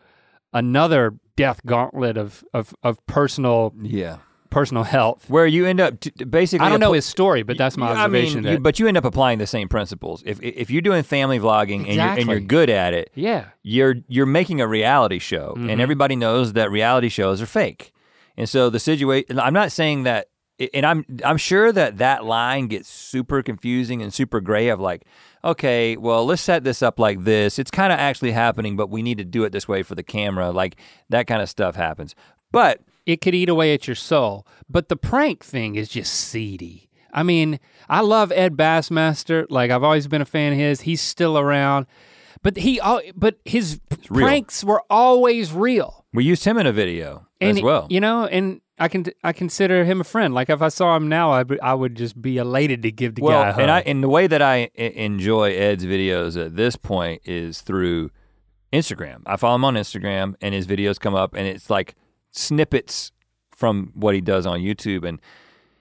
another 0.52 1.14
death 1.36 1.64
gauntlet 1.64 2.16
of 2.16 2.44
of 2.52 2.74
of 2.82 3.04
personal 3.06 3.74
yeah. 3.80 4.18
Personal 4.50 4.82
health. 4.82 5.24
Where 5.30 5.46
you 5.46 5.64
end 5.66 5.80
up 5.80 6.00
t- 6.00 6.10
basically. 6.24 6.66
I 6.66 6.68
don't 6.68 6.80
know 6.80 6.92
his 6.92 7.06
story, 7.06 7.42
but 7.42 7.56
that's 7.56 7.76
my 7.76 7.88
I 7.92 8.04
observation. 8.04 8.42
mean, 8.42 8.52
you- 8.54 8.58
but 8.58 8.78
you 8.78 8.86
end 8.88 8.96
up 8.96 9.04
applying 9.04 9.38
the 9.38 9.46
same 9.46 9.68
principles. 9.68 10.22
If 10.26 10.42
if 10.42 10.70
you're 10.70 10.82
doing 10.82 11.02
family 11.02 11.38
vlogging 11.38 11.86
and 11.86 11.94
you're 11.96 12.06
and 12.06 12.26
you're 12.28 12.40
good 12.40 12.68
at 12.70 12.92
it, 12.94 13.10
yeah, 13.14 13.46
you're 13.62 13.96
you're 14.08 14.26
making 14.26 14.60
a 14.60 14.66
reality 14.66 15.18
show, 15.18 15.54
Mhm. 15.56 15.70
and 15.70 15.80
everybody 15.80 16.16
knows 16.16 16.52
that 16.54 16.70
reality 16.70 17.08
shows 17.08 17.40
are 17.40 17.46
fake. 17.46 17.92
And 18.36 18.48
so 18.48 18.70
the 18.70 18.78
situation, 18.80 19.38
I'm 19.38 19.52
not 19.54 19.70
saying 19.72 20.04
that, 20.04 20.26
and 20.74 20.84
I'm 20.86 21.04
I'm 21.24 21.36
sure 21.36 21.72
that 21.72 21.98
that 21.98 22.24
line 22.24 22.66
gets 22.68 22.88
super 22.88 23.42
confusing 23.42 24.02
and 24.02 24.12
super 24.12 24.40
gray 24.40 24.68
of 24.68 24.80
like, 24.80 25.02
okay, 25.44 25.96
well 25.96 26.24
let's 26.26 26.42
set 26.42 26.64
this 26.64 26.82
up 26.82 26.98
like 26.98 27.24
this. 27.24 27.58
It's 27.58 27.70
kind 27.70 27.92
of 27.92 27.98
actually 27.98 28.32
happening, 28.32 28.76
but 28.76 28.90
we 28.90 29.02
need 29.02 29.18
to 29.18 29.24
do 29.24 29.44
it 29.44 29.52
this 29.52 29.66
way 29.68 29.82
for 29.82 29.94
the 29.94 30.02
camera. 30.02 30.50
Like 30.50 30.76
that 31.08 31.26
kind 31.26 31.40
of 31.42 31.48
stuff 31.48 31.76
happens. 31.76 32.14
But 32.52 32.80
it 33.10 33.20
could 33.20 33.34
eat 33.34 33.48
away 33.48 33.74
at 33.74 33.86
your 33.86 33.94
soul. 33.94 34.46
But 34.68 34.88
the 34.88 34.96
prank 34.96 35.44
thing 35.44 35.74
is 35.74 35.88
just 35.88 36.12
seedy. 36.12 36.88
I 37.12 37.22
mean, 37.22 37.58
I 37.88 38.00
love 38.00 38.32
Ed 38.32 38.56
Bassmaster. 38.56 39.46
Like 39.50 39.70
I've 39.70 39.82
always 39.82 40.06
been 40.06 40.22
a 40.22 40.26
fan 40.26 40.52
of 40.52 40.58
his. 40.58 40.82
He's 40.82 41.00
still 41.00 41.38
around, 41.38 41.86
but 42.42 42.56
he 42.56 42.80
but 43.14 43.38
his 43.44 43.80
pranks 44.04 44.62
were 44.62 44.82
always 44.88 45.52
real. 45.52 46.04
we 46.12 46.24
used 46.24 46.44
him 46.44 46.56
in 46.58 46.66
a 46.66 46.72
video 46.72 47.26
and 47.40 47.58
as 47.58 47.62
well. 47.62 47.86
You 47.90 48.00
know, 48.00 48.26
and 48.26 48.60
I 48.78 48.88
can 48.88 49.06
I 49.22 49.32
consider 49.32 49.84
him 49.84 50.00
a 50.00 50.04
friend. 50.04 50.32
Like 50.34 50.48
if 50.50 50.62
I 50.62 50.68
saw 50.68 50.96
him 50.96 51.08
now, 51.08 51.32
I, 51.32 51.44
I 51.62 51.74
would 51.74 51.96
just 51.96 52.20
be 52.20 52.38
elated 52.38 52.82
to 52.82 52.92
give 52.92 53.14
the 53.14 53.22
well, 53.22 53.42
guy 53.42 53.48
a 53.48 53.52
hug. 53.52 53.62
and 53.62 53.70
I 53.70 53.80
and 53.80 54.02
the 54.02 54.08
way 54.08 54.26
that 54.26 54.40
I 54.40 54.70
enjoy 54.76 55.52
Ed's 55.52 55.84
videos 55.84 56.40
at 56.40 56.56
this 56.56 56.76
point 56.76 57.22
is 57.24 57.60
through 57.60 58.10
Instagram. 58.72 59.22
I 59.26 59.36
follow 59.36 59.56
him 59.56 59.64
on 59.64 59.74
Instagram, 59.74 60.34
and 60.40 60.54
his 60.54 60.66
videos 60.66 60.98
come 60.98 61.14
up, 61.14 61.34
and 61.34 61.46
it's 61.46 61.68
like 61.68 61.94
snippets 62.30 63.12
from 63.50 63.92
what 63.94 64.14
he 64.14 64.20
does 64.20 64.46
on 64.46 64.60
YouTube, 64.60 65.06
and 65.06 65.20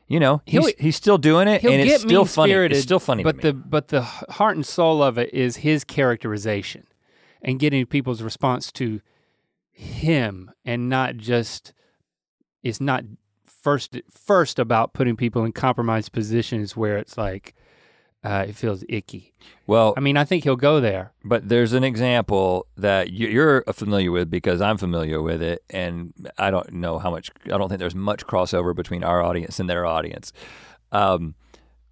you 0.08 0.20
know 0.20 0.41
he's 0.45 0.66
He'll- 0.66 0.74
he's 0.80 0.95
still 0.95 1.18
doing 1.18 1.47
it, 1.47 1.62
and 1.72 1.82
it's 1.82 1.91
still 2.02 2.26
funny. 2.26 2.52
It's 2.78 2.84
still 2.84 3.00
funny, 3.00 3.24
but 3.24 3.41
the 3.41 3.54
but 3.54 3.88
the 3.89 4.02
heart 4.02 4.56
and 4.56 4.66
soul 4.66 5.02
of 5.04 5.18
it 5.18 5.34
is 5.34 5.58
his 5.58 5.84
characterization 5.84 6.86
and 7.41 7.60
getting 7.60 7.86
people's 7.86 8.22
response 8.22 8.72
to 8.74 9.02
him, 9.72 10.52
and 10.66 10.89
not 10.89 11.18
just 11.18 11.74
it's 12.64 12.82
not 12.82 13.04
first 13.45 13.97
first 14.12 14.60
about 14.60 14.93
putting 14.93 15.16
people 15.16 15.43
in 15.45 15.52
compromised 15.52 16.12
positions 16.12 16.76
where 16.76 16.97
it's 16.97 17.18
like 17.18 17.56
uh, 18.24 18.45
it 18.47 18.55
feels 18.55 18.84
icky. 18.89 19.34
well, 19.67 19.93
I 19.95 19.99
mean, 20.01 20.17
I 20.17 20.26
think 20.26 20.43
he'll 20.43 20.55
go 20.55 20.80
there. 20.82 21.11
But 21.24 21.47
there's 21.47 21.74
an 21.74 21.84
example 21.84 22.65
that 22.78 23.11
you- 23.11 23.28
you're 23.30 23.63
familiar 23.74 24.11
with 24.11 24.30
because 24.30 24.61
I'm 24.61 24.78
familiar 24.78 25.22
with 25.22 25.41
it, 25.41 25.63
and 25.70 26.13
I 26.38 26.51
don't 26.51 26.74
know 26.74 26.99
how 26.99 27.11
much. 27.11 27.32
I 27.45 27.57
don't 27.57 27.70
think 27.70 27.80
there's 27.80 27.95
much 27.95 28.26
crossover 28.28 28.76
between 28.76 29.03
our 29.03 29.22
audience 29.24 29.59
and 29.59 29.70
their 29.70 29.86
audience. 29.86 30.34
Um, 30.91 31.36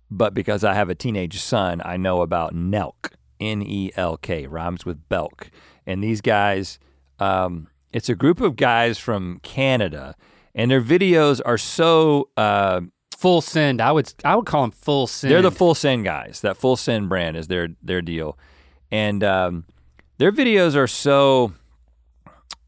but 0.09 0.33
because 0.33 0.63
I 0.63 0.73
have 0.73 0.89
a 0.89 0.95
teenage 0.95 1.39
son, 1.39 1.81
I 1.85 1.97
know 1.97 2.21
about 2.21 2.53
Nelk, 2.55 3.11
N 3.39 3.61
E 3.61 3.91
L 3.95 4.17
K, 4.17 4.47
rhymes 4.47 4.85
with 4.85 5.07
Belk, 5.09 5.49
and 5.85 6.03
these 6.03 6.21
guys. 6.21 6.79
Um, 7.19 7.67
it's 7.93 8.09
a 8.09 8.15
group 8.15 8.41
of 8.41 8.55
guys 8.55 8.97
from 8.97 9.39
Canada, 9.43 10.15
and 10.53 10.69
their 10.71 10.81
videos 10.81 11.39
are 11.45 11.57
so. 11.57 12.29
Uh, 12.35 12.81
Full 13.17 13.41
send. 13.41 13.81
I 13.81 13.91
would 13.91 14.13
I 14.23 14.35
would 14.35 14.45
call 14.45 14.61
them 14.61 14.71
full 14.71 15.07
send. 15.07 15.31
they're 15.33 15.41
the 15.41 15.51
full 15.51 15.73
send 15.73 16.05
guys. 16.05 16.41
That 16.41 16.55
full 16.55 16.75
send 16.75 17.09
brand 17.09 17.35
is 17.35 17.47
their 17.47 17.69
their 17.81 18.01
deal, 18.01 18.37
and 18.91 19.23
um, 19.23 19.65
their 20.19 20.31
videos 20.31 20.75
are 20.75 20.87
so. 20.87 21.53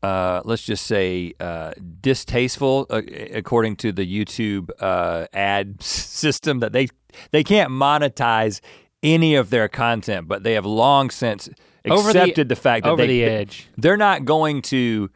Uh, 0.01 0.41
let's 0.45 0.63
just 0.63 0.87
say 0.87 1.33
uh, 1.41 1.73
distasteful, 2.01 2.87
uh, 2.89 3.01
according 3.33 3.75
to 3.75 3.91
the 3.91 4.07
YouTube 4.07 4.69
uh, 4.79 5.27
ad 5.33 5.83
system, 5.83 6.59
that 6.61 6.71
they 6.71 6.87
they 7.31 7.43
can't 7.43 7.69
monetize 7.69 8.61
any 9.03 9.35
of 9.35 9.49
their 9.49 9.67
content, 9.67 10.27
but 10.27 10.43
they 10.43 10.53
have 10.53 10.65
long 10.65 11.09
since 11.09 11.49
Over 11.87 12.11
the- 12.13 12.21
accepted 12.21 12.49
the, 12.49 12.55
fact 12.55 12.85
that 12.85 12.91
over 12.91 13.01
they, 13.05 13.07
the 13.07 13.23
edge. 13.25 13.67
they're 13.77 13.97
not 13.97 14.25
going 14.25 14.61
to 14.63 15.09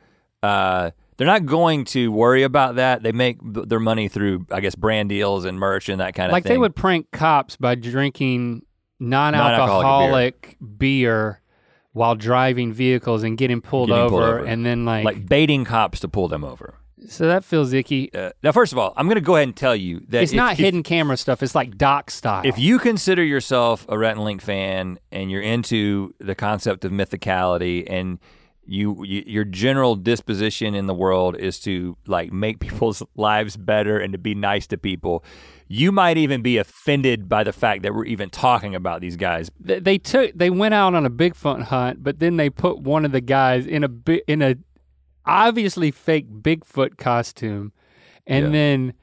uh, 0.44 0.92
they're 1.18 1.28
not 1.28 1.46
going 1.46 1.86
to 1.86 2.12
worry 2.12 2.44
about 2.44 2.76
that. 2.76 3.04
They 3.04 3.12
make 3.12 3.40
th- 3.54 3.68
their 3.68 3.80
money 3.80 4.08
through, 4.08 4.46
I 4.52 4.60
guess, 4.62 4.76
brand 4.76 5.10
deals 5.10 5.46
and 5.46 5.60
merch 5.60 5.90
and 5.90 6.00
that 6.02 6.16
kind 6.16 6.28
of 6.28 6.34
like 6.34 6.44
thing. 6.44 6.50
Like 6.52 6.56
they 6.56 6.58
would 6.60 6.76
prank 6.76 7.12
cops 7.12 7.56
by 7.56 7.76
drinking 7.76 8.64
non-alcoholic, 9.00 10.58
beer 10.78 11.42
while 11.92 12.16
driving 12.16 12.74
vehicles 12.74 13.24
and 13.24 13.38
getting 13.38 13.62
pulled, 13.62 13.90
Getting 13.90 14.04
over, 14.04 14.10
pulled 14.10 14.24
over. 14.24 14.46
and 14.46 14.66
then 14.66 14.86
like, 14.86 15.06
like 15.06 15.28
baiting 15.28 15.64
cops 15.66 16.00
to 16.00 16.08
pull 16.08 16.28
them 16.28 16.44
over. 16.44 16.76
so 17.08 17.28
that 17.28 17.44
feels 17.44 17.72
icky. 17.74 18.12
Uh, 18.14 18.32
now, 18.42 18.52
first 18.52 18.72
of 18.72 18.80
all, 18.80 18.94
I'm 18.98 19.06
going 19.06 19.16
to 19.16 19.22
go 19.22 19.36
ahead 19.36 19.48
and 19.48 19.56
tell 19.56 19.76
you 19.76 20.00
that 20.10 20.24
it's 20.24 20.32
if- 20.32 20.36
not 20.38 20.54
if- 20.54 20.60
hidden 20.60 20.82
camera 20.84 21.18
stuff. 21.18 21.44
It's 21.44 21.54
like 21.56 21.78
doc 21.78 22.10
style. 22.10 22.42
If 22.46 22.58
you 22.58 22.80
consider 22.80 23.24
yourself 23.24 23.86
a 23.90 23.98
Rhett 23.98 24.16
and 24.16 24.24
Link 24.24 24.42
fan 24.42 24.98
and 25.12 25.30
you're 25.30 25.42
into 25.42 26.14
the 26.20 26.34
concept 26.36 26.84
of 26.86 26.92
mythicality 26.92 27.86
and 27.88 28.20
you, 28.66 29.04
you 29.04 29.24
your 29.26 29.44
general 29.44 29.96
disposition 29.96 30.74
in 30.76 30.88
the 30.88 30.94
world 30.94 31.36
is 31.38 31.60
to 31.62 31.98
like 32.08 32.32
make 32.32 32.60
people's 32.68 33.04
lives 33.16 33.58
better 33.58 34.00
and 34.00 34.14
to 34.14 34.18
be 34.20 34.34
nice 34.36 34.68
to 34.68 34.78
people, 34.78 35.24
you 35.68 35.92
might 35.92 36.18
even 36.18 36.42
be 36.42 36.58
offended 36.58 37.28
by 37.28 37.44
the 37.44 37.54
fact 37.54 37.84
that 37.84 37.94
we're 37.94 38.06
even 38.06 38.30
talking 38.30 38.74
about 38.76 39.02
these 39.02 39.16
guys. 39.18 39.50
they, 39.60 39.80
they 39.80 39.98
took 39.98 40.32
they 40.36 40.50
went 40.50 40.74
out 40.74 40.94
on 40.96 41.06
a 41.06 41.10
Bigfoot 41.10 41.64
hunt, 41.64 42.04
but 42.04 42.20
then 42.20 42.38
they 42.38 42.50
put 42.50 42.80
one 42.80 43.06
of 43.06 43.12
the 43.12 43.22
guys 43.22 43.66
in 43.66 43.84
a 43.84 43.90
in 44.28 44.42
a 44.42 44.56
obviously 45.26 45.90
fake 45.92 46.30
Bigfoot 46.30 46.98
costume, 46.98 47.72
and 48.28 48.46
Yeah. 48.48 48.52
then 48.52 48.94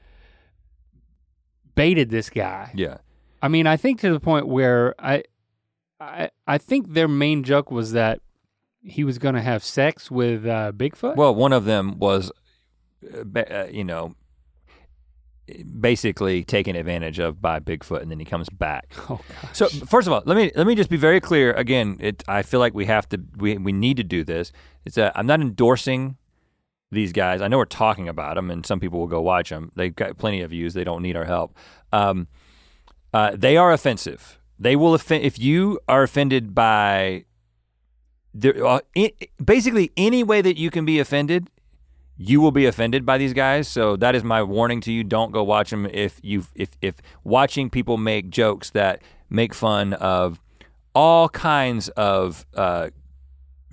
baited 1.75 2.09
this 2.09 2.29
guy. 2.29 2.71
Yeah. 2.75 2.97
I 3.41 3.47
mean, 3.47 3.65
I 3.65 3.77
think 3.77 3.99
to 4.01 4.11
the 4.13 4.19
point 4.19 4.47
where 4.47 4.93
I, 4.99 5.23
I, 5.99 6.29
I 6.45 6.57
think 6.57 6.93
their 6.93 7.07
main 7.07 7.43
joke 7.43 7.71
was 7.71 7.93
that 7.93 8.19
he 8.83 9.03
was 9.03 9.17
going 9.17 9.35
to 9.35 9.41
have 9.41 9.63
sex 9.63 10.09
with 10.09 10.45
uh, 10.45 10.71
Bigfoot. 10.75 11.15
Well, 11.15 11.35
one 11.35 11.53
of 11.53 11.65
them 11.65 11.99
was, 11.99 12.31
uh, 13.13 13.39
uh, 13.39 13.67
you 13.71 13.83
know, 13.83 14.15
basically 15.79 16.43
taken 16.43 16.75
advantage 16.75 17.19
of 17.19 17.41
by 17.41 17.59
Bigfoot, 17.59 18.01
and 18.01 18.11
then 18.11 18.19
he 18.19 18.25
comes 18.25 18.49
back. 18.49 18.93
oh 19.09 19.19
gosh. 19.41 19.57
So 19.57 19.67
first 19.67 20.07
of 20.07 20.13
all, 20.13 20.23
let 20.25 20.37
me 20.37 20.51
let 20.55 20.67
me 20.67 20.75
just 20.75 20.89
be 20.89 20.97
very 20.97 21.19
clear. 21.19 21.53
Again, 21.53 21.97
it 21.99 22.23
I 22.27 22.41
feel 22.41 22.59
like 22.59 22.73
we 22.73 22.85
have 22.85 23.07
to 23.09 23.21
we 23.37 23.57
we 23.57 23.71
need 23.71 23.97
to 23.97 24.03
do 24.03 24.23
this. 24.23 24.51
It's 24.85 24.95
that 24.95 25.11
I'm 25.15 25.27
not 25.27 25.41
endorsing 25.41 26.17
these 26.91 27.13
guys. 27.13 27.41
I 27.41 27.47
know 27.47 27.57
we're 27.57 27.65
talking 27.65 28.07
about 28.07 28.35
them, 28.35 28.51
and 28.51 28.65
some 28.65 28.79
people 28.79 28.99
will 28.99 29.07
go 29.07 29.21
watch 29.21 29.49
them. 29.49 29.71
They've 29.75 29.95
got 29.95 30.17
plenty 30.17 30.41
of 30.41 30.49
views. 30.49 30.73
They 30.73 30.83
don't 30.83 31.01
need 31.01 31.15
our 31.15 31.25
help. 31.25 31.55
Um, 31.91 32.27
uh, 33.13 33.35
they 33.35 33.57
are 33.57 33.71
offensive. 33.71 34.39
They 34.59 34.75
will 34.75 34.93
offend 34.93 35.23
if 35.23 35.39
you 35.39 35.79
are 35.87 36.03
offended 36.03 36.53
by. 36.53 37.25
There, 38.33 38.65
uh, 38.65 38.79
i 38.95 39.11
basically, 39.43 39.91
any 39.97 40.23
way 40.23 40.41
that 40.41 40.57
you 40.57 40.69
can 40.71 40.85
be 40.85 40.99
offended, 40.99 41.49
you 42.17 42.39
will 42.39 42.51
be 42.51 42.65
offended 42.65 43.05
by 43.05 43.17
these 43.17 43.33
guys. 43.33 43.67
So 43.67 43.95
that 43.97 44.15
is 44.15 44.23
my 44.23 44.41
warning 44.43 44.79
to 44.81 44.91
you. 44.91 45.03
Don't 45.03 45.31
go 45.31 45.43
watch 45.43 45.69
them 45.71 45.85
if 45.87 46.19
you 46.23 46.45
if 46.55 46.69
if 46.81 46.95
watching 47.23 47.69
people 47.69 47.97
make 47.97 48.29
jokes 48.29 48.69
that 48.71 49.01
make 49.29 49.53
fun 49.53 49.93
of 49.93 50.39
all 50.95 51.27
kinds 51.29 51.89
of 51.89 52.45
uh, 52.55 52.89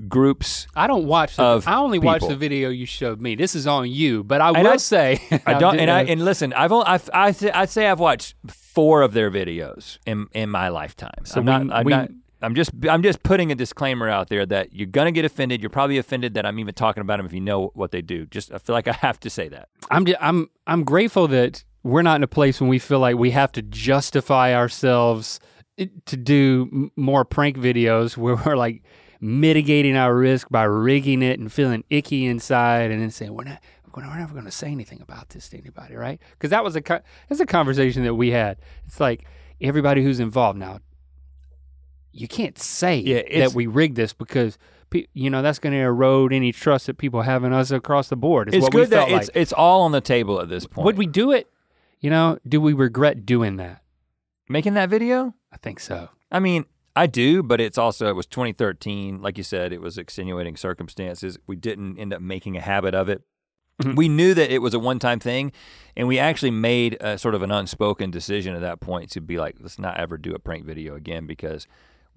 groups. 0.09 0.67
I 0.75 0.87
don't 0.87 1.07
watch. 1.07 1.37
The, 1.37 1.43
of 1.45 1.69
I 1.69 1.77
only 1.77 1.99
watch 1.99 2.27
the 2.27 2.37
video 2.37 2.71
you 2.71 2.87
showed 2.87 3.21
me. 3.21 3.35
This 3.35 3.55
is 3.55 3.67
on 3.67 3.91
you, 3.91 4.25
but 4.25 4.41
I 4.41 4.49
And 4.51 4.63
will 4.63 4.73
I- 4.75 4.77
say 4.77 5.21
I 5.47 5.59
don't 5.59 5.79
and 5.79 5.91
I 5.91 6.03
and 6.05 6.25
listen. 6.25 6.53
I've 6.53 6.73
only 6.73 6.87
I've, 6.87 7.09
I 7.13 7.33
th- 7.33 7.53
I'd 7.55 7.71
say 7.71 7.87
I've 7.89 8.01
watched 8.01 8.35
four 8.49 9.03
of 9.03 9.13
their 9.13 9.31
videos 9.31 9.99
in 10.07 10.27
in 10.33 10.51
my 10.51 10.69
lifetime. 10.69 11.25
So 11.25 11.41
I'm 11.41 11.45
not. 11.47 11.63
we- 11.65 11.73
I'm 11.73 11.85
we- 11.85 11.93
not. 11.93 12.09
I'm 12.41 12.55
just 12.55 12.71
I'm 12.89 13.03
just 13.03 13.23
putting 13.23 13.51
a 13.51 13.55
disclaimer 13.55 14.09
out 14.09 14.29
there 14.29 14.47
that 14.47 14.73
you're 14.73 14.87
gonna 14.87 15.13
get 15.13 15.25
offended. 15.25 15.61
You're 15.61 15.71
probably 15.71 15.99
offended 15.99 16.35
that 16.35 16.47
I'm 16.47 16.59
even 16.59 16.75
talking 16.75 17.01
about 17.01 17.19
them 17.19 17.27
if 17.27 17.33
you 17.33 17.41
know 17.41 17.71
what 17.75 17.91
they 17.91 18.03
do. 18.03 18.27
Just 18.27 18.53
I 18.53 18.59
feel 18.59 18.75
like 18.75 18.89
I 18.89 18.93
have 18.93 19.19
to 19.21 19.31
say 19.31 19.49
that. 19.49 19.69
I'm 19.91 20.07
ju- 20.07 20.17
I'm 20.21 20.49
I'm 20.67 20.85
grateful 20.85 21.29
that 21.29 21.65
we're 21.83 22.03
not 22.03 22.17
in 22.17 22.23
a 22.23 22.29
place 22.29 22.61
when 22.61 22.69
we 22.69 22.79
feel 22.79 23.01
like 23.01 23.17
we 23.17 23.31
have 23.31 23.53
to 23.53 23.63
justify 23.63 24.55
ourselves 24.55 25.41
eh, 25.79 25.87
to 26.07 26.17
do 26.17 26.91
more 26.97 27.25
prank 27.25 27.57
videos 27.57 28.17
where 28.17 28.37
we're 28.37 28.57
like 28.57 28.83
mitigating 29.21 29.97
our 29.97 30.15
risk 30.15 30.49
by 30.49 30.63
rigging 30.63 31.23
it 31.23 31.41
and 31.41 31.53
feeling 31.53 31.83
icky 31.91 32.25
inside 32.25 32.93
and 32.93 33.03
then 33.03 33.11
saying 33.11 33.35
we're 33.35 33.43
not 33.43 33.59
we're 34.07 34.19
never 34.19 34.33
going 34.33 34.45
to 34.45 34.51
say 34.51 34.69
anything 34.69 35.01
about 35.01 35.31
this 35.31 35.49
to 35.49 35.59
anybody, 35.59 35.95
right? 35.95 36.21
Because 36.33 36.51
that 36.51 36.63
was 36.63 36.77
a 36.77 36.83
that's 37.29 37.41
a 37.41 37.47
conversation 37.47 38.05
that 38.05 38.15
we 38.15 38.31
had. 38.31 38.59
It's 38.87 39.01
like 39.01 39.25
everybody 39.61 40.03
who's 40.03 40.21
involved 40.21 40.59
now. 40.59 40.81
You 42.13 42.29
can't 42.29 42.59
say 42.59 42.99
Yeah, 42.99 43.41
that 43.41 43.55
we 43.55 43.67
rigged 43.67 43.97
this 43.97 44.13
because 44.13 44.59
you 45.13 45.29
know 45.29 45.43
that's 45.43 45.59
going 45.59 45.75
to 45.75 45.79
erode 45.81 46.33
any 46.33 46.51
trust 46.53 46.87
that 46.87 46.97
people 46.99 47.23
have 47.23 47.45
in 47.45 47.53
us 47.53 47.71
across 47.71 48.09
the 48.09 48.17
board. 48.17 48.49
is 48.49 48.55
It's 48.55 48.63
what 48.65 48.73
good 48.73 48.91
that 48.91 49.09
it's 49.11 49.29
like. 49.29 49.37
it's 49.37 49.53
all 49.53 49.83
on 49.83 49.93
the 49.93 50.01
table 50.01 50.41
at 50.41 50.49
this 50.49 50.67
point. 50.67 50.87
Would 50.87 50.99
we 50.99 51.07
do 51.07 51.31
it? 51.33 51.47
You 52.01 52.11
know, 52.11 52.39
do 52.49 52.61
we 52.61 52.73
regret 52.73 53.27
doing 53.27 53.57
that? 53.57 53.83
making 54.51 54.73
that 54.75 54.89
video? 54.89 55.35
I 55.53 55.59
think 55.59 55.79
so. 55.79 56.09
I 56.33 56.41
mean, 56.41 56.65
I 56.97 57.07
do, 57.07 57.43
but 57.43 57.61
it's 57.61 57.77
also 57.77 58.09
it 58.09 58.17
was 58.17 58.25
2013. 58.27 59.21
Like 59.21 59.37
you 59.37 59.45
said, 59.45 59.75
it 59.75 59.81
was 59.83 59.99
extenuating 59.99 60.57
circumstances. 60.57 61.39
We 61.47 61.55
didn't 61.55 61.99
end 61.99 62.15
up 62.15 62.23
making 62.23 62.57
a 62.57 62.63
habit 62.63 62.95
of 62.95 63.11
it. 63.11 63.21
Mhm. 63.83 63.95
We 63.95 64.09
knew 64.09 64.33
that 64.35 64.51
it 64.51 64.61
was 64.63 64.73
a 64.75 64.79
one-time 64.79 65.21
thing, 65.21 65.53
and 65.97 66.09
we 66.09 66.19
actually 66.19 66.51
made 66.51 66.97
a, 67.01 67.19
sort 67.19 67.35
of 67.35 67.43
an 67.43 67.51
unspoken 67.53 68.11
decision 68.11 68.55
at 68.55 68.63
that 68.63 68.81
point 68.81 69.11
to 69.11 69.21
be 69.21 69.39
like, 69.39 69.57
let's 69.61 69.79
not 69.79 69.99
ever 69.99 70.17
do 70.17 70.35
a 70.35 70.39
prank 70.39 70.65
video 70.65 70.95
again 70.97 71.27
because 71.27 71.67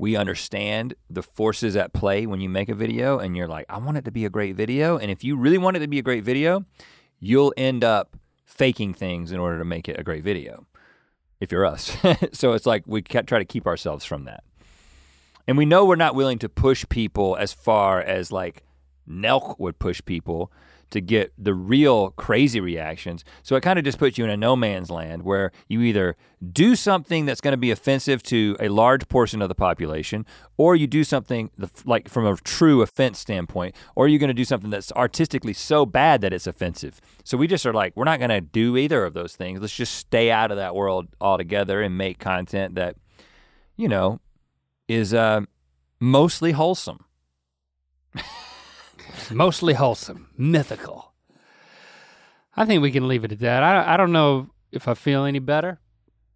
we 0.01 0.15
understand 0.15 0.95
the 1.11 1.21
forces 1.21 1.75
at 1.75 1.93
play 1.93 2.25
when 2.25 2.41
you 2.41 2.49
make 2.49 2.69
a 2.69 2.73
video, 2.73 3.19
and 3.19 3.37
you're 3.37 3.47
like, 3.47 3.67
I 3.69 3.77
want 3.77 3.97
it 3.97 4.05
to 4.05 4.11
be 4.11 4.25
a 4.25 4.31
great 4.31 4.55
video, 4.55 4.97
and 4.97 5.11
if 5.11 5.23
you 5.23 5.35
really 5.35 5.59
want 5.59 5.77
it 5.77 5.81
to 5.81 5.87
be 5.87 5.99
a 5.99 6.01
great 6.01 6.23
video, 6.23 6.65
you'll 7.19 7.53
end 7.55 7.83
up 7.83 8.17
faking 8.43 8.95
things 8.95 9.31
in 9.31 9.39
order 9.39 9.59
to 9.59 9.63
make 9.63 9.87
it 9.87 9.99
a 9.99 10.03
great 10.03 10.23
video 10.23 10.65
if 11.39 11.51
you're 11.51 11.67
us. 11.67 11.95
so 12.33 12.53
it's 12.53 12.65
like 12.65 12.81
we 12.87 13.03
try 13.03 13.37
to 13.37 13.45
keep 13.45 13.67
ourselves 13.67 14.03
from 14.03 14.25
that. 14.25 14.43
And 15.47 15.55
we 15.55 15.65
know 15.65 15.85
we're 15.85 15.95
not 15.95 16.15
willing 16.15 16.39
to 16.39 16.49
push 16.49 16.83
people 16.89 17.35
as 17.35 17.53
far 17.53 18.01
as 18.01 18.31
like 18.31 18.63
Nelk 19.07 19.59
would 19.59 19.77
push 19.77 20.01
people 20.03 20.51
to 20.91 21.01
get 21.01 21.33
the 21.37 21.53
real 21.53 22.11
crazy 22.11 22.59
reactions. 22.59 23.23
So 23.43 23.55
it 23.55 23.61
kind 23.61 23.79
of 23.79 23.85
just 23.85 23.97
puts 23.97 24.17
you 24.17 24.23
in 24.23 24.29
a 24.29 24.37
no 24.37 24.55
man's 24.55 24.91
land 24.91 25.23
where 25.23 25.51
you 25.67 25.81
either 25.81 26.15
do 26.51 26.75
something 26.75 27.25
that's 27.25 27.41
going 27.41 27.53
to 27.53 27.57
be 27.57 27.71
offensive 27.71 28.21
to 28.23 28.55
a 28.59 28.69
large 28.69 29.07
portion 29.07 29.41
of 29.41 29.49
the 29.49 29.55
population, 29.55 30.25
or 30.57 30.75
you 30.75 30.87
do 30.87 31.03
something 31.03 31.49
like 31.85 32.09
from 32.09 32.25
a 32.25 32.35
true 32.37 32.81
offense 32.81 33.19
standpoint, 33.19 33.75
or 33.95 34.07
you're 34.07 34.19
going 34.19 34.27
to 34.27 34.33
do 34.33 34.45
something 34.45 34.69
that's 34.69 34.91
artistically 34.93 35.53
so 35.53 35.85
bad 35.85 36.21
that 36.21 36.33
it's 36.33 36.47
offensive. 36.47 36.99
So 37.23 37.37
we 37.37 37.47
just 37.47 37.65
are 37.65 37.73
like, 37.73 37.95
we're 37.95 38.05
not 38.05 38.19
going 38.19 38.29
to 38.29 38.41
do 38.41 38.77
either 38.77 39.05
of 39.05 39.13
those 39.13 39.35
things. 39.35 39.61
Let's 39.61 39.75
just 39.75 39.95
stay 39.95 40.31
out 40.31 40.51
of 40.51 40.57
that 40.57 40.75
world 40.75 41.07
altogether 41.19 41.81
and 41.81 41.97
make 41.97 42.19
content 42.19 42.75
that, 42.75 42.95
you 43.77 43.87
know, 43.87 44.19
is 44.87 45.13
uh, 45.13 45.41
mostly 45.99 46.51
wholesome. 46.51 47.05
Mostly 49.31 49.73
wholesome, 49.73 50.29
mythical. 50.37 51.13
I 52.55 52.65
think 52.65 52.81
we 52.81 52.91
can 52.91 53.07
leave 53.07 53.23
it 53.23 53.31
at 53.31 53.39
that. 53.39 53.63
I, 53.63 53.93
I 53.93 53.97
don't 53.97 54.11
know 54.11 54.49
if 54.71 54.87
I 54.87 54.93
feel 54.93 55.25
any 55.25 55.39
better, 55.39 55.79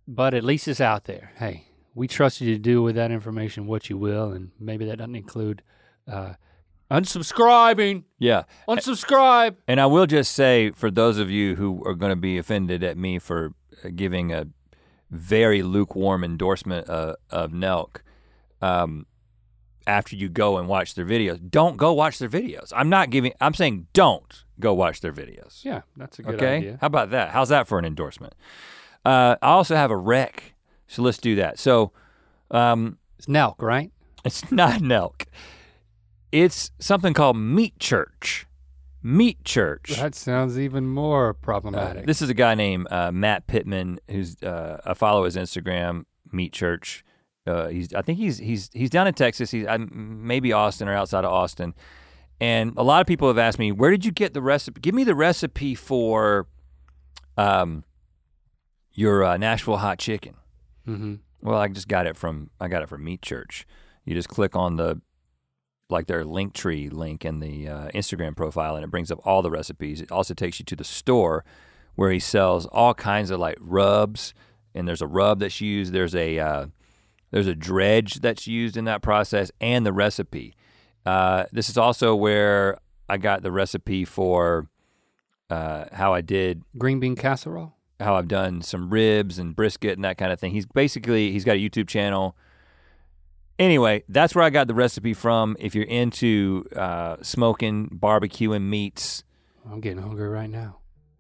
but 0.07 0.33
at 0.33 0.43
least 0.43 0.67
it's 0.67 0.81
out 0.81 1.05
there. 1.05 1.31
Hey, 1.37 1.65
we 1.93 2.07
trust 2.07 2.41
you 2.41 2.53
to 2.53 2.59
do 2.59 2.81
with 2.81 2.95
that 2.95 3.11
information 3.11 3.67
what 3.67 3.89
you 3.89 3.97
will, 3.97 4.31
and 4.31 4.51
maybe 4.59 4.85
that 4.85 4.97
doesn't 4.97 5.15
include 5.15 5.61
uh, 6.07 6.33
unsubscribing. 6.91 8.03
Yeah. 8.19 8.43
Unsubscribe. 8.67 9.55
And 9.67 9.79
I 9.81 9.85
will 9.85 10.05
just 10.05 10.33
say 10.33 10.71
for 10.71 10.91
those 10.91 11.17
of 11.17 11.29
you 11.29 11.55
who 11.55 11.83
are 11.85 11.95
going 11.95 12.11
to 12.11 12.15
be 12.17 12.37
offended 12.37 12.83
at 12.83 12.97
me 12.97 13.19
for 13.19 13.53
giving 13.95 14.31
a 14.31 14.47
very 15.09 15.63
lukewarm 15.63 16.23
endorsement 16.23 16.89
uh, 16.89 17.15
of 17.29 17.51
Nelk, 17.51 17.97
um, 18.61 19.05
after 19.87 20.15
you 20.15 20.29
go 20.29 20.57
and 20.57 20.67
watch 20.67 20.95
their 20.95 21.05
videos, 21.05 21.39
don't 21.49 21.77
go 21.77 21.93
watch 21.93 22.19
their 22.19 22.29
videos. 22.29 22.71
I'm 22.75 22.89
not 22.89 23.09
giving. 23.09 23.33
I'm 23.41 23.53
saying 23.53 23.87
don't 23.93 24.43
go 24.59 24.73
watch 24.73 25.01
their 25.01 25.13
videos. 25.13 25.63
Yeah, 25.63 25.81
that's 25.97 26.19
a 26.19 26.23
good 26.23 26.35
okay. 26.35 26.57
idea. 26.57 26.77
How 26.81 26.87
about 26.87 27.11
that? 27.11 27.29
How's 27.29 27.49
that 27.49 27.67
for 27.67 27.77
an 27.79 27.85
endorsement? 27.85 28.33
Uh, 29.03 29.35
I 29.41 29.47
also 29.49 29.75
have 29.75 29.91
a 29.91 29.97
rec, 29.97 30.55
so 30.87 31.01
let's 31.03 31.17
do 31.19 31.35
that. 31.35 31.59
So, 31.59 31.91
um, 32.51 32.97
It's 33.17 33.27
Nelk, 33.27 33.61
right? 33.61 33.91
it's 34.23 34.51
not 34.51 34.79
Nelk. 34.81 35.25
It's 36.31 36.71
something 36.79 37.13
called 37.13 37.37
Meat 37.37 37.77
Church. 37.79 38.47
Meat 39.03 39.43
Church. 39.45 39.95
That 39.97 40.15
sounds 40.15 40.57
even 40.57 40.87
more 40.87 41.29
Uh, 41.29 41.33
problematic. 41.33 42.07
this 42.07 42.21
is 42.23 42.29
a 42.29 42.33
guy 42.33 42.55
named 42.55 42.87
uh, 42.89 43.11
Matt 43.11 43.45
Pittman, 43.45 43.99
who's 44.09 44.41
uh, 44.41 44.81
I 44.83 44.95
follow 44.95 45.25
his 45.25 45.35
Instagram, 45.35 46.05
Meat 46.31 46.51
Church. 46.53 47.04
Uh, 47.47 47.67
he's 47.67 47.93
I 47.93 48.01
think 48.01 48.17
he's 48.17 48.37
he's 48.37 48.69
he's 48.73 48.89
down 48.89 49.07
in 49.07 49.13
Texas. 49.13 49.51
He's 49.51 49.65
uh, 49.67 49.77
maybe 49.91 50.51
Austin 50.53 50.87
or 50.87 50.93
outside 50.93 51.25
of 51.25 51.31
Austin. 51.31 51.73
And 52.41 52.73
a 52.75 52.83
lot 52.83 53.01
of 53.01 53.07
people 53.07 53.27
have 53.29 53.37
asked 53.37 53.59
me, 53.59 53.71
where 53.71 53.91
did 53.91 54.03
you 54.03 54.11
get 54.11 54.33
the 54.33 54.41
recipe? 54.41 54.81
Give 54.81 54.93
me 54.93 55.05
the 55.05 55.15
recipe 55.15 55.73
for 55.73 56.47
um, 57.37 57.85
your 58.91 59.23
uh, 59.23 59.37
Nashville 59.37 59.77
hot 59.77 59.99
chicken. 59.99 60.35
mm-hmm. 60.87 61.15
Well, 61.41 61.59
I 61.59 61.67
just 61.67 61.87
got 61.87 62.07
it 62.07 62.17
from 62.17 62.49
I 62.59 62.67
got 62.67 62.81
it 62.81 62.89
from 62.89 63.03
Meat 63.03 63.21
Church. 63.21 63.67
You 64.03 64.15
just 64.15 64.29
click 64.29 64.55
on 64.55 64.77
the 64.77 65.01
like 65.89 66.07
their 66.07 66.23
Linktree 66.23 66.91
link 66.91 67.23
in 67.23 67.39
the 67.39 67.67
uh, 67.67 67.87
Instagram 67.89 68.35
profile, 68.35 68.75
and 68.75 68.83
it 68.83 68.89
brings 68.89 69.11
up 69.11 69.19
all 69.23 69.41
the 69.41 69.51
recipes. 69.51 70.01
It 70.01 70.11
also 70.11 70.33
takes 70.33 70.59
you 70.59 70.65
to 70.65 70.75
the 70.75 70.83
store 70.83 71.45
where 71.95 72.11
he 72.11 72.19
sells 72.19 72.65
all 72.67 72.93
kinds 72.93 73.29
of 73.29 73.39
like 73.39 73.57
rubs, 73.59 74.33
and 74.73 74.87
there's 74.87 75.01
a 75.01 75.07
rub 75.07 75.39
that's 75.39 75.61
used. 75.61 75.93
There's 75.93 76.15
a 76.15 76.39
uh, 76.39 76.65
there's 77.35 77.47
a 77.47 77.53
dredge 77.53 78.21
that's 78.21 78.47
used 78.47 78.77
in 78.77 78.85
that 78.85 79.01
process, 79.01 79.51
and 79.59 79.85
the 79.85 79.91
recipe. 79.91 80.55
Uh, 81.05 81.43
this 81.51 81.67
is 81.67 81.77
also 81.77 82.15
where 82.15 82.77
I 83.09 83.17
got 83.17 83.43
the 83.43 83.51
recipe 83.51 84.05
for 84.05 84.69
uh, 85.49 85.83
how 85.91 86.13
I 86.13 86.21
did 86.21 86.63
Green 86.77 87.01
bean 87.01 87.17
casserole. 87.17 87.73
how 87.99 88.15
I've 88.15 88.29
done 88.29 88.61
some 88.61 88.89
ribs 88.89 89.37
and 89.37 89.53
brisket 89.53 89.97
and 89.97 90.05
that 90.05 90.17
kind 90.17 90.31
of 90.31 90.39
thing. 90.39 90.53
He's 90.53 90.65
basically 90.65 91.33
he's 91.33 91.43
got 91.43 91.57
a 91.57 91.59
YouTube 91.59 91.89
channel. 91.89 92.37
Anyway, 93.59 94.05
that's 94.07 94.33
where 94.33 94.45
I 94.45 94.49
got 94.49 94.67
the 94.67 94.73
recipe 94.73 95.13
from. 95.13 95.57
If 95.59 95.75
you're 95.75 95.83
into 95.83 96.63
uh, 96.73 97.17
smoking, 97.21 97.89
barbecuing 97.89 98.61
meats, 98.69 99.25
I'm 99.69 99.81
getting 99.81 100.01
hungry 100.01 100.29
right 100.29 100.49
now. 100.49 100.77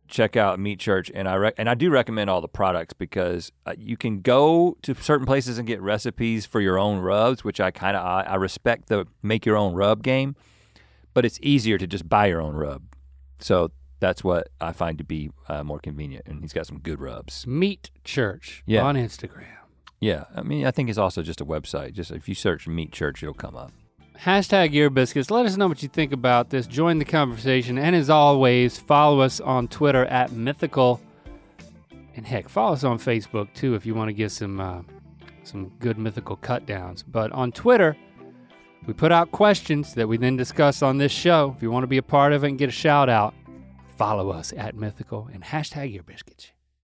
Check 0.07 0.35
out 0.35 0.59
Meat 0.59 0.79
Church. 0.79 1.11
And 1.13 1.27
I 1.27 1.35
rec- 1.35 1.55
and 1.57 1.69
I 1.69 1.73
do 1.73 1.89
recommend 1.89 2.29
all 2.29 2.41
the 2.41 2.47
products 2.47 2.93
because 2.93 3.51
uh, 3.65 3.73
you 3.77 3.97
can 3.97 4.21
go 4.21 4.77
to 4.83 4.93
certain 4.95 5.25
places 5.25 5.57
and 5.57 5.67
get 5.67 5.81
recipes 5.81 6.45
for 6.45 6.61
your 6.61 6.77
own 6.79 6.99
rubs, 6.99 7.43
which 7.43 7.59
I 7.59 7.71
kind 7.71 7.95
of 7.97 8.05
I, 8.05 8.21
I 8.23 8.35
respect 8.35 8.87
the 8.89 9.05
make 9.23 9.45
your 9.45 9.57
own 9.57 9.73
rub 9.73 10.03
game, 10.03 10.35
but 11.13 11.25
it's 11.25 11.39
easier 11.41 11.77
to 11.77 11.87
just 11.87 12.07
buy 12.09 12.27
your 12.27 12.41
own 12.41 12.55
rub. 12.55 12.83
So 13.39 13.71
that's 13.99 14.23
what 14.23 14.49
I 14.61 14.71
find 14.73 14.97
to 14.97 15.03
be 15.03 15.31
uh, 15.47 15.63
more 15.63 15.79
convenient. 15.79 16.27
And 16.27 16.41
he's 16.41 16.53
got 16.53 16.67
some 16.67 16.79
good 16.79 16.99
rubs. 16.99 17.47
Meat 17.47 17.89
Church 18.03 18.63
Yeah. 18.65 18.83
on 18.83 18.95
Instagram. 18.95 19.47
Yeah, 20.01 20.25
I 20.35 20.43
mean, 20.43 20.65
I 20.67 20.71
think 20.71 20.89
it's 20.89 20.97
also 20.99 21.23
just 21.23 21.39
a 21.41 21.45
website. 21.45 21.93
Just 21.93 22.11
if 22.11 22.27
you 22.29 22.35
search 22.35 22.67
Meat 22.67 22.91
Church, 22.91 23.23
it'll 23.23 23.33
come 23.33 23.55
up. 23.55 23.71
Hashtag 24.19 24.73
Ear 24.73 24.89
Biscuits. 24.89 25.29
Let 25.29 25.45
us 25.45 25.57
know 25.57 25.67
what 25.67 25.83
you 25.83 25.89
think 25.89 26.11
about 26.11 26.49
this. 26.49 26.67
Join 26.67 26.99
the 26.99 27.05
conversation. 27.05 27.77
And 27.77 27.95
as 27.95 28.09
always, 28.09 28.79
follow 28.79 29.19
us 29.19 29.39
on 29.39 29.67
Twitter 29.67 30.05
at 30.05 30.31
Mythical. 30.31 31.01
And 32.15 32.25
heck, 32.25 32.47
follow 32.49 32.73
us 32.73 32.83
on 32.83 32.97
Facebook 32.97 33.53
too 33.53 33.75
if 33.75 33.85
you 33.85 33.93
want 33.93 34.09
to 34.09 34.13
get 34.13 34.31
some 34.31 34.59
uh, 34.59 34.81
some 35.43 35.69
good 35.79 35.97
mythical 35.97 36.37
cut 36.37 36.65
downs. 36.65 37.03
But 37.03 37.31
on 37.33 37.51
Twitter, 37.51 37.95
we 38.87 38.93
put 38.93 39.11
out 39.11 39.31
questions 39.31 39.93
that 39.95 40.07
we 40.07 40.17
then 40.17 40.37
discuss 40.37 40.81
on 40.81 40.97
this 40.97 41.11
show. 41.11 41.53
If 41.55 41.61
you 41.61 41.69
want 41.69 41.83
to 41.83 41.87
be 41.87 41.97
a 41.97 42.03
part 42.03 42.33
of 42.33 42.43
it 42.43 42.49
and 42.49 42.57
get 42.57 42.69
a 42.69 42.73
shout 42.73 43.09
out, 43.09 43.33
follow 43.97 44.29
us 44.29 44.53
at 44.55 44.75
Mythical 44.75 45.29
and 45.33 45.43
hashtag 45.43 45.93
Ear 45.93 46.03
Biscuits. 46.03 46.51